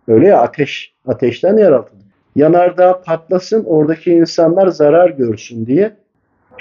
Öyle 0.08 0.28
ya 0.28 0.40
ateş, 0.40 0.94
ateşten 1.06 1.56
yaratıldı. 1.56 2.02
Yanardağ 2.36 3.02
patlasın, 3.02 3.64
oradaki 3.64 4.12
insanlar 4.12 4.66
zarar 4.66 5.10
görsün 5.10 5.66
diye 5.66 5.96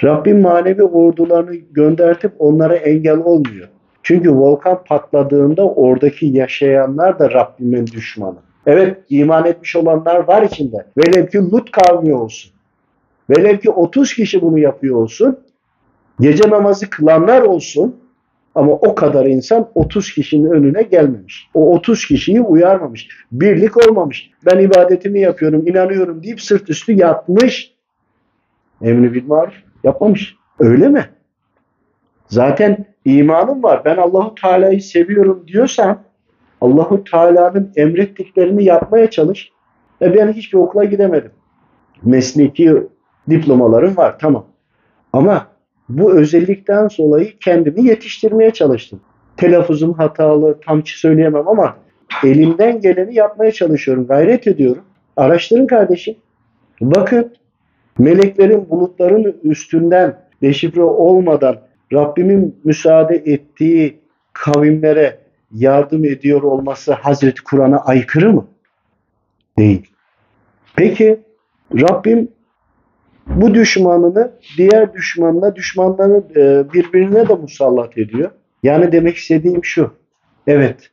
Rabbim 0.04 0.40
manevi 0.40 0.82
ordularını 0.82 1.54
göndertip 1.54 2.32
onlara 2.38 2.76
engel 2.76 3.18
olmuyor. 3.18 3.68
Çünkü 4.02 4.30
volkan 4.30 4.84
patladığında 4.84 5.68
oradaki 5.68 6.26
yaşayanlar 6.26 7.18
da 7.18 7.30
Rabbimin 7.30 7.86
düşmanı. 7.86 8.38
Evet 8.66 8.98
iman 9.08 9.46
etmiş 9.46 9.76
olanlar 9.76 10.16
var 10.28 10.42
içinde. 10.42 10.86
Velev 10.98 11.26
ki 11.26 11.38
Lut 11.38 11.70
kavmi 11.70 12.14
olsun. 12.14 12.52
Velev 13.30 13.58
ki 13.58 13.70
30 13.70 14.14
kişi 14.14 14.42
bunu 14.42 14.58
yapıyor 14.58 14.96
olsun. 14.96 15.38
Gece 16.22 16.50
namazı 16.50 16.90
kılanlar 16.90 17.42
olsun. 17.42 17.96
Ama 18.54 18.72
o 18.72 18.94
kadar 18.94 19.26
insan 19.26 19.68
30 19.74 20.12
kişinin 20.12 20.50
önüne 20.50 20.82
gelmemiş. 20.82 21.48
O 21.54 21.74
30 21.74 22.06
kişiyi 22.06 22.40
uyarmamış. 22.40 23.08
Birlik 23.32 23.88
olmamış. 23.88 24.30
Ben 24.46 24.58
ibadetimi 24.58 25.20
yapıyorum, 25.20 25.66
inanıyorum 25.66 26.22
deyip 26.22 26.40
sırt 26.40 26.70
üstü 26.70 26.92
yatmış. 26.92 27.74
Emri 28.82 29.14
bil 29.14 29.26
maruf 29.26 29.54
yapmamış. 29.84 30.36
Öyle 30.58 30.88
mi? 30.88 31.04
Zaten 32.28 32.84
imanım 33.04 33.62
var. 33.62 33.82
Ben 33.84 33.96
Allahu 33.96 34.34
Teala'yı 34.34 34.82
seviyorum 34.82 35.44
diyorsan 35.46 36.02
Allahu 36.60 37.04
Teala'nın 37.04 37.72
emrettiklerini 37.76 38.64
yapmaya 38.64 39.10
çalış. 39.10 39.52
E 40.02 40.14
ben 40.14 40.32
hiçbir 40.32 40.58
okula 40.58 40.84
gidemedim. 40.84 41.30
Mesleki 42.02 42.74
diplomalarım 43.30 43.96
var 43.96 44.18
tamam. 44.18 44.46
Ama 45.12 45.51
bu 45.88 46.12
özellikten 46.12 46.88
dolayı 46.98 47.38
kendimi 47.38 47.88
yetiştirmeye 47.88 48.50
çalıştım. 48.50 49.00
Telaffuzum 49.36 49.92
hatalı, 49.92 50.58
tam 50.66 50.86
söyleyemem 50.86 51.48
ama 51.48 51.76
elimden 52.24 52.80
geleni 52.80 53.14
yapmaya 53.14 53.52
çalışıyorum, 53.52 54.06
gayret 54.06 54.46
ediyorum. 54.46 54.82
Araştırın 55.16 55.66
kardeşim. 55.66 56.14
Bakın 56.80 57.32
meleklerin 57.98 58.70
bulutların 58.70 59.36
üstünden 59.42 60.18
deşifre 60.42 60.82
olmadan 60.82 61.56
Rabbimin 61.92 62.56
müsaade 62.64 63.14
ettiği 63.14 64.00
kavimlere 64.32 65.18
yardım 65.52 66.04
ediyor 66.04 66.42
olması 66.42 66.92
Hazreti 66.92 67.44
Kur'an'a 67.44 67.78
aykırı 67.78 68.32
mı? 68.32 68.46
Değil. 69.58 69.90
Peki 70.76 71.20
Rabbim 71.74 72.28
bu 73.26 73.54
düşmanını 73.54 74.32
diğer 74.56 74.94
düşmanına, 74.94 75.56
düşmanları 75.56 76.22
e, 76.36 76.72
birbirine 76.72 77.28
de 77.28 77.34
musallat 77.34 77.98
ediyor. 77.98 78.30
Yani 78.62 78.92
demek 78.92 79.16
istediğim 79.16 79.64
şu. 79.64 79.90
Evet, 80.46 80.90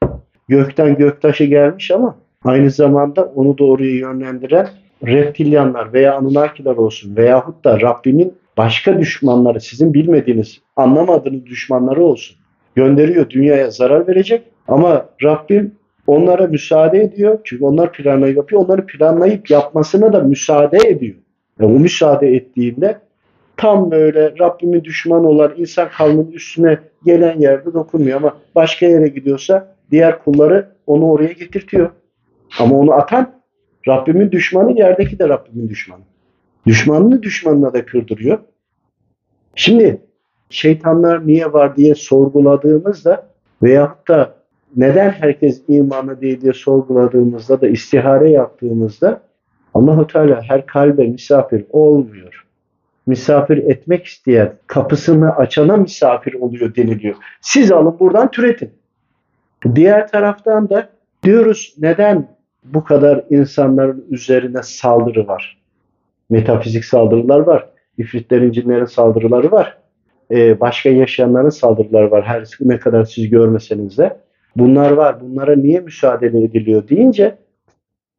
gökten 0.47 0.97
göktaşı 0.97 1.43
gelmiş 1.43 1.91
ama 1.91 2.15
aynı 2.43 2.71
zamanda 2.71 3.23
onu 3.23 3.57
doğruya 3.57 3.95
yönlendiren 3.95 4.67
reptilyanlar 5.07 5.93
veya 5.93 6.15
Anunnakiler 6.15 6.75
olsun 6.75 7.15
veyahut 7.15 7.63
da 7.63 7.81
Rabbimin 7.81 8.33
başka 8.57 8.99
düşmanları, 8.99 9.61
sizin 9.61 9.93
bilmediğiniz, 9.93 10.61
anlamadığınız 10.75 11.45
düşmanları 11.45 12.03
olsun. 12.03 12.37
Gönderiyor, 12.75 13.29
dünyaya 13.29 13.71
zarar 13.71 14.07
verecek 14.07 14.43
ama 14.67 15.05
Rabbim 15.23 15.75
onlara 16.07 16.47
müsaade 16.47 17.01
ediyor. 17.01 17.39
Çünkü 17.43 17.65
onlar 17.65 17.91
planlayıp 17.91 18.37
yapıyor. 18.37 18.61
Onları 18.65 18.85
planlayıp 18.85 19.49
yapmasına 19.49 20.13
da 20.13 20.19
müsaade 20.19 20.77
ediyor. 20.89 21.15
Ve 21.59 21.65
o 21.65 21.69
müsaade 21.69 22.27
ettiğinde 22.35 22.99
tam 23.57 23.91
böyle 23.91 24.33
Rabbimin 24.39 24.83
düşmanı 24.83 25.27
olan 25.27 25.53
insan 25.57 25.89
kavminin 25.89 26.31
üstüne 26.31 26.79
gelen 27.05 27.39
yerde 27.39 27.73
dokunmuyor 27.73 28.17
ama 28.17 28.37
başka 28.55 28.85
yere 28.85 29.07
gidiyorsa 29.07 29.75
diğer 29.91 30.23
kulları 30.23 30.69
onu 30.87 31.11
oraya 31.11 31.31
getirtiyor. 31.31 31.89
Ama 32.59 32.79
onu 32.79 32.93
atan 32.93 33.33
Rabbimin 33.87 34.31
düşmanı 34.31 34.79
yerdeki 34.79 35.19
de 35.19 35.29
Rabbimin 35.29 35.69
düşmanı. 35.69 36.01
Düşmanını 36.65 37.23
düşmanına 37.23 37.73
da 37.73 37.85
kırdırıyor. 37.85 38.39
Şimdi 39.55 40.01
şeytanlar 40.49 41.27
niye 41.27 41.53
var 41.53 41.75
diye 41.75 41.95
sorguladığımızda 41.95 43.27
veyahut 43.63 44.07
da 44.07 44.35
neden 44.75 45.09
herkes 45.11 45.61
imanı 45.67 46.21
değil 46.21 46.41
diye 46.41 46.53
sorguladığımızda 46.53 47.61
da 47.61 47.67
istihare 47.67 48.29
yaptığımızda 48.29 49.21
Allahu 49.79 50.07
Teala 50.07 50.41
her 50.41 50.65
kalbe 50.65 51.07
misafir 51.07 51.65
olmuyor. 51.69 52.45
Misafir 53.07 53.57
etmek 53.57 54.05
isteyen 54.05 54.53
kapısını 54.67 55.35
açana 55.35 55.77
misafir 55.77 56.33
oluyor 56.33 56.75
deniliyor. 56.75 57.15
Siz 57.41 57.71
alın 57.71 57.99
buradan 57.99 58.31
türetin. 58.31 58.71
Diğer 59.75 60.07
taraftan 60.07 60.69
da 60.69 60.89
diyoruz 61.23 61.75
neden 61.79 62.27
bu 62.63 62.83
kadar 62.83 63.23
insanların 63.29 64.05
üzerine 64.09 64.63
saldırı 64.63 65.27
var? 65.27 65.57
Metafizik 66.29 66.85
saldırılar 66.85 67.39
var. 67.39 67.69
İfritlerin, 67.97 68.51
cinlerin 68.51 68.85
saldırıları 68.85 69.51
var. 69.51 69.77
Ee, 70.31 70.59
başka 70.59 70.89
yaşayanların 70.89 71.49
saldırıları 71.49 72.11
var. 72.11 72.23
Her 72.25 72.43
ne 72.61 72.79
kadar 72.79 73.03
siz 73.03 73.29
görmeseniz 73.29 73.97
de. 73.97 74.17
Bunlar 74.55 74.91
var. 74.91 75.21
Bunlara 75.21 75.55
niye 75.55 75.79
müsaade 75.79 76.27
ediliyor 76.27 76.87
deyince 76.87 77.37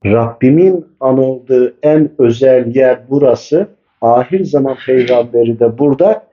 Rabbimin 0.07 0.87
anıldığı 1.01 1.75
en 1.83 2.11
özel 2.19 2.75
yer 2.77 3.01
burası. 3.11 3.69
Ahir 4.01 4.45
zaman 4.45 4.77
peygamberi 4.87 5.61
de 5.61 5.79
burada. 5.79 6.27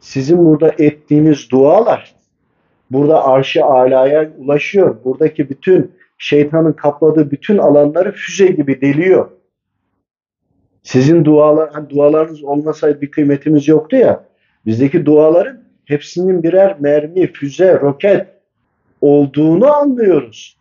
Sizin 0.00 0.38
burada 0.38 0.72
ettiğiniz 0.78 1.50
dualar 1.50 2.14
burada 2.90 3.24
arşı 3.24 3.64
alaya 3.64 4.30
ulaşıyor. 4.38 4.96
Buradaki 5.04 5.50
bütün 5.50 5.92
şeytanın 6.18 6.72
kapladığı 6.72 7.30
bütün 7.30 7.58
alanları 7.58 8.12
füze 8.12 8.46
gibi 8.46 8.80
deliyor. 8.80 9.30
Sizin 10.82 11.24
dualar, 11.24 11.70
hani 11.72 11.90
dualarınız 11.90 12.44
olmasaydı 12.44 13.00
bir 13.00 13.10
kıymetimiz 13.10 13.68
yoktu 13.68 13.96
ya. 13.96 14.24
Bizdeki 14.66 15.06
duaların 15.06 15.60
hepsinin 15.84 16.42
birer 16.42 16.76
mermi, 16.80 17.32
füze, 17.32 17.80
roket 17.80 18.26
olduğunu 19.00 19.72
anlıyoruz. 19.72 20.58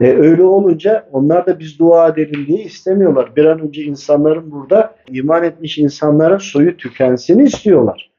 E, 0.00 0.12
öyle 0.12 0.42
olunca 0.42 1.08
onlar 1.12 1.46
da 1.46 1.58
biz 1.58 1.78
dua 1.78 2.08
edelim 2.08 2.46
diye 2.46 2.64
istemiyorlar. 2.64 3.36
Bir 3.36 3.44
an 3.44 3.60
önce 3.60 3.82
insanların 3.82 4.50
burada 4.50 4.94
iman 5.08 5.44
etmiş 5.44 5.78
insanların 5.78 6.38
soyu 6.38 6.76
tükensin 6.76 7.38
istiyorlar. 7.38 8.10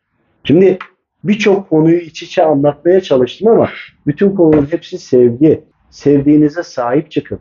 Şimdi 0.43 0.78
birçok 1.23 1.69
konuyu 1.69 1.97
iç 1.97 2.23
içe 2.23 2.43
anlatmaya 2.43 3.01
çalıştım 3.01 3.47
ama 3.47 3.69
bütün 4.07 4.36
konunun 4.36 4.67
hepsi 4.71 4.97
sevgi. 4.97 5.63
Sevdiğinize 5.89 6.63
sahip 6.63 7.11
çıkın. 7.11 7.39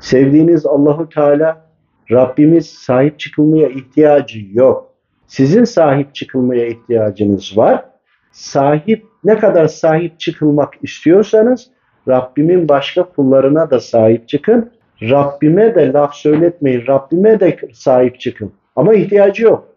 Sevdiğiniz 0.00 0.66
Allahu 0.66 1.08
Teala 1.08 1.66
Rabbimiz 2.10 2.66
sahip 2.66 3.18
çıkılmaya 3.18 3.68
ihtiyacı 3.68 4.38
yok. 4.52 4.94
Sizin 5.26 5.64
sahip 5.64 6.14
çıkılmaya 6.14 6.66
ihtiyacınız 6.66 7.56
var. 7.56 7.84
Sahip 8.32 9.06
ne 9.24 9.38
kadar 9.38 9.68
sahip 9.68 10.20
çıkılmak 10.20 10.74
istiyorsanız 10.82 11.70
Rabbimin 12.08 12.68
başka 12.68 13.02
kullarına 13.02 13.70
da 13.70 13.80
sahip 13.80 14.28
çıkın. 14.28 14.70
Rabbime 15.02 15.74
de 15.74 15.92
laf 15.92 16.14
söyletmeyin. 16.14 16.86
Rabbime 16.86 17.40
de 17.40 17.56
sahip 17.72 18.20
çıkın. 18.20 18.52
Ama 18.76 18.94
ihtiyacı 18.94 19.42
yok. 19.42 19.68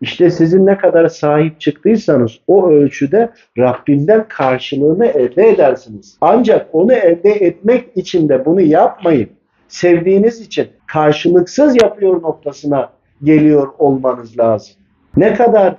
İşte 0.00 0.30
sizin 0.30 0.66
ne 0.66 0.78
kadar 0.78 1.08
sahip 1.08 1.60
çıktıysanız 1.60 2.38
o 2.46 2.68
ölçüde 2.68 3.30
Rabbinden 3.58 4.28
karşılığını 4.28 5.06
elde 5.06 5.48
edersiniz. 5.48 6.18
Ancak 6.20 6.66
onu 6.72 6.92
elde 6.92 7.30
etmek 7.30 7.96
için 7.96 8.28
de 8.28 8.44
bunu 8.44 8.60
yapmayın. 8.60 9.28
Sevdiğiniz 9.68 10.40
için 10.40 10.68
karşılıksız 10.86 11.82
yapıyor 11.82 12.22
noktasına 12.22 12.90
geliyor 13.22 13.68
olmanız 13.78 14.38
lazım. 14.38 14.74
Ne 15.16 15.34
kadar 15.34 15.74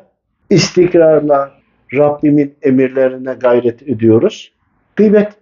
istikrarla 0.50 1.52
Rabbimin 1.94 2.56
emirlerine 2.62 3.34
gayret 3.34 3.82
ediyoruz. 3.82 4.54
Gıybet. 4.96 5.41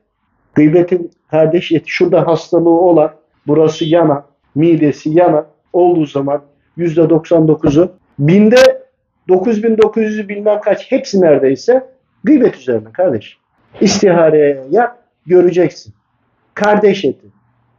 Gıybetin 0.59 1.11
kardeş 1.31 1.71
eti. 1.71 1.83
Şurada 1.87 2.27
hastalığı 2.27 2.69
olan, 2.69 3.11
burası 3.47 3.85
yana, 3.85 4.25
midesi 4.55 5.09
yana 5.09 5.45
olduğu 5.73 6.05
zaman 6.05 6.41
%99'u 6.77 7.91
binde 8.19 8.81
9900'ü 9.29 10.27
bilmem 10.27 10.61
kaç 10.61 10.91
hepsi 10.91 11.21
neredeyse 11.21 11.87
gıybet 12.23 12.55
üzerine 12.55 12.91
kardeş. 12.93 13.37
İstihareye 13.81 14.63
yap 14.69 14.97
göreceksin. 15.25 15.93
Kardeş 16.53 17.05
eti. 17.05 17.27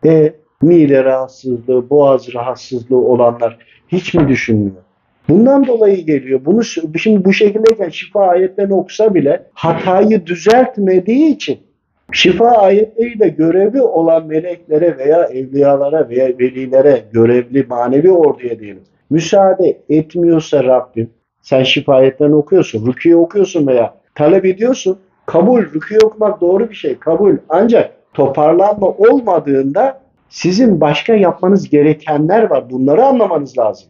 E, 0.05 0.33
mide 0.63 1.05
rahatsızlığı, 1.05 1.91
boğaz 1.91 2.35
rahatsızlığı 2.35 2.97
olanlar 2.99 3.59
hiç 3.89 4.15
mi 4.15 4.29
düşünmüyor? 4.29 4.83
Bundan 5.29 5.67
dolayı 5.67 6.07
geliyor. 6.07 6.41
Bunu 6.45 6.65
şimdi 6.99 7.25
bu 7.25 7.33
şekildeyken 7.33 7.89
şifa 7.89 8.27
ayetlerini 8.27 8.75
okusa 8.75 9.15
bile 9.15 9.47
hatayı 9.55 10.27
düzeltmediği 10.27 11.35
için 11.35 11.70
şifa 12.13 12.51
ayetleriyle 12.51 13.29
görevli 13.29 13.83
olan 13.83 14.27
meleklere 14.27 14.99
veya 14.99 15.25
evliyalara 15.25 16.09
veya 16.09 16.29
velilere, 16.29 17.03
görevli 17.13 17.67
manevi 17.69 18.11
orduya 18.13 18.59
diyelim. 18.59 18.83
Müsaade 19.11 19.81
etmiyorsa 19.89 20.65
Rabbim, 20.65 21.11
sen 21.43 21.63
şifa 21.63 21.95
ayetlerini 21.95 22.35
okuyorsun, 22.35 22.87
rüküye 22.87 23.17
okuyorsun 23.17 23.67
veya 23.67 23.95
talep 24.15 24.45
ediyorsun. 24.45 24.99
Kabul, 25.27 25.63
rüküye 25.63 26.01
okumak 26.01 26.41
doğru 26.41 26.71
bir 26.71 26.75
şey, 26.75 26.99
kabul. 26.99 27.37
Ancak 27.49 27.93
toparlanma 28.15 28.89
olmadığında 28.89 30.01
sizin 30.29 30.81
başka 30.81 31.15
yapmanız 31.15 31.71
gerekenler 31.71 32.51
var. 32.51 32.71
Bunları 32.71 33.05
anlamanız 33.05 33.59
lazım. 33.59 33.89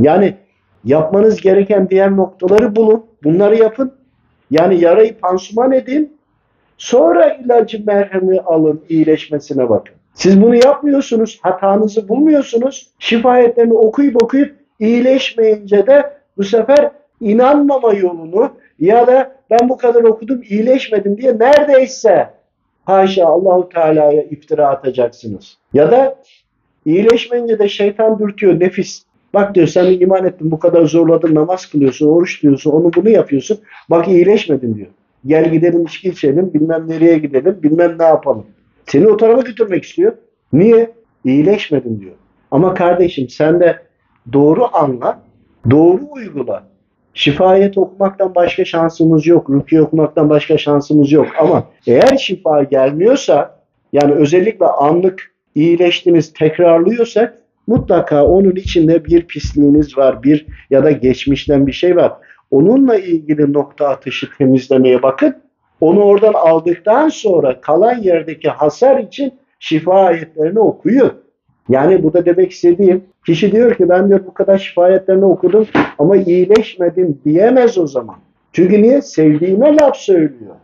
Yani 0.00 0.34
yapmanız 0.84 1.40
gereken 1.40 1.90
diğer 1.90 2.16
noktaları 2.16 2.76
bulun. 2.76 3.06
Bunları 3.24 3.56
yapın. 3.56 3.92
Yani 4.50 4.80
yarayı 4.80 5.18
pansuman 5.18 5.72
edin. 5.72 6.17
Sonra 6.78 7.34
ilacı 7.34 7.82
merhemi 7.86 8.40
alın, 8.40 8.80
iyileşmesine 8.88 9.68
bakın. 9.68 9.94
Siz 10.14 10.42
bunu 10.42 10.54
yapmıyorsunuz, 10.54 11.38
hatanızı 11.42 12.08
bulmuyorsunuz. 12.08 12.90
Şifayetlerini 12.98 13.74
okuyup 13.74 14.22
okuyup 14.22 14.54
iyileşmeyince 14.80 15.86
de 15.86 16.12
bu 16.36 16.44
sefer 16.44 16.90
inanmama 17.20 17.94
yolunu 17.94 18.50
ya 18.80 19.06
da 19.06 19.32
ben 19.50 19.68
bu 19.68 19.76
kadar 19.76 20.02
okudum 20.02 20.42
iyileşmedim 20.48 21.16
diye 21.16 21.38
neredeyse 21.38 22.28
haşa 22.84 23.26
Allahu 23.26 23.68
Teala'ya 23.68 24.22
iftira 24.22 24.68
atacaksınız. 24.68 25.58
Ya 25.72 25.90
da 25.90 26.16
iyileşmeyince 26.86 27.58
de 27.58 27.68
şeytan 27.68 28.18
dürtüyor 28.18 28.60
nefis. 28.60 29.02
Bak 29.34 29.54
diyor 29.54 29.66
sen 29.66 30.00
iman 30.00 30.24
ettin 30.24 30.50
bu 30.50 30.58
kadar 30.58 30.84
zorladın 30.84 31.34
namaz 31.34 31.66
kılıyorsun, 31.66 32.08
oruç 32.08 32.42
diyorsun, 32.42 32.70
onu 32.70 32.92
bunu 32.92 33.10
yapıyorsun. 33.10 33.58
Bak 33.90 34.08
iyileşmedin 34.08 34.74
diyor. 34.74 34.88
Gel 35.26 35.50
gidelim 35.50 35.84
içki 35.84 36.08
içelim, 36.08 36.54
bilmem 36.54 36.88
nereye 36.88 37.18
gidelim, 37.18 37.58
bilmem 37.62 37.96
ne 37.98 38.04
yapalım. 38.04 38.46
Seni 38.86 39.08
o 39.08 39.16
tarafa 39.16 39.42
götürmek 39.42 39.84
istiyor. 39.84 40.12
Niye? 40.52 40.90
İyileşmedin 41.24 42.00
diyor. 42.00 42.14
Ama 42.50 42.74
kardeşim 42.74 43.28
sen 43.28 43.60
de 43.60 43.78
doğru 44.32 44.66
anla, 44.72 45.22
doğru 45.70 46.00
uygula. 46.10 46.62
Şifayet 47.14 47.78
okumaktan 47.78 48.34
başka 48.34 48.64
şansımız 48.64 49.26
yok. 49.26 49.50
Rukiye 49.50 49.82
okumaktan 49.82 50.30
başka 50.30 50.58
şansımız 50.58 51.12
yok. 51.12 51.26
Ama 51.38 51.64
eğer 51.86 52.16
şifa 52.16 52.62
gelmiyorsa 52.62 53.58
yani 53.92 54.12
özellikle 54.12 54.66
anlık 54.66 55.34
iyileştiniz 55.54 56.32
tekrarlıyorsak 56.32 57.38
mutlaka 57.66 58.26
onun 58.26 58.56
içinde 58.56 59.04
bir 59.04 59.22
pisliğiniz 59.26 59.98
var. 59.98 60.22
Bir 60.22 60.46
ya 60.70 60.84
da 60.84 60.90
geçmişten 60.90 61.66
bir 61.66 61.72
şey 61.72 61.96
var. 61.96 62.12
Onunla 62.50 62.96
ilgili 62.98 63.52
nokta 63.52 63.88
atışı 63.88 64.28
temizlemeye 64.38 65.02
bakın. 65.02 65.36
Onu 65.80 66.02
oradan 66.02 66.32
aldıktan 66.32 67.08
sonra 67.08 67.60
kalan 67.60 67.98
yerdeki 67.98 68.48
hasar 68.48 68.98
için 68.98 69.34
şifa 69.58 69.94
ayetlerini 69.94 70.60
okuyor. 70.60 71.10
Yani 71.68 72.02
burada 72.02 72.24
demek 72.24 72.52
istediğim 72.52 73.04
kişi 73.26 73.52
diyor 73.52 73.74
ki 73.74 73.88
ben 73.88 74.08
diyor 74.08 74.20
bu 74.26 74.34
kadar 74.34 74.58
şifa 74.58 74.82
ayetlerini 74.82 75.24
okudum 75.24 75.66
ama 75.98 76.16
iyileşmedim 76.16 77.20
diyemez 77.24 77.78
o 77.78 77.86
zaman. 77.86 78.16
Çünkü 78.52 78.82
niye? 78.82 79.02
Sevdiğime 79.02 79.76
laf 79.76 79.96
söylüyor. 79.96 80.54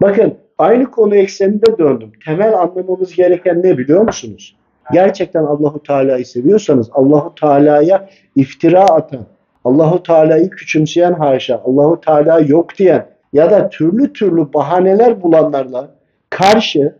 Bakın 0.00 0.34
aynı 0.58 0.90
konu 0.90 1.16
ekseninde 1.16 1.78
döndüm. 1.78 2.12
Temel 2.24 2.58
anlamamız 2.58 3.14
gereken 3.14 3.62
ne 3.62 3.78
biliyor 3.78 4.02
musunuz? 4.02 4.56
Gerçekten 4.92 5.44
Allahu 5.44 5.82
Teala'yı 5.82 6.26
seviyorsanız 6.26 6.90
Allahu 6.92 7.34
Teala'ya 7.34 8.08
iftira 8.36 8.84
atan, 8.84 9.26
Allahu 9.64 10.02
Teala'yı 10.02 10.50
küçümseyen 10.50 11.12
haşa, 11.12 11.62
Allahu 11.64 12.00
Teala 12.00 12.40
yok 12.40 12.78
diyen 12.78 13.06
ya 13.32 13.50
da 13.50 13.68
türlü 13.68 14.12
türlü 14.12 14.52
bahaneler 14.52 15.22
bulanlarla 15.22 15.94
karşı 16.30 16.96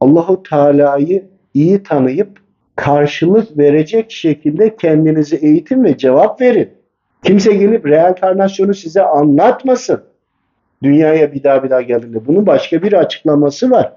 Allahu 0.00 0.42
Teala'yı 0.42 1.28
iyi 1.54 1.82
tanıyıp 1.82 2.28
karşılık 2.76 3.58
verecek 3.58 4.10
şekilde 4.10 4.76
kendinizi 4.76 5.36
eğitim 5.36 5.84
ve 5.84 5.98
cevap 5.98 6.40
verin. 6.40 6.70
Kimse 7.22 7.54
gelip 7.54 7.86
reenkarnasyonu 7.86 8.74
size 8.74 9.02
anlatmasın. 9.02 10.04
Dünyaya 10.82 11.32
bir 11.32 11.42
daha 11.42 11.62
bir 11.62 11.70
daha 11.70 11.82
geldiğinde. 11.82 12.26
Bunun 12.26 12.46
başka 12.46 12.82
bir 12.82 12.92
açıklaması 12.92 13.70
var. 13.70 13.92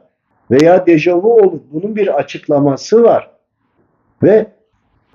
Veya 0.51 0.85
dejavu 0.85 1.33
olur. 1.33 1.59
Bunun 1.71 1.95
bir 1.95 2.17
açıklaması 2.17 3.03
var. 3.03 3.31
Ve 4.23 4.45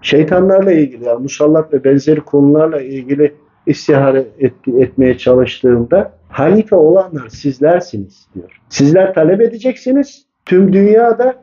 şeytanlarla 0.03 0.73
ilgili, 0.73 1.05
yani 1.05 1.23
musallat 1.23 1.73
ve 1.73 1.85
benzeri 1.85 2.21
konularla 2.21 2.81
ilgili 2.81 3.35
istihare 3.67 4.25
et, 4.39 4.53
etmeye 4.79 5.19
çalıştığımda 5.19 6.13
halife 6.29 6.77
olanlar 6.77 7.29
sizlersiniz 7.29 8.29
diyor. 8.35 8.61
Sizler 8.69 9.15
talep 9.15 9.41
edeceksiniz. 9.41 10.27
Tüm 10.47 10.73
dünyada 10.73 11.35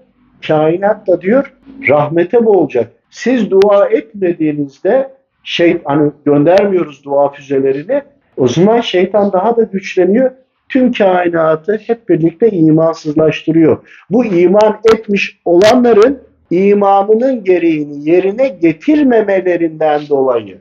kainat 0.48 1.08
da 1.08 1.22
diyor 1.22 1.54
rahmete 1.90 2.46
boğulacak. 2.46 2.92
Siz 3.10 3.52
dua 3.52 3.88
etmediğinizde 3.88 5.10
şey 5.44 5.82
hani 5.84 6.12
göndermiyoruz 6.26 7.06
dua 7.06 7.32
füzelerini. 7.32 8.02
O 8.38 8.48
zaman 8.48 8.82
şeytan 8.82 9.32
daha 9.32 9.58
da 9.58 9.64
güçleniyor. 9.64 10.32
Tüm 10.70 10.92
kainatı 10.92 11.80
hep 11.88 12.10
birlikte 12.10 12.50
imansızlaştırıyor. 12.50 13.78
Bu 14.10 14.26
iman 14.26 14.80
etmiş 14.94 15.40
olanların 15.46 16.20
imanının 16.52 17.44
gereğini 17.44 18.10
yerine 18.10 18.48
getirmemelerinden 18.48 20.02
dolayı. 20.10 20.58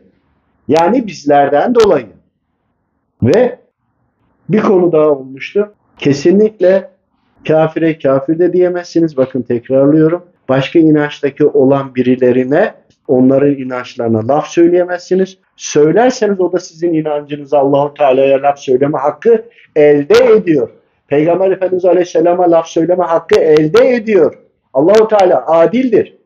Yani 0.69 1.07
bizlerden 1.07 1.75
dolayı. 1.75 2.07
Ve 3.23 3.59
bir 4.49 4.61
konu 4.61 4.93
daha 4.93 5.09
olmuştu. 5.09 5.73
Kesinlikle 5.99 6.91
kafire 7.49 7.99
kafir 7.99 8.39
de 8.39 8.53
diyemezsiniz. 8.53 9.17
Bakın 9.17 9.43
tekrarlıyorum. 9.43 10.25
Başka 10.49 10.79
inançtaki 10.79 11.47
olan 11.47 11.95
birilerine 11.95 12.75
onların 13.09 13.55
inançlarına 13.55 14.29
laf 14.29 14.47
söyleyemezsiniz. 14.47 15.39
Söylerseniz 15.57 16.41
o 16.41 16.53
da 16.53 16.59
sizin 16.59 16.95
inancınızı 16.95 17.59
Allahu 17.59 17.95
Teala'ya 17.95 18.43
laf 18.43 18.59
söyleme 18.59 18.99
hakkı 18.99 19.45
elde 19.77 20.35
ediyor. 20.37 20.71
Peygamber 21.09 21.51
Efendimiz 21.51 21.85
Aleyhisselam'a 21.85 22.51
laf 22.51 22.67
söyleme 22.67 23.05
hakkı 23.05 23.41
elde 23.41 23.95
ediyor. 23.95 24.35
Allahu 24.79 25.09
Teala 25.09 25.47
adildir. 25.47 26.17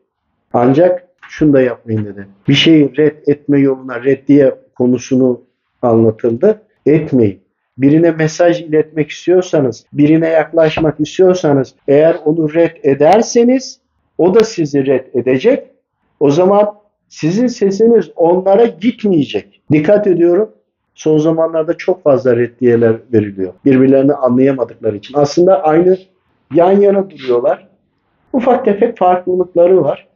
Ancak 0.53 1.07
şunu 1.29 1.53
da 1.53 1.61
yapmayın 1.61 2.05
dedi. 2.05 2.27
Bir 2.47 2.53
şeyi 2.53 2.97
red 2.97 3.15
etme 3.27 3.59
yoluna 3.59 4.03
reddiye 4.03 4.55
konusunu 4.77 5.41
anlatıldı. 5.81 6.61
Etmeyin. 6.85 7.39
Birine 7.77 8.11
mesaj 8.11 8.61
iletmek 8.61 9.09
istiyorsanız, 9.09 9.85
birine 9.93 10.27
yaklaşmak 10.27 10.99
istiyorsanız 10.99 11.75
eğer 11.87 12.15
onu 12.25 12.53
red 12.53 12.75
ederseniz 12.83 13.79
o 14.17 14.35
da 14.35 14.43
sizi 14.43 14.85
red 14.85 15.05
edecek. 15.13 15.67
O 16.19 16.31
zaman 16.31 16.73
sizin 17.09 17.47
sesiniz 17.47 18.11
onlara 18.15 18.65
gitmeyecek. 18.65 19.61
Dikkat 19.71 20.07
ediyorum. 20.07 20.49
son 20.95 21.17
zamanlarda 21.17 21.73
çok 21.77 22.03
fazla 22.03 22.35
reddiyeler 22.35 22.95
veriliyor. 23.13 23.53
Birbirlerini 23.65 24.13
anlayamadıkları 24.13 24.97
için. 24.97 25.17
Aslında 25.17 25.63
aynı 25.63 25.97
yan 26.53 26.81
yana 26.81 27.09
duruyorlar. 27.09 27.72
Ufak 28.33 28.65
tefek 28.65 28.97
farklılıkları 28.97 29.83
var. 29.83 30.07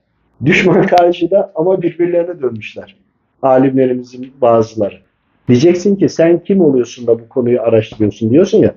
Düşman 0.45 0.82
karşıda 0.88 1.51
ama 1.55 1.82
birbirlerine 1.82 2.41
dönmüşler. 2.41 2.95
Alimlerimizin 3.41 4.34
bazıları. 4.41 4.95
Diyeceksin 5.47 5.95
ki 5.95 6.09
sen 6.09 6.39
kim 6.39 6.61
oluyorsun 6.61 7.07
da 7.07 7.20
bu 7.20 7.30
konuyu 7.30 7.61
araştırıyorsun 7.61 8.30
diyorsun 8.30 8.57
ya. 8.57 8.76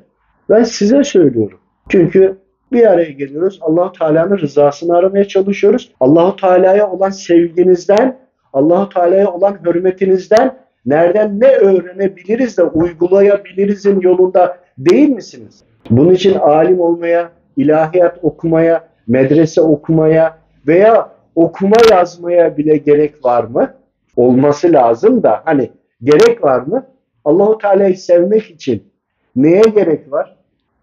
Ben 0.51 0.63
size 0.63 1.05
söylüyorum. 1.05 1.59
Çünkü 1.89 2.37
bir 2.73 2.87
araya 2.87 3.11
geliyoruz. 3.11 3.59
Allahu 3.63 3.93
Teala'nın 3.93 4.39
rızasını 4.39 4.97
aramaya 4.97 5.25
çalışıyoruz. 5.25 5.93
Allahu 6.01 6.37
Teala'ya 6.37 6.91
olan 6.91 7.11
sevginizden, 7.11 8.19
Allahu 8.53 8.89
Teala'ya 8.89 9.33
olan 9.33 9.59
hürmetinizden 9.67 10.57
nereden 10.87 11.41
ne 11.41 11.49
öğrenebiliriz 11.49 12.59
de 12.59 12.63
uygulayabilirizin 12.63 14.01
yolunda 14.01 14.59
değil 14.79 15.09
misiniz? 15.09 15.63
Bunun 15.91 16.13
için 16.13 16.35
alim 16.35 16.81
olmaya, 16.81 17.31
ilahiyat 17.57 18.19
okumaya, 18.23 18.90
medrese 19.07 19.61
okumaya 19.61 20.39
veya 20.67 21.09
okuma 21.35 21.77
yazmaya 21.91 22.57
bile 22.57 22.77
gerek 22.77 23.25
var 23.25 23.45
mı? 23.45 23.75
Olması 24.17 24.73
lazım 24.73 25.23
da 25.23 25.43
hani 25.45 25.71
gerek 26.03 26.45
var 26.45 26.61
mı? 26.61 26.87
Allahu 27.25 27.59
Teala'yı 27.59 27.99
sevmek 27.99 28.51
için 28.51 28.83
neye 29.37 29.63
gerek 29.63 30.13
var? 30.13 30.37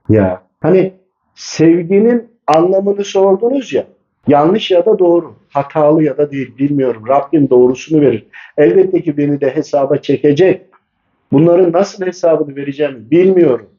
Ya 0.09 0.41
hani 0.59 0.93
sevginin 1.35 2.29
anlamını 2.47 3.03
sordunuz 3.03 3.73
ya. 3.73 3.85
Yanlış 4.27 4.71
ya 4.71 4.85
da 4.85 4.99
doğru, 4.99 5.33
hatalı 5.49 6.03
ya 6.03 6.17
da 6.17 6.31
değil 6.31 6.57
bilmiyorum. 6.57 7.03
Rabbim 7.07 7.49
doğrusunu 7.49 8.01
verir. 8.01 8.27
Elbette 8.57 9.01
ki 9.01 9.17
beni 9.17 9.41
de 9.41 9.55
hesaba 9.55 9.97
çekecek. 9.97 10.61
Bunların 11.31 11.71
nasıl 11.71 12.05
hesabını 12.05 12.55
vereceğimi 12.55 13.11
bilmiyorum. 13.11 13.69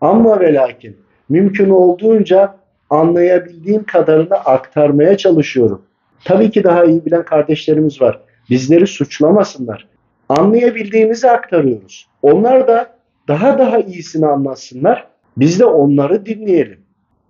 Ama 0.00 0.40
ve 0.40 0.54
lakin 0.54 0.96
mümkün 1.28 1.70
olduğunca 1.70 2.54
anlayabildiğim 2.92 3.84
kadarını 3.84 4.34
aktarmaya 4.34 5.16
çalışıyorum. 5.16 5.82
Tabii 6.24 6.50
ki 6.50 6.64
daha 6.64 6.84
iyi 6.84 7.04
bilen 7.06 7.24
kardeşlerimiz 7.24 8.00
var. 8.00 8.20
Bizleri 8.50 8.86
suçlamasınlar. 8.86 9.88
Anlayabildiğimizi 10.28 11.30
aktarıyoruz. 11.30 12.08
Onlar 12.22 12.68
da 12.68 12.96
daha 13.28 13.58
daha 13.58 13.78
iyisini 13.78 14.26
anlatsınlar. 14.26 15.06
Biz 15.36 15.60
de 15.60 15.64
onları 15.64 16.26
dinleyelim. 16.26 16.80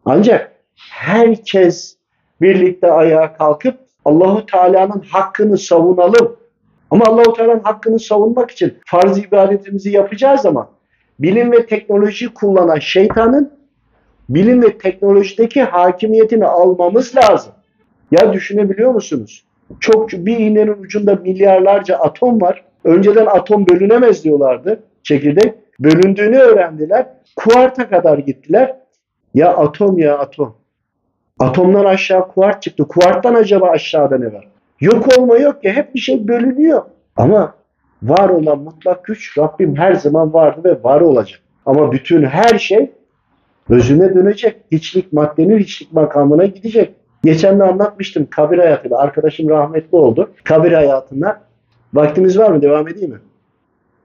Ancak 0.05 0.53
herkes 0.91 1.97
birlikte 2.41 2.93
ayağa 2.93 3.37
kalkıp 3.37 3.79
Allahu 4.05 4.47
Teala'nın 4.47 5.03
hakkını 5.11 5.59
savunalım. 5.59 6.37
Ama 6.91 7.05
Allahu 7.05 7.33
Teala'nın 7.33 7.63
hakkını 7.63 8.01
savunmak 8.01 8.51
için 8.51 8.75
farz 8.87 9.19
ibadetimizi 9.19 9.91
yapacağız 9.91 10.41
zaman 10.41 10.69
bilim 11.19 11.53
ve 11.53 11.67
teknoloji 11.67 12.35
kullanan 12.35 12.79
şeytanın 12.79 13.62
bilim 14.29 14.63
ve 14.63 14.79
teknolojideki 14.79 15.63
hakimiyetini 15.63 16.47
almamız 16.47 17.17
lazım. 17.17 17.53
Ya 18.11 18.33
düşünebiliyor 18.33 18.93
musunuz? 18.93 19.45
Çok 19.81 20.13
bir 20.13 20.39
iğnenin 20.39 20.83
ucunda 20.83 21.15
milyarlarca 21.15 21.97
atom 21.97 22.41
var. 22.41 22.65
Önceden 22.85 23.27
atom 23.27 23.69
bölünemez 23.69 24.25
diyorlardı 24.25 24.83
çekirdek. 25.03 25.55
Bölündüğünü 25.81 26.39
öğrendiler. 26.39 27.07
Kuarta 27.37 27.89
kadar 27.89 28.19
gittiler. 28.19 28.77
Ya 29.35 29.57
atom 29.57 29.99
ya 29.99 30.19
atom. 30.19 30.55
Atomdan 31.39 31.85
aşağı 31.85 32.29
kuart 32.29 32.63
çıktı. 32.63 32.89
Kuarttan 32.89 33.35
acaba 33.35 33.71
aşağıda 33.71 34.19
ne 34.19 34.33
var? 34.33 34.49
Yok 34.81 35.19
olma 35.19 35.37
yok 35.37 35.65
ya 35.65 35.73
hep 35.73 35.95
bir 35.95 36.01
şey 36.01 36.29
bölünüyor. 36.29 36.83
Ama 37.17 37.55
var 38.03 38.29
olan 38.29 38.59
mutlak 38.59 39.05
güç 39.05 39.39
Rabbim 39.39 39.77
her 39.77 39.95
zaman 39.95 40.33
vardı 40.33 40.61
ve 40.65 40.85
var 40.85 41.01
olacak. 41.01 41.41
Ama 41.67 41.93
bütün 41.93 42.23
her 42.25 42.59
şey 42.59 42.91
özüne 43.73 44.15
dönecek. 44.15 44.57
Hiçlik 44.73 45.13
maddenin 45.13 45.59
hiçlik 45.59 45.93
makamına 45.93 46.47
gidecek. 46.47 46.95
Geçen 47.25 47.59
de 47.59 47.65
anlatmıştım 47.65 48.27
kabir 48.31 48.59
hayatında. 48.59 48.99
Arkadaşım 48.99 49.49
rahmetli 49.49 49.97
oldu. 49.97 50.31
Kabir 50.45 50.73
hayatında. 50.73 51.41
Vaktimiz 51.95 52.39
var 52.39 52.51
mı? 52.51 52.63
Devam 52.63 52.89
edeyim 52.89 53.11
mi? 53.11 53.19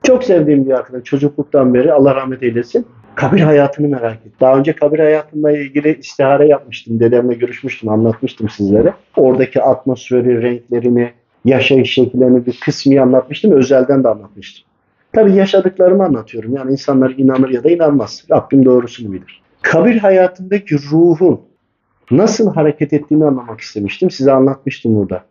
Çok 0.04 0.24
sevdiğim 0.24 0.66
bir 0.66 0.72
arkadaş. 0.72 1.04
Çocukluktan 1.04 1.74
beri 1.74 1.94
Allah 1.94 2.16
rahmet 2.16 2.44
eylesin. 2.44 2.86
Kabir 3.16 3.40
hayatını 3.40 3.88
merak 3.88 4.16
ettim. 4.16 4.32
Daha 4.42 4.58
önce 4.58 4.74
kabir 4.74 5.00
hayatıyla 5.00 5.52
ilgili 5.52 6.00
istihare 6.00 6.48
yapmıştım. 6.48 7.00
Dedemle 7.00 7.36
görüşmüştüm, 7.36 7.90
anlatmıştım 7.90 8.50
sizlere. 8.50 8.94
Oradaki 9.16 9.62
atmosferi, 9.62 10.42
renklerini, 10.42 11.12
yaşayış 11.46 11.94
şekillerini 11.94 12.46
bir 12.46 12.60
kısmı 12.60 13.02
anlatmıştım. 13.02 13.52
Özelden 13.52 14.04
de 14.04 14.08
anlatmıştım. 14.08 14.64
Tabii 15.14 15.34
yaşadıklarımı 15.34 16.04
anlatıyorum. 16.04 16.56
Yani 16.56 16.72
insanlar 16.72 17.14
inanır 17.18 17.50
ya 17.50 17.64
da 17.64 17.70
inanmaz. 17.70 18.24
Rabbim 18.32 18.66
doğrusunu 18.66 19.14
bilir. 19.14 19.42
Kabir 19.68 19.98
hayatındaki 19.98 20.76
ruhun 20.76 21.42
nasıl 22.12 22.54
hareket 22.54 22.94
ettiğini 22.94 23.26
anlamak 23.26 23.60
istemiştim. 23.60 24.12
Size 24.12 24.32
anlatmıştım 24.32 24.96
burada. 24.96 25.24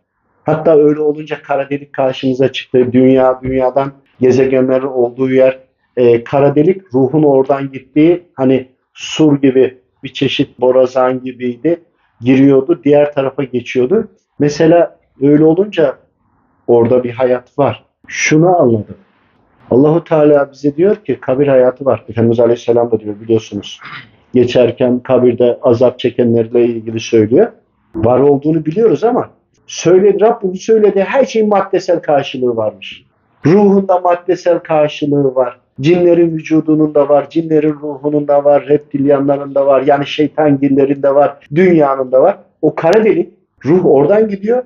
Hatta 0.44 0.76
öyle 0.76 1.00
olunca 1.00 1.42
kara 1.42 1.70
delik 1.70 1.92
karşımıza 1.92 2.52
çıktı. 2.52 2.92
Dünya, 2.92 3.40
dünyadan 3.42 3.92
gezegenlerin 4.20 4.86
olduğu 4.86 5.30
yer 5.30 5.58
e, 5.96 6.24
kara 6.24 6.54
delik 6.54 6.94
ruhun 6.94 7.22
oradan 7.22 7.72
gittiği 7.72 8.22
hani 8.34 8.68
sur 8.94 9.40
gibi 9.40 9.78
bir 10.02 10.12
çeşit 10.12 10.60
borazan 10.60 11.22
gibiydi. 11.22 11.80
Giriyordu, 12.20 12.80
diğer 12.84 13.12
tarafa 13.12 13.44
geçiyordu. 13.44 14.08
Mesela 14.38 14.98
öyle 15.22 15.44
olunca 15.44 15.98
orada 16.66 17.04
bir 17.04 17.10
hayat 17.10 17.58
var. 17.58 17.84
Şunu 18.08 18.56
anladım. 18.56 18.96
Allahu 19.70 20.04
Teala 20.04 20.52
bize 20.52 20.76
diyor 20.76 20.96
ki 20.96 21.20
kabir 21.20 21.48
hayatı 21.48 21.84
var. 21.84 22.04
Efendimiz 22.08 22.40
Aleyhisselam 22.40 22.90
da 22.90 23.00
diyor 23.00 23.20
biliyorsunuz. 23.20 23.80
Geçerken 24.36 24.98
kabirde 24.98 25.58
azap 25.62 25.98
çekenlerle 25.98 26.64
ilgili 26.64 27.00
söylüyor. 27.00 27.52
Var 27.94 28.20
olduğunu 28.20 28.66
biliyoruz 28.66 29.04
ama 29.04 29.30
söyledi 29.66 30.20
Rabbim 30.20 30.54
söylediği 30.54 31.04
her 31.04 31.24
şeyin 31.24 31.48
maddesel 31.48 32.00
karşılığı 32.00 32.56
varmış. 32.56 33.04
Ruhunda 33.46 33.98
maddesel 33.98 34.58
karşılığı 34.58 35.34
var. 35.34 35.60
Cinlerin 35.80 36.30
vücudunun 36.30 36.94
da 36.94 37.08
var, 37.08 37.30
cinlerin 37.30 37.72
ruhunun 37.72 38.28
da 38.28 38.44
var, 38.44 38.66
reptilyanların 38.66 39.54
da 39.54 39.66
var, 39.66 39.82
yani 39.82 40.06
şeytangillerin 40.06 41.02
de 41.02 41.14
var, 41.14 41.38
dünyanın 41.54 42.12
da 42.12 42.22
var. 42.22 42.38
O 42.62 42.74
kara 42.74 43.04
delik, 43.04 43.32
ruh 43.64 43.86
oradan 43.86 44.28
gidiyor. 44.28 44.62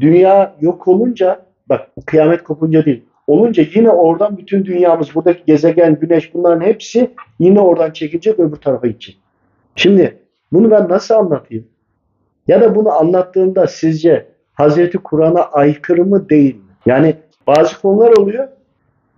Dünya 0.00 0.54
yok 0.60 0.88
olunca, 0.88 1.42
bak 1.68 1.88
kıyamet 2.06 2.44
kopunca 2.44 2.84
değil, 2.84 3.02
olunca 3.26 3.64
yine 3.74 3.90
oradan 3.90 4.38
bütün 4.38 4.64
dünyamız, 4.64 5.14
buradaki 5.14 5.44
gezegen, 5.46 5.98
güneş 6.00 6.34
bunların 6.34 6.60
hepsi 6.60 7.10
yine 7.38 7.60
oradan 7.60 7.90
çekilecek 7.90 8.40
öbür 8.40 8.56
tarafa 8.56 8.86
gidecek. 8.86 9.18
Şimdi 9.76 10.18
bunu 10.52 10.70
ben 10.70 10.88
nasıl 10.88 11.14
anlatayım? 11.14 11.66
Ya 12.48 12.60
da 12.60 12.74
bunu 12.74 12.92
anlattığımda 12.92 13.66
sizce 13.66 14.26
Hazreti 14.54 14.98
Kur'an'a 14.98 15.42
aykırı 15.42 16.04
mı 16.04 16.28
değil 16.28 16.54
mi? 16.54 16.60
Yani 16.86 17.16
bazı 17.46 17.80
konular 17.80 18.12
oluyor. 18.16 18.48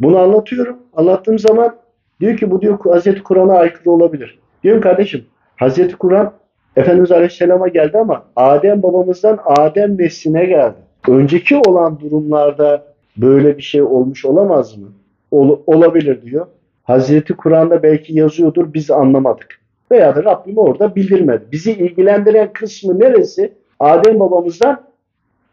Bunu 0.01 0.19
anlatıyorum. 0.19 0.77
Anlattığım 0.97 1.39
zaman 1.39 1.77
diyor 2.21 2.37
ki 2.37 2.51
bu 2.51 2.63
diyor 2.63 2.79
Hazreti 2.85 3.23
Kur'an'a 3.23 3.53
aykırı 3.53 3.91
olabilir. 3.91 4.39
Diyorum 4.65 4.83
kardeşim 4.83 5.25
Hazreti 5.57 5.97
Kur'an 5.97 6.33
Efendimiz 6.77 7.13
Aleyhisselam'a 7.13 7.69
geldi 7.69 7.99
ama 7.99 8.25
Adem 8.37 8.83
babamızdan 8.83 9.39
Adem 9.45 9.99
nesline 9.99 10.45
geldi. 10.45 10.77
Önceki 11.09 11.57
olan 11.57 12.01
durumlarda 12.01 12.96
böyle 13.17 13.57
bir 13.57 13.63
şey 13.63 13.83
olmuş 13.83 14.25
olamaz 14.25 14.77
mı? 14.77 14.89
Ol, 15.31 15.59
olabilir 15.67 16.23
diyor. 16.23 16.47
Hazreti 16.83 17.33
Kur'an'da 17.33 17.83
belki 17.83 18.19
yazıyordur 18.19 18.75
biz 18.75 18.91
anlamadık. 18.91 19.61
Veya 19.91 20.17
da 20.17 20.25
Rabbim 20.25 20.59
orada 20.59 20.97
bildirmedi. 20.97 21.45
Bizi 21.53 21.73
ilgilendiren 21.73 22.53
kısmı 22.53 23.01
neresi? 23.01 23.53
Adem 23.81 24.21
babamızdan 24.21 24.81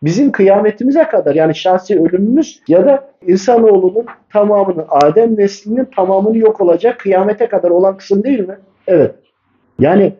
bizim 0.03 0.31
kıyametimize 0.31 1.03
kadar 1.03 1.35
yani 1.35 1.55
şahsi 1.55 1.99
ölümümüz 1.99 2.61
ya 2.67 2.85
da 2.85 3.09
insanoğlunun 3.27 4.05
tamamını, 4.33 4.85
Adem 4.89 5.37
neslinin 5.37 5.85
tamamını 5.95 6.37
yok 6.37 6.61
olacak 6.61 6.99
kıyamete 6.99 7.47
kadar 7.47 7.69
olan 7.69 7.97
kısım 7.97 8.23
değil 8.23 8.47
mi? 8.47 8.57
Evet. 8.87 9.15
Yani 9.79 10.13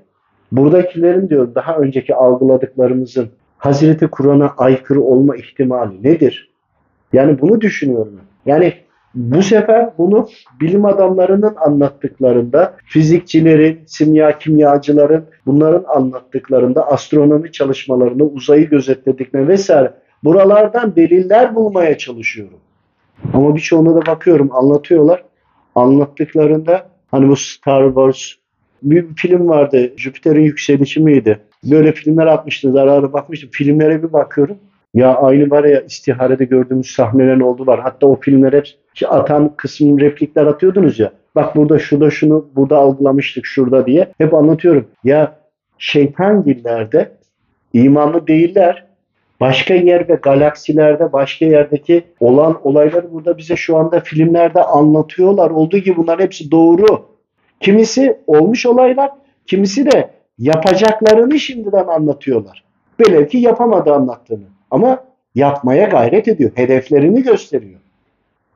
buradakilerin 0.51 1.29
diyor 1.29 1.55
daha 1.55 1.77
önceki 1.77 2.15
algıladıklarımızın 2.15 3.29
Hazreti 3.57 4.07
Kur'an'a 4.07 4.53
aykırı 4.57 5.01
olma 5.01 5.35
ihtimali 5.35 6.03
nedir? 6.03 6.52
Yani 7.14 7.41
bunu 7.41 7.61
düşünüyorum. 7.61 8.20
Yani 8.45 8.74
bu 9.16 9.41
sefer 9.41 9.89
bunu 9.97 10.28
bilim 10.61 10.86
adamlarının 10.86 11.55
anlattıklarında, 11.55 12.76
fizikçilerin, 12.86 13.80
simya 13.86 14.38
kimyacıların 14.38 15.26
bunların 15.45 15.84
anlattıklarında, 15.88 16.88
astronomi 16.88 17.51
çalışmalarını, 17.51 18.24
uzayı 18.24 18.70
gözetlediklerinde 18.70 19.47
vesaire 19.47 19.93
buralardan 20.24 20.95
deliller 20.95 21.55
bulmaya 21.55 21.97
çalışıyorum. 21.97 22.59
Ama 23.34 23.55
birçoğuna 23.55 23.95
da 23.95 24.05
bakıyorum 24.05 24.49
anlatıyorlar. 24.51 25.24
Anlattıklarında 25.76 26.88
hani 27.11 27.28
bu 27.28 27.36
Star 27.36 27.88
Wars 27.88 28.32
bir 28.84 29.05
film 29.16 29.49
vardı. 29.49 29.93
Jüpiter'in 29.97 30.43
yükselişi 30.43 30.99
miydi? 30.99 31.39
Böyle 31.64 31.91
filmler 31.91 32.28
atmıştı. 32.28 32.72
Zararı 32.72 33.14
bakmıştım. 33.14 33.49
Filmlere 33.53 34.03
bir 34.03 34.14
bakıyorum. 34.14 34.57
Ya 34.93 35.15
aynı 35.15 35.49
var 35.49 35.63
ya 35.63 35.81
istiharede 35.81 36.45
gördüğümüz 36.45 36.91
sahnelerin 36.91 37.39
oldular. 37.39 37.79
Hatta 37.79 38.07
o 38.07 38.19
filmler 38.19 38.53
hep 38.53 38.67
atan 39.09 39.53
kısım 39.57 39.99
replikler 39.99 40.45
atıyordunuz 40.45 40.99
ya. 40.99 41.11
Bak 41.35 41.55
burada 41.55 41.79
şurada 41.79 42.09
şunu 42.09 42.47
burada 42.55 42.77
algılamıştık 42.77 43.45
şurada 43.45 43.85
diye. 43.85 44.11
Hep 44.17 44.33
anlatıyorum. 44.33 44.87
Ya 45.03 45.39
şeytan 45.77 46.45
dillerde 46.45 47.11
imanlı 47.73 48.27
değiller. 48.27 48.85
Başka 49.39 49.73
yer 49.73 50.09
ve 50.09 50.15
galaksilerde 50.15 51.13
başka 51.13 51.45
yerdeki 51.45 52.03
olan 52.19 52.59
olayları 52.63 53.13
burada 53.13 53.37
bize 53.37 53.55
şu 53.55 53.77
anda 53.77 53.99
filmlerde 53.99 54.63
anlatıyorlar. 54.63 55.49
Olduğu 55.49 55.77
gibi 55.77 55.97
bunlar 55.97 56.19
hepsi 56.19 56.51
doğru. 56.51 57.05
Kimisi 57.59 58.17
olmuş 58.27 58.65
olaylar, 58.65 59.11
kimisi 59.45 59.91
de 59.91 60.09
yapacaklarını 60.37 61.39
şimdiden 61.39 61.87
anlatıyorlar. 61.87 62.63
Velev 62.99 63.27
ki 63.27 63.37
yapamadı 63.37 63.93
anlattığını. 63.93 64.43
Ama 64.74 65.03
yapmaya 65.36 65.86
gayret 65.86 66.28
ediyor. 66.28 66.51
Hedeflerini 66.55 67.24
gösteriyor. 67.24 67.80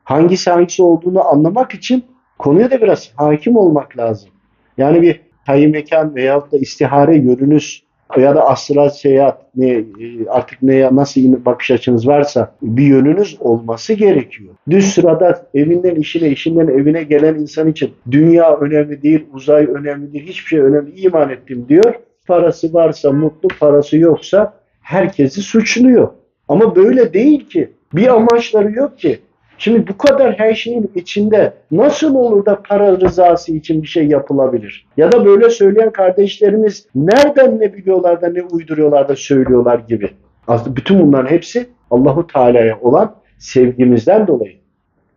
Hangisi 0.04 0.50
hangisi 0.50 0.82
olduğunu 0.82 1.28
anlamak 1.28 1.74
için 1.74 2.04
konuya 2.38 2.70
da 2.70 2.80
biraz 2.82 3.10
hakim 3.16 3.56
olmak 3.56 3.98
lazım. 3.98 4.30
Yani 4.78 5.02
bir 5.02 5.20
hayı 5.46 5.70
mekan 5.70 6.14
veyahut 6.14 6.52
da 6.52 6.58
istihare 6.58 7.16
yönünüz 7.16 7.82
ya 8.16 8.34
da 8.34 8.48
astral 8.48 8.88
seyahat 8.88 9.40
ne 9.56 9.84
artık 10.28 10.62
neye 10.62 10.96
nasıl 10.96 11.44
bakış 11.44 11.70
açınız 11.70 12.08
varsa 12.08 12.54
bir 12.62 12.86
yönünüz 12.86 13.36
olması 13.40 13.92
gerekiyor. 13.92 14.54
Düz 14.70 14.92
sırada 14.94 15.46
evinden 15.54 15.94
işine, 15.94 16.28
işinden 16.28 16.66
evine 16.66 17.02
gelen 17.02 17.34
insan 17.34 17.68
için 17.68 17.90
dünya 18.10 18.56
önemli 18.56 19.02
değil, 19.02 19.26
uzay 19.32 19.64
önemli 19.64 20.12
değil, 20.12 20.26
hiçbir 20.26 20.48
şey 20.48 20.60
önemli 20.60 21.00
iman 21.00 21.30
ettim 21.30 21.66
diyor. 21.68 21.94
Parası 22.26 22.74
varsa 22.74 23.12
mutlu, 23.12 23.48
parası 23.60 23.96
yoksa 23.96 24.58
herkesi 24.88 25.42
suçluyor. 25.42 26.08
Ama 26.48 26.76
böyle 26.76 27.12
değil 27.12 27.48
ki. 27.48 27.70
Bir 27.94 28.08
amaçları 28.08 28.72
yok 28.72 28.98
ki. 28.98 29.18
Şimdi 29.58 29.88
bu 29.88 29.98
kadar 29.98 30.38
her 30.38 30.54
şeyin 30.54 30.90
içinde 30.94 31.52
nasıl 31.70 32.14
olur 32.14 32.46
da 32.46 32.62
para 32.68 33.00
rızası 33.00 33.52
için 33.52 33.82
bir 33.82 33.86
şey 33.88 34.06
yapılabilir? 34.06 34.86
Ya 34.96 35.12
da 35.12 35.24
böyle 35.24 35.50
söyleyen 35.50 35.90
kardeşlerimiz 35.90 36.86
nereden 36.94 37.60
ne 37.60 37.72
biliyorlar 37.74 38.22
da 38.22 38.28
ne 38.28 38.42
uyduruyorlar 38.42 39.08
da 39.08 39.16
söylüyorlar 39.16 39.78
gibi. 39.78 40.10
Aslında 40.46 40.76
bütün 40.76 41.00
bunların 41.00 41.30
hepsi 41.30 41.66
Allahu 41.90 42.26
Teala'ya 42.26 42.78
olan 42.80 43.14
sevgimizden 43.38 44.26
dolayı. 44.26 44.56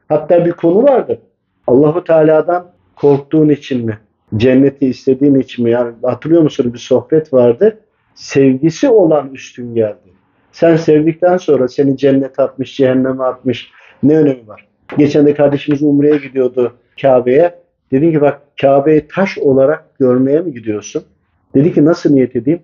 Hatta 0.10 0.46
bir 0.46 0.52
konu 0.52 0.84
vardı. 0.84 1.20
Allahu 1.68 2.04
Teala'dan 2.04 2.72
korktuğun 2.96 3.50
için 3.50 3.86
mi? 3.86 3.98
Cenneti 4.38 4.88
istediğin 4.88 5.36
için 5.36 5.64
mi? 5.64 5.72
Yani 5.72 5.94
hatırlıyor 6.04 6.42
musun 6.42 6.74
bir 6.74 6.80
sohbet 6.80 7.34
vardı. 7.34 7.80
Sevgisi 8.16 8.90
olan 8.90 9.34
üstün 9.34 9.76
geldi. 9.76 10.12
Sen 10.52 10.76
sevdikten 10.76 11.38
sonra 11.38 11.68
seni 11.68 11.98
cennete 11.98 12.44
atmış, 12.44 12.78
cehenneme 12.78 13.24
atmış, 13.24 13.72
ne 14.04 14.18
önemi 14.18 14.48
var? 14.48 14.68
Geçen 14.98 15.26
de 15.26 15.34
kardeşimiz 15.34 15.84
Umre'ye 15.84 16.18
gidiyordu 16.18 16.78
Kabe'ye. 17.02 17.62
Dedim 17.92 18.12
ki 18.12 18.22
bak 18.22 18.42
Kabe'yi 18.62 19.08
taş 19.08 19.38
olarak 19.38 20.00
görmeye 20.00 20.40
mi 20.42 20.54
gidiyorsun? 20.54 21.04
Dedi 21.56 21.74
ki 21.74 21.86
nasıl 21.86 22.14
niyet 22.14 22.36
edeyim? 22.36 22.64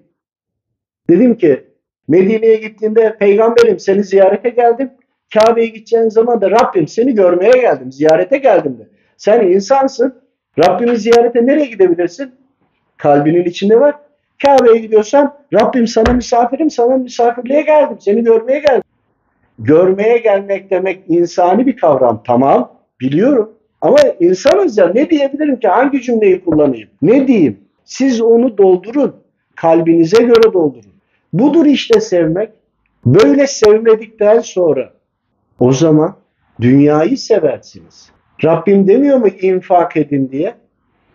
Dedim 1.10 1.38
ki 1.38 1.64
Medine'ye 2.08 2.56
gittiğinde 2.56 3.18
peygamberim 3.20 3.80
seni 3.80 4.04
ziyarete 4.04 4.50
geldim. 4.50 4.92
Kabe'ye 5.34 5.68
gideceğin 5.68 6.10
zaman 6.10 6.42
da 6.42 6.52
Rabbim 6.52 6.88
seni 6.88 7.16
görmeye 7.16 7.52
geldim, 7.52 7.92
ziyarete 7.92 8.38
geldim 8.38 8.78
de. 8.80 8.88
Sen 9.18 9.48
insansın. 9.48 10.22
Rabbimi 10.60 10.98
ziyarete 10.98 11.46
nereye 11.46 11.66
gidebilirsin? 11.66 12.32
Kalbinin 12.98 13.46
içinde 13.46 13.80
var. 13.80 13.96
Kabe'ye 14.46 14.78
gidiyorsan 14.78 15.34
Rabbim 15.54 15.88
sana 15.88 16.14
misafirim, 16.14 16.70
sana 16.70 16.98
misafirliğe 16.98 17.62
geldim, 17.62 17.98
seni 18.00 18.24
görmeye 18.24 18.60
geldim. 18.60 18.84
Görmeye 19.60 20.18
gelmek 20.18 20.72
demek 20.72 21.04
insani 21.08 21.66
bir 21.66 21.78
kavram. 21.78 22.24
Tamam, 22.28 22.72
biliyorum. 23.02 23.54
Ama 23.82 23.98
insanız 24.20 24.78
ya 24.78 24.90
ne 24.90 25.10
diyebilirim 25.10 25.60
ki? 25.60 25.68
Hangi 25.68 26.02
cümleyi 26.02 26.44
kullanayım? 26.44 26.90
Ne 27.02 27.28
diyeyim? 27.28 27.60
Siz 27.86 28.22
onu 28.22 28.58
doldurun. 28.58 29.16
Kalbinize 29.56 30.24
göre 30.24 30.54
doldurun. 30.54 30.92
Budur 31.34 31.66
işte 31.66 32.02
sevmek. 32.02 32.50
Böyle 33.06 33.48
sevmedikten 33.48 34.40
sonra 34.40 34.94
o 35.60 35.72
zaman 35.72 36.16
dünyayı 36.62 37.18
seversiniz. 37.18 38.10
Rabbim 38.44 38.88
demiyor 38.88 39.18
mu 39.18 39.28
infak 39.42 39.98
edin 39.98 40.30
diye? 40.32 40.54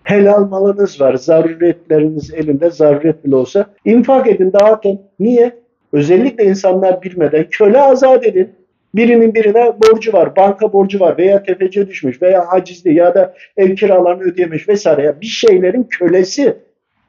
Helal 0.04 0.48
malınız 0.48 1.00
var, 1.00 1.14
zaruretleriniz 1.14 2.34
elinde 2.34 2.70
zaruret 2.70 3.24
bile 3.24 3.36
olsa 3.36 3.66
infak 3.84 4.28
edin, 4.28 4.52
dağıtın. 4.52 5.00
Niye? 5.18 5.62
Özellikle 5.92 6.44
insanlar 6.44 7.02
bilmeden 7.02 7.46
köle 7.50 7.80
azat 7.80 8.26
edin. 8.26 8.52
Birinin 8.94 9.34
birine 9.34 9.72
borcu 9.82 10.12
var, 10.12 10.36
banka 10.36 10.72
borcu 10.72 11.00
var 11.00 11.18
veya 11.18 11.42
tefeci 11.42 11.88
düşmüş 11.88 12.22
veya 12.22 12.52
hacizli 12.52 12.94
ya 12.94 13.14
da 13.14 13.34
ev 13.56 13.74
kiralarını 13.74 14.22
ödeyemiş 14.22 14.68
vesaire. 14.68 15.02
Ya 15.02 15.20
bir 15.20 15.26
şeylerin 15.26 15.84
kölesi. 15.84 16.56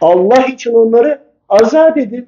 Allah 0.02 0.46
için 0.54 0.74
onları 0.74 1.20
azat 1.50 1.98
edin. 1.98 2.28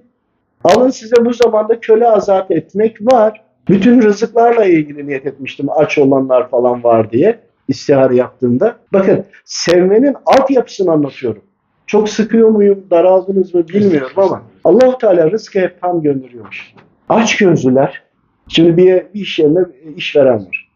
Alın 0.64 0.90
size 0.90 1.16
bu 1.26 1.34
zamanda 1.34 1.80
köle 1.80 2.08
azat 2.08 2.52
etmek 2.52 3.02
var. 3.02 3.42
Bütün 3.70 4.02
rızıklarla 4.02 4.66
ilgili 4.66 5.08
niyet 5.08 5.26
etmiştim 5.26 5.68
aç 5.70 5.98
olanlar 5.98 6.50
falan 6.50 6.84
var 6.84 7.12
diye 7.12 7.40
istihare 7.68 8.16
yaptığımda. 8.16 8.76
Bakın 8.94 9.26
sevmenin 9.46 10.16
altyapısını 10.26 10.92
anlatıyorum. 10.92 11.42
Çok 11.88 12.10
sıkıyor 12.10 12.50
muyum, 12.50 12.84
daraldınız 12.92 13.56
mı 13.56 13.68
bilmiyorum 13.68 14.12
ama 14.18 14.42
Allahu 14.64 14.98
Teala 14.98 15.32
rızkı 15.32 15.60
hep 15.60 15.82
tam 15.82 16.02
gönderiyormuş. 16.02 16.74
Aç 17.10 17.38
gözlüler, 17.38 18.04
şimdi 18.48 18.78
bir, 18.78 19.04
iş 19.14 19.40
yerine 19.40 19.60
işveren 19.96 20.46
var. 20.46 20.70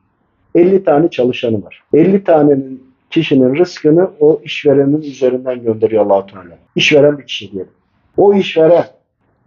50 0.56 0.84
tane 0.84 1.10
çalışanı 1.10 1.64
var. 1.64 1.84
50 1.94 2.24
tanenin 2.24 2.84
kişinin 3.10 3.56
rızkını 3.56 4.10
o 4.20 4.42
işverenin 4.44 5.02
üzerinden 5.02 5.64
gönderiyor 5.64 6.06
Allahu 6.06 6.26
Teala. 6.28 6.58
İşveren 6.76 7.18
bir 7.18 7.26
kişi 7.26 7.52
diyelim. 7.52 7.72
O 8.18 8.34
işveren 8.34 8.86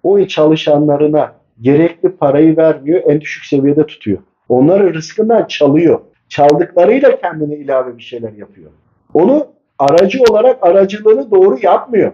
o 0.03 0.27
çalışanlarına 0.27 1.33
gerekli 1.61 2.09
parayı 2.09 2.57
vermiyor, 2.57 3.03
en 3.07 3.21
düşük 3.21 3.45
seviyede 3.45 3.87
tutuyor. 3.87 4.19
Onları 4.49 4.95
rızkından 4.95 5.47
çalıyor. 5.47 6.01
Çaldıklarıyla 6.33 7.17
kendine 7.21 7.57
ilave 7.57 7.97
bir 7.99 8.03
şeyler 8.03 8.33
yapıyor. 8.33 8.71
Onu 9.15 9.47
aracı 9.79 10.19
olarak 10.31 10.59
aracılığını 10.63 11.31
doğru 11.31 11.59
yapmıyor. 11.63 12.13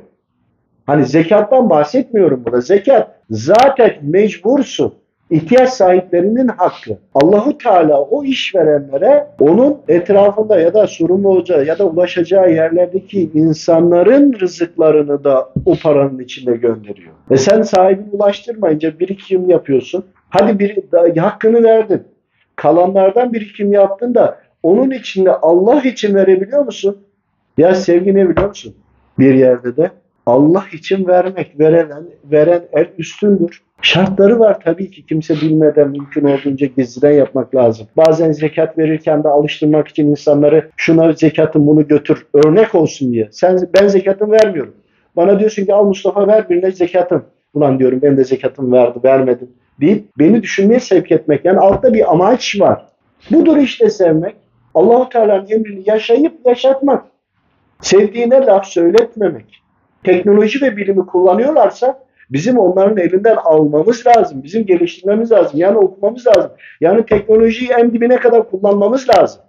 Hani 0.87 1.07
zekattan 1.07 1.71
bahsetmiyorum 1.71 2.45
burada. 2.45 2.61
Zekat 2.61 3.11
zaten 3.31 3.93
mecbursun. 4.03 4.95
İhtiyaç 5.31 5.71
sahiplerinin 5.71 6.49
hakkı. 6.49 6.99
Allahu 7.15 7.59
Teala 7.59 8.01
o 8.01 8.25
işverenlere 8.25 9.27
onun 9.41 9.79
etrafında 9.89 10.61
ya 10.61 10.75
da 10.75 10.87
sorumlu 10.87 11.29
olacağı 11.29 11.65
ya 11.65 11.79
da 11.79 11.87
ulaşacağı 11.87 12.53
yerlerdeki 12.53 13.31
insanların 13.35 14.33
rızıklarını 14.41 15.25
da 15.25 15.49
o 15.67 15.75
paranın 15.83 16.19
içinde 16.19 16.57
gönderiyor. 16.57 17.13
Ve 17.31 17.37
sen 17.37 17.63
sahibini 17.63 18.09
ulaştırmayınca 18.13 18.99
birikim 18.99 19.51
yapıyorsun. 19.51 20.05
Hadi 20.31 20.59
bir 20.59 21.19
hakkını 21.19 21.63
verdin. 21.63 22.03
Kalanlardan 22.59 23.33
birikim 23.33 23.73
yaptın 23.73 24.15
da 24.15 24.39
onun 24.63 24.91
içinde 24.91 25.33
Allah 25.33 25.83
için 25.83 26.15
verebiliyor 26.15 26.65
musun? 26.65 26.97
Ya 27.59 27.75
sevgi 27.75 28.15
ne 28.15 28.29
biliyor 28.29 28.49
musun? 28.49 28.75
Bir 29.19 29.35
yerde 29.35 29.77
de 29.77 29.91
Allah 30.27 30.65
için 30.73 31.07
vermek, 31.07 31.61
veren, 31.61 31.89
veren 32.25 32.63
el 32.73 32.89
üstündür. 32.99 33.63
Şartları 33.83 34.41
var 34.41 34.61
tabii 34.61 34.91
ki 34.91 35.07
kimse 35.07 35.35
bilmeden 35.35 35.89
mümkün 35.89 36.25
olduğunca 36.25 36.67
gizliden 36.67 37.13
yapmak 37.13 37.55
lazım. 37.55 37.87
Bazen 37.97 38.33
zekat 38.33 38.79
verirken 38.79 39.25
de 39.25 39.29
alıştırmak 39.29 39.89
için 39.89 40.11
insanları 40.11 40.71
şuna 40.77 41.13
zekatın 41.13 41.67
bunu 41.67 41.89
götür 41.89 42.27
örnek 42.35 42.75
olsun 42.75 43.13
diye. 43.13 43.29
Sen 43.33 43.69
ben 43.81 43.89
zekatım 43.89 44.31
vermiyorum. 44.31 44.75
Bana 45.17 45.41
diyorsun 45.41 45.65
ki 45.65 45.75
al 45.75 45.85
Mustafa 45.85 46.27
ver 46.27 46.49
birine 46.49 46.71
zekatım. 46.71 47.25
Ulan 47.55 47.79
diyorum 47.79 48.03
ben 48.03 48.17
de 48.17 48.25
zekatım 48.25 48.73
verdi 48.73 48.99
vermedim 49.05 49.49
deyip 49.81 50.19
beni 50.19 50.43
düşünmeye 50.43 50.81
sevk 50.81 51.13
etmek. 51.13 51.45
Yani 51.45 51.59
altta 51.59 51.95
bir 51.95 52.13
amaç 52.13 52.61
var. 52.61 52.87
Budur 53.31 53.57
işte 53.57 53.91
sevmek. 53.91 54.37
Allahu 54.75 55.09
Teala'nın 55.09 55.49
emrini 55.51 55.83
yaşayıp 55.87 56.47
yaşatmak. 56.47 57.05
Sevdiğine 57.81 58.47
laf 58.47 58.67
söyletmemek. 58.67 59.63
Teknoloji 60.05 60.63
ve 60.63 60.77
bilimi 60.77 61.07
kullanıyorlarsa 61.07 62.03
bizim 62.31 62.59
onların 62.59 62.97
elinden 62.97 63.37
almamız 63.37 64.07
lazım. 64.07 64.43
Bizim 64.43 64.67
geliştirmemiz 64.67 65.33
lazım. 65.33 65.61
Yani 65.61 65.79
okumamız 65.79 66.27
lazım. 66.27 66.51
Yani 66.81 67.07
teknolojiyi 67.07 67.71
en 67.71 67.93
dibine 67.93 68.17
kadar 68.17 68.51
kullanmamız 68.51 69.09
lazım. 69.09 69.41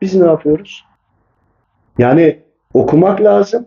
Biz 0.00 0.14
ne 0.14 0.26
yapıyoruz? 0.26 0.84
Yani 1.98 2.38
okumak 2.74 3.20
lazım 3.20 3.66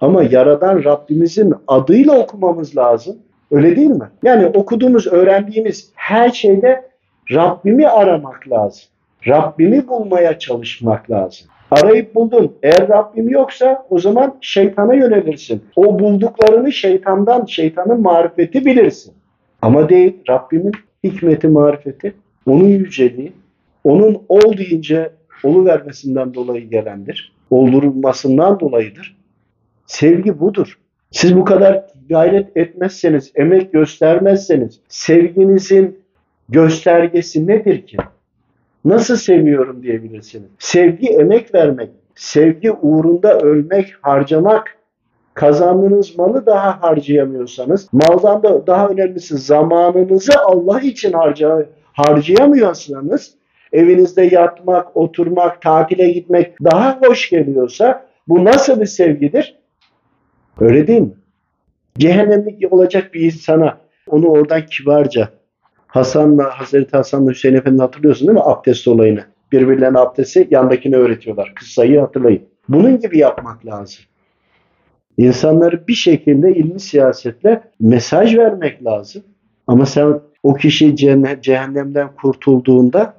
ama 0.00 0.22
yaradan 0.22 0.84
Rabbimizin 0.84 1.54
adıyla 1.66 2.18
okumamız 2.18 2.76
lazım. 2.76 3.16
Öyle 3.50 3.76
değil 3.76 3.90
mi? 3.90 4.08
Yani 4.22 4.46
okuduğumuz, 4.46 5.06
öğrendiğimiz 5.06 5.90
her 5.94 6.30
şeyde 6.30 6.88
Rabbimi 7.32 7.88
aramak 7.88 8.48
lazım. 8.50 8.82
Rabbimi 9.26 9.88
bulmaya 9.88 10.38
çalışmak 10.38 11.10
lazım. 11.10 11.46
Arayıp 11.70 12.14
buldun. 12.14 12.52
Eğer 12.62 12.88
Rabbim 12.88 13.28
yoksa 13.28 13.86
o 13.90 13.98
zaman 13.98 14.34
şeytana 14.40 14.94
yönelirsin. 14.94 15.64
O 15.76 15.98
bulduklarını 15.98 16.72
şeytandan, 16.72 17.44
şeytanın 17.44 18.00
marifeti 18.00 18.64
bilirsin. 18.64 19.14
Ama 19.62 19.88
değil, 19.88 20.16
Rabbimin 20.28 20.72
hikmeti, 21.04 21.48
marifeti, 21.48 22.14
onun 22.46 22.68
yüceliği, 22.68 23.32
onun 23.84 24.22
ol 24.28 24.56
deyince 24.58 25.10
olu 25.44 25.64
vermesinden 25.64 26.34
dolayı 26.34 26.70
gelendir. 26.70 27.32
Oldurulmasından 27.50 28.60
dolayıdır. 28.60 29.16
Sevgi 29.86 30.40
budur. 30.40 30.78
Siz 31.10 31.36
bu 31.36 31.44
kadar 31.44 31.86
gayret 32.08 32.56
etmezseniz, 32.56 33.32
emek 33.34 33.72
göstermezseniz 33.72 34.80
sevginizin 34.88 36.00
göstergesi 36.48 37.46
nedir 37.46 37.86
ki? 37.86 37.96
Nasıl 38.84 39.16
seviyorum 39.16 39.82
diyebilirsiniz. 39.82 40.50
Sevgi 40.58 41.08
emek 41.08 41.54
vermek, 41.54 41.90
sevgi 42.14 42.72
uğrunda 42.72 43.38
ölmek, 43.38 43.94
harcamak, 44.02 44.76
kazandığınız 45.34 46.18
malı 46.18 46.46
daha 46.46 46.82
harcayamıyorsanız, 46.82 47.88
maldan 47.92 48.42
da 48.42 48.66
daha 48.66 48.88
önemlisi 48.88 49.38
zamanınızı 49.38 50.32
Allah 50.44 50.80
için 50.80 51.12
harca, 51.12 51.66
harcayamıyorsanız, 51.92 53.34
evinizde 53.72 54.22
yatmak, 54.22 54.96
oturmak, 54.96 55.62
tatile 55.62 56.10
gitmek 56.10 56.64
daha 56.64 57.00
hoş 57.00 57.30
geliyorsa 57.30 58.06
bu 58.28 58.44
nasıl 58.44 58.80
bir 58.80 58.86
sevgidir? 58.86 59.57
Öyle 60.60 60.86
değil 60.86 61.00
mi? 61.00 61.12
Cehennemlik 61.98 62.72
olacak 62.72 63.14
bir 63.14 63.20
insana 63.20 63.78
onu 64.06 64.26
oradan 64.26 64.66
kibarca 64.66 65.28
Hasan'la 65.86 66.60
Hazreti 66.60 66.96
Hasan'la 66.96 67.30
Hüseyin 67.30 67.54
Efendi 67.54 67.82
hatırlıyorsun 67.82 68.28
değil 68.28 68.38
mi? 68.38 68.44
Abdest 68.44 68.88
olayını. 68.88 69.24
Birbirlerine 69.52 69.98
abdesti 69.98 70.48
yandakine 70.50 70.96
öğretiyorlar. 70.96 71.52
Kıssayı 71.54 72.00
hatırlayın. 72.00 72.42
Bunun 72.68 73.00
gibi 73.00 73.18
yapmak 73.18 73.66
lazım. 73.66 74.04
İnsanları 75.18 75.88
bir 75.88 75.94
şekilde 75.94 76.54
ilmi 76.54 76.80
siyasetle 76.80 77.62
mesaj 77.80 78.36
vermek 78.36 78.84
lazım. 78.84 79.22
Ama 79.66 79.86
sen 79.86 80.20
o 80.42 80.54
kişi 80.54 80.96
cehennemden 81.42 82.08
kurtulduğunda 82.22 83.14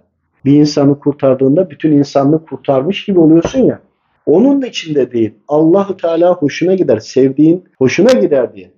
bir 0.46 0.54
insanı 0.54 1.00
kurtardığında 1.00 1.70
bütün 1.70 1.92
insanlığı 1.92 2.46
kurtarmış 2.46 3.06
gibi 3.06 3.20
oluyorsun 3.20 3.60
ya. 3.60 3.80
Onun 4.26 4.62
içinde 4.62 5.12
değil. 5.12 5.34
Allahu 5.48 5.98
Teala 5.98 6.34
hoşuna 6.36 6.76
gider. 6.76 7.00
Sevdiğin 7.00 7.64
hoşuna 7.78 8.12
gider 8.12 8.54
diye. 8.54 8.72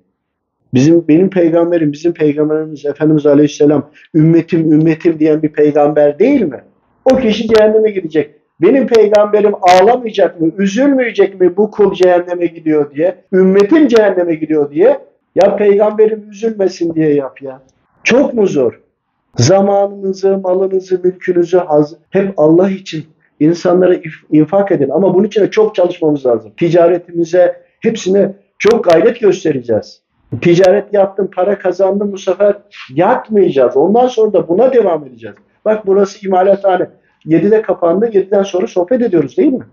Bizim 0.74 1.08
benim 1.08 1.30
peygamberim, 1.30 1.92
bizim 1.92 2.14
peygamberimiz 2.14 2.86
Efendimiz 2.86 3.26
Aleyhisselam 3.26 3.90
ümmetim 4.16 4.74
ümmetim 4.74 5.20
diyen 5.20 5.42
bir 5.42 5.50
peygamber 5.50 6.20
değil 6.20 6.42
mi? 6.42 6.64
O 7.06 7.18
kişi 7.18 7.48
cehenneme 7.48 7.92
gidecek. 7.92 8.36
Benim 8.62 8.88
peygamberim 8.88 9.54
ağlamayacak 9.62 10.42
mı, 10.42 10.52
üzülmeyecek 10.58 11.42
mi 11.42 11.58
bu 11.58 11.72
kul 11.72 11.94
cehenneme 11.94 12.46
gidiyor 12.46 12.92
diye, 12.96 13.16
ümmetim 13.34 13.88
cehenneme 13.88 14.36
gidiyor 14.36 14.72
diye. 14.72 15.00
Ya 15.36 15.56
peygamberim 15.56 16.30
üzülmesin 16.32 16.96
diye 16.96 17.14
yap 17.14 17.42
ya. 17.42 17.62
Çok 18.04 18.34
mu 18.34 18.48
zor? 18.48 18.82
Zamanınızı, 19.38 20.38
malınızı, 20.38 21.02
mülkünüzü 21.04 21.62
hep 22.10 22.34
Allah 22.38 22.70
için 22.70 23.06
insanlara 23.42 23.96
infak 24.32 24.72
edin. 24.72 24.90
Ama 24.90 25.16
bunun 25.16 25.28
için 25.28 25.42
de 25.42 25.52
çok 25.52 25.76
çalışmamız 25.76 26.26
lazım. 26.26 26.52
Ticaretimize, 26.58 27.62
hepsine 27.80 28.34
çok 28.60 28.84
gayret 28.84 29.20
göstereceğiz. 29.20 30.02
Ticaret 30.42 30.94
yaptım, 30.94 31.30
para 31.36 31.60
kazandım 31.60 32.12
bu 32.12 32.18
sefer 32.18 32.56
yatmayacağız. 32.94 33.78
Ondan 33.78 34.08
sonra 34.08 34.34
da 34.34 34.48
buna 34.48 34.74
devam 34.74 35.06
edeceğiz. 35.06 35.36
Bak 35.66 35.88
burası 35.88 36.28
imalathane. 36.28 36.90
7'de 37.26 37.62
kapandı, 37.62 38.06
7'den 38.06 38.44
sonra 38.44 38.68
sohbet 38.68 39.02
ediyoruz 39.02 39.38
değil 39.38 39.54
mi? 39.54 39.66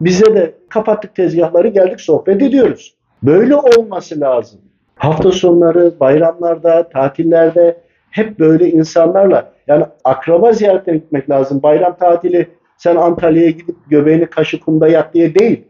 Bize 0.00 0.34
de 0.34 0.54
kapattık 0.68 1.14
tezgahları 1.14 1.68
geldik 1.68 2.00
sohbet 2.00 2.42
ediyoruz. 2.42 2.94
Böyle 3.22 3.56
olması 3.56 4.20
lazım. 4.20 4.60
Hafta 4.96 5.32
sonları, 5.32 5.92
bayramlarda, 6.00 6.88
tatillerde 6.88 7.76
hep 8.10 8.38
böyle 8.38 8.70
insanlarla 8.70 9.52
yani 9.66 9.84
akraba 10.04 10.52
ziyaretine 10.52 10.96
gitmek 10.96 11.30
lazım. 11.30 11.62
Bayram 11.62 11.96
tatili 11.96 12.48
sen 12.82 12.96
Antalya'ya 12.96 13.50
gidip 13.50 13.76
göbeğini 13.90 14.26
kaşı 14.26 14.60
kumda 14.60 14.88
yat 14.88 15.14
diye 15.14 15.34
değil. 15.34 15.64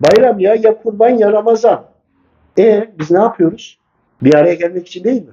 Bayram 0.00 0.38
ya 0.38 0.54
ya 0.54 0.82
kurban 0.82 1.08
ya 1.08 1.32
Ramazan. 1.32 1.84
E 2.58 2.88
biz 2.98 3.10
ne 3.10 3.18
yapıyoruz? 3.18 3.78
Bir 4.22 4.34
araya 4.34 4.54
gelmek 4.54 4.86
için 4.86 5.04
değil 5.04 5.22
mi? 5.22 5.32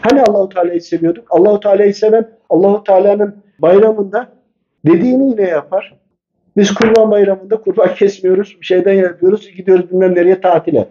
Hani 0.00 0.22
Allahu 0.22 0.48
Teala'yı 0.48 0.80
seviyorduk? 0.80 1.26
Allahu 1.30 1.60
Teala'yı 1.60 1.94
seven 1.94 2.30
Allahu 2.50 2.84
Teala'nın 2.84 3.36
bayramında 3.58 4.32
dediğini 4.86 5.30
yine 5.30 5.42
yapar. 5.42 5.96
Biz 6.56 6.74
kurban 6.74 7.10
bayramında 7.10 7.56
kurban 7.56 7.94
kesmiyoruz, 7.94 8.56
bir 8.60 8.66
şeyden 8.66 8.94
yapıyoruz, 8.94 9.50
gidiyoruz 9.56 9.90
bilmem 9.90 10.14
nereye 10.14 10.40
tatile. 10.40 10.88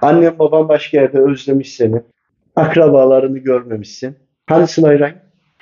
Annem 0.00 0.38
babam 0.38 0.68
başka 0.68 1.00
yerde 1.00 1.18
özlemiş 1.18 1.74
seni. 1.74 2.02
Akrabalarını 2.56 3.38
görmemişsin. 3.38 4.16
Hani 4.46 4.66
sınayran 4.66 5.12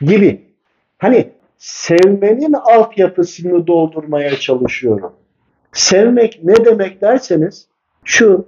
gibi. 0.01 0.41
Hani 0.99 1.39
sevmenin 1.61 2.53
altyapısını 2.53 3.67
doldurmaya 3.67 4.37
çalışıyorum. 4.37 5.13
Sevmek 5.73 6.41
ne 6.45 6.65
demek 6.65 7.01
derseniz 7.01 7.69
şu 8.05 8.47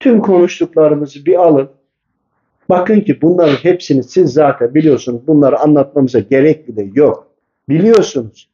tüm 0.00 0.20
konuştuklarımızı 0.20 1.26
bir 1.26 1.34
alın. 1.34 1.68
Bakın 2.68 3.00
ki 3.00 3.22
bunların 3.22 3.54
hepsini 3.54 4.02
siz 4.02 4.32
zaten 4.32 4.74
biliyorsunuz. 4.74 5.26
Bunları 5.26 5.58
anlatmamıza 5.58 6.18
gerek 6.18 6.68
bile 6.68 6.90
yok. 6.94 7.26
Biliyorsunuz. 7.68 8.48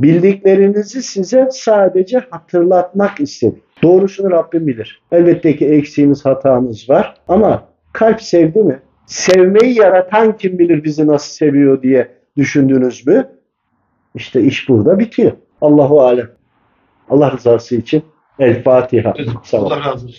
Bildiklerinizi 0.00 1.02
size 1.02 1.48
sadece 1.52 2.18
hatırlatmak 2.18 3.20
istedim. 3.20 3.60
Doğrusunu 3.82 4.30
Rabbim 4.30 4.66
bilir. 4.66 5.02
Elbette 5.12 5.56
ki 5.56 5.66
eksiğimiz, 5.66 6.24
hatamız 6.24 6.90
var. 6.90 7.14
Ama 7.28 7.68
kalp 7.92 8.22
sevdi 8.22 8.58
mi? 8.58 8.80
Sevmeyi 9.06 9.78
yaratan 9.78 10.36
kim 10.36 10.58
bilir 10.58 10.84
bizi 10.84 11.06
nasıl 11.06 11.32
seviyor 11.32 11.82
diye 11.82 12.19
düşündünüz 12.40 13.06
mü? 13.06 13.28
İşte 14.14 14.42
iş 14.42 14.68
burada 14.68 14.98
bitiyor. 14.98 15.32
Allahu 15.60 16.00
alem. 16.02 16.30
Allah 17.10 17.32
rızası 17.32 17.76
için 17.76 18.02
El 18.38 18.62
Fatiha. 18.62 19.14
Allah 19.52 19.80
razı 19.84 20.06
olsun. 20.06 20.14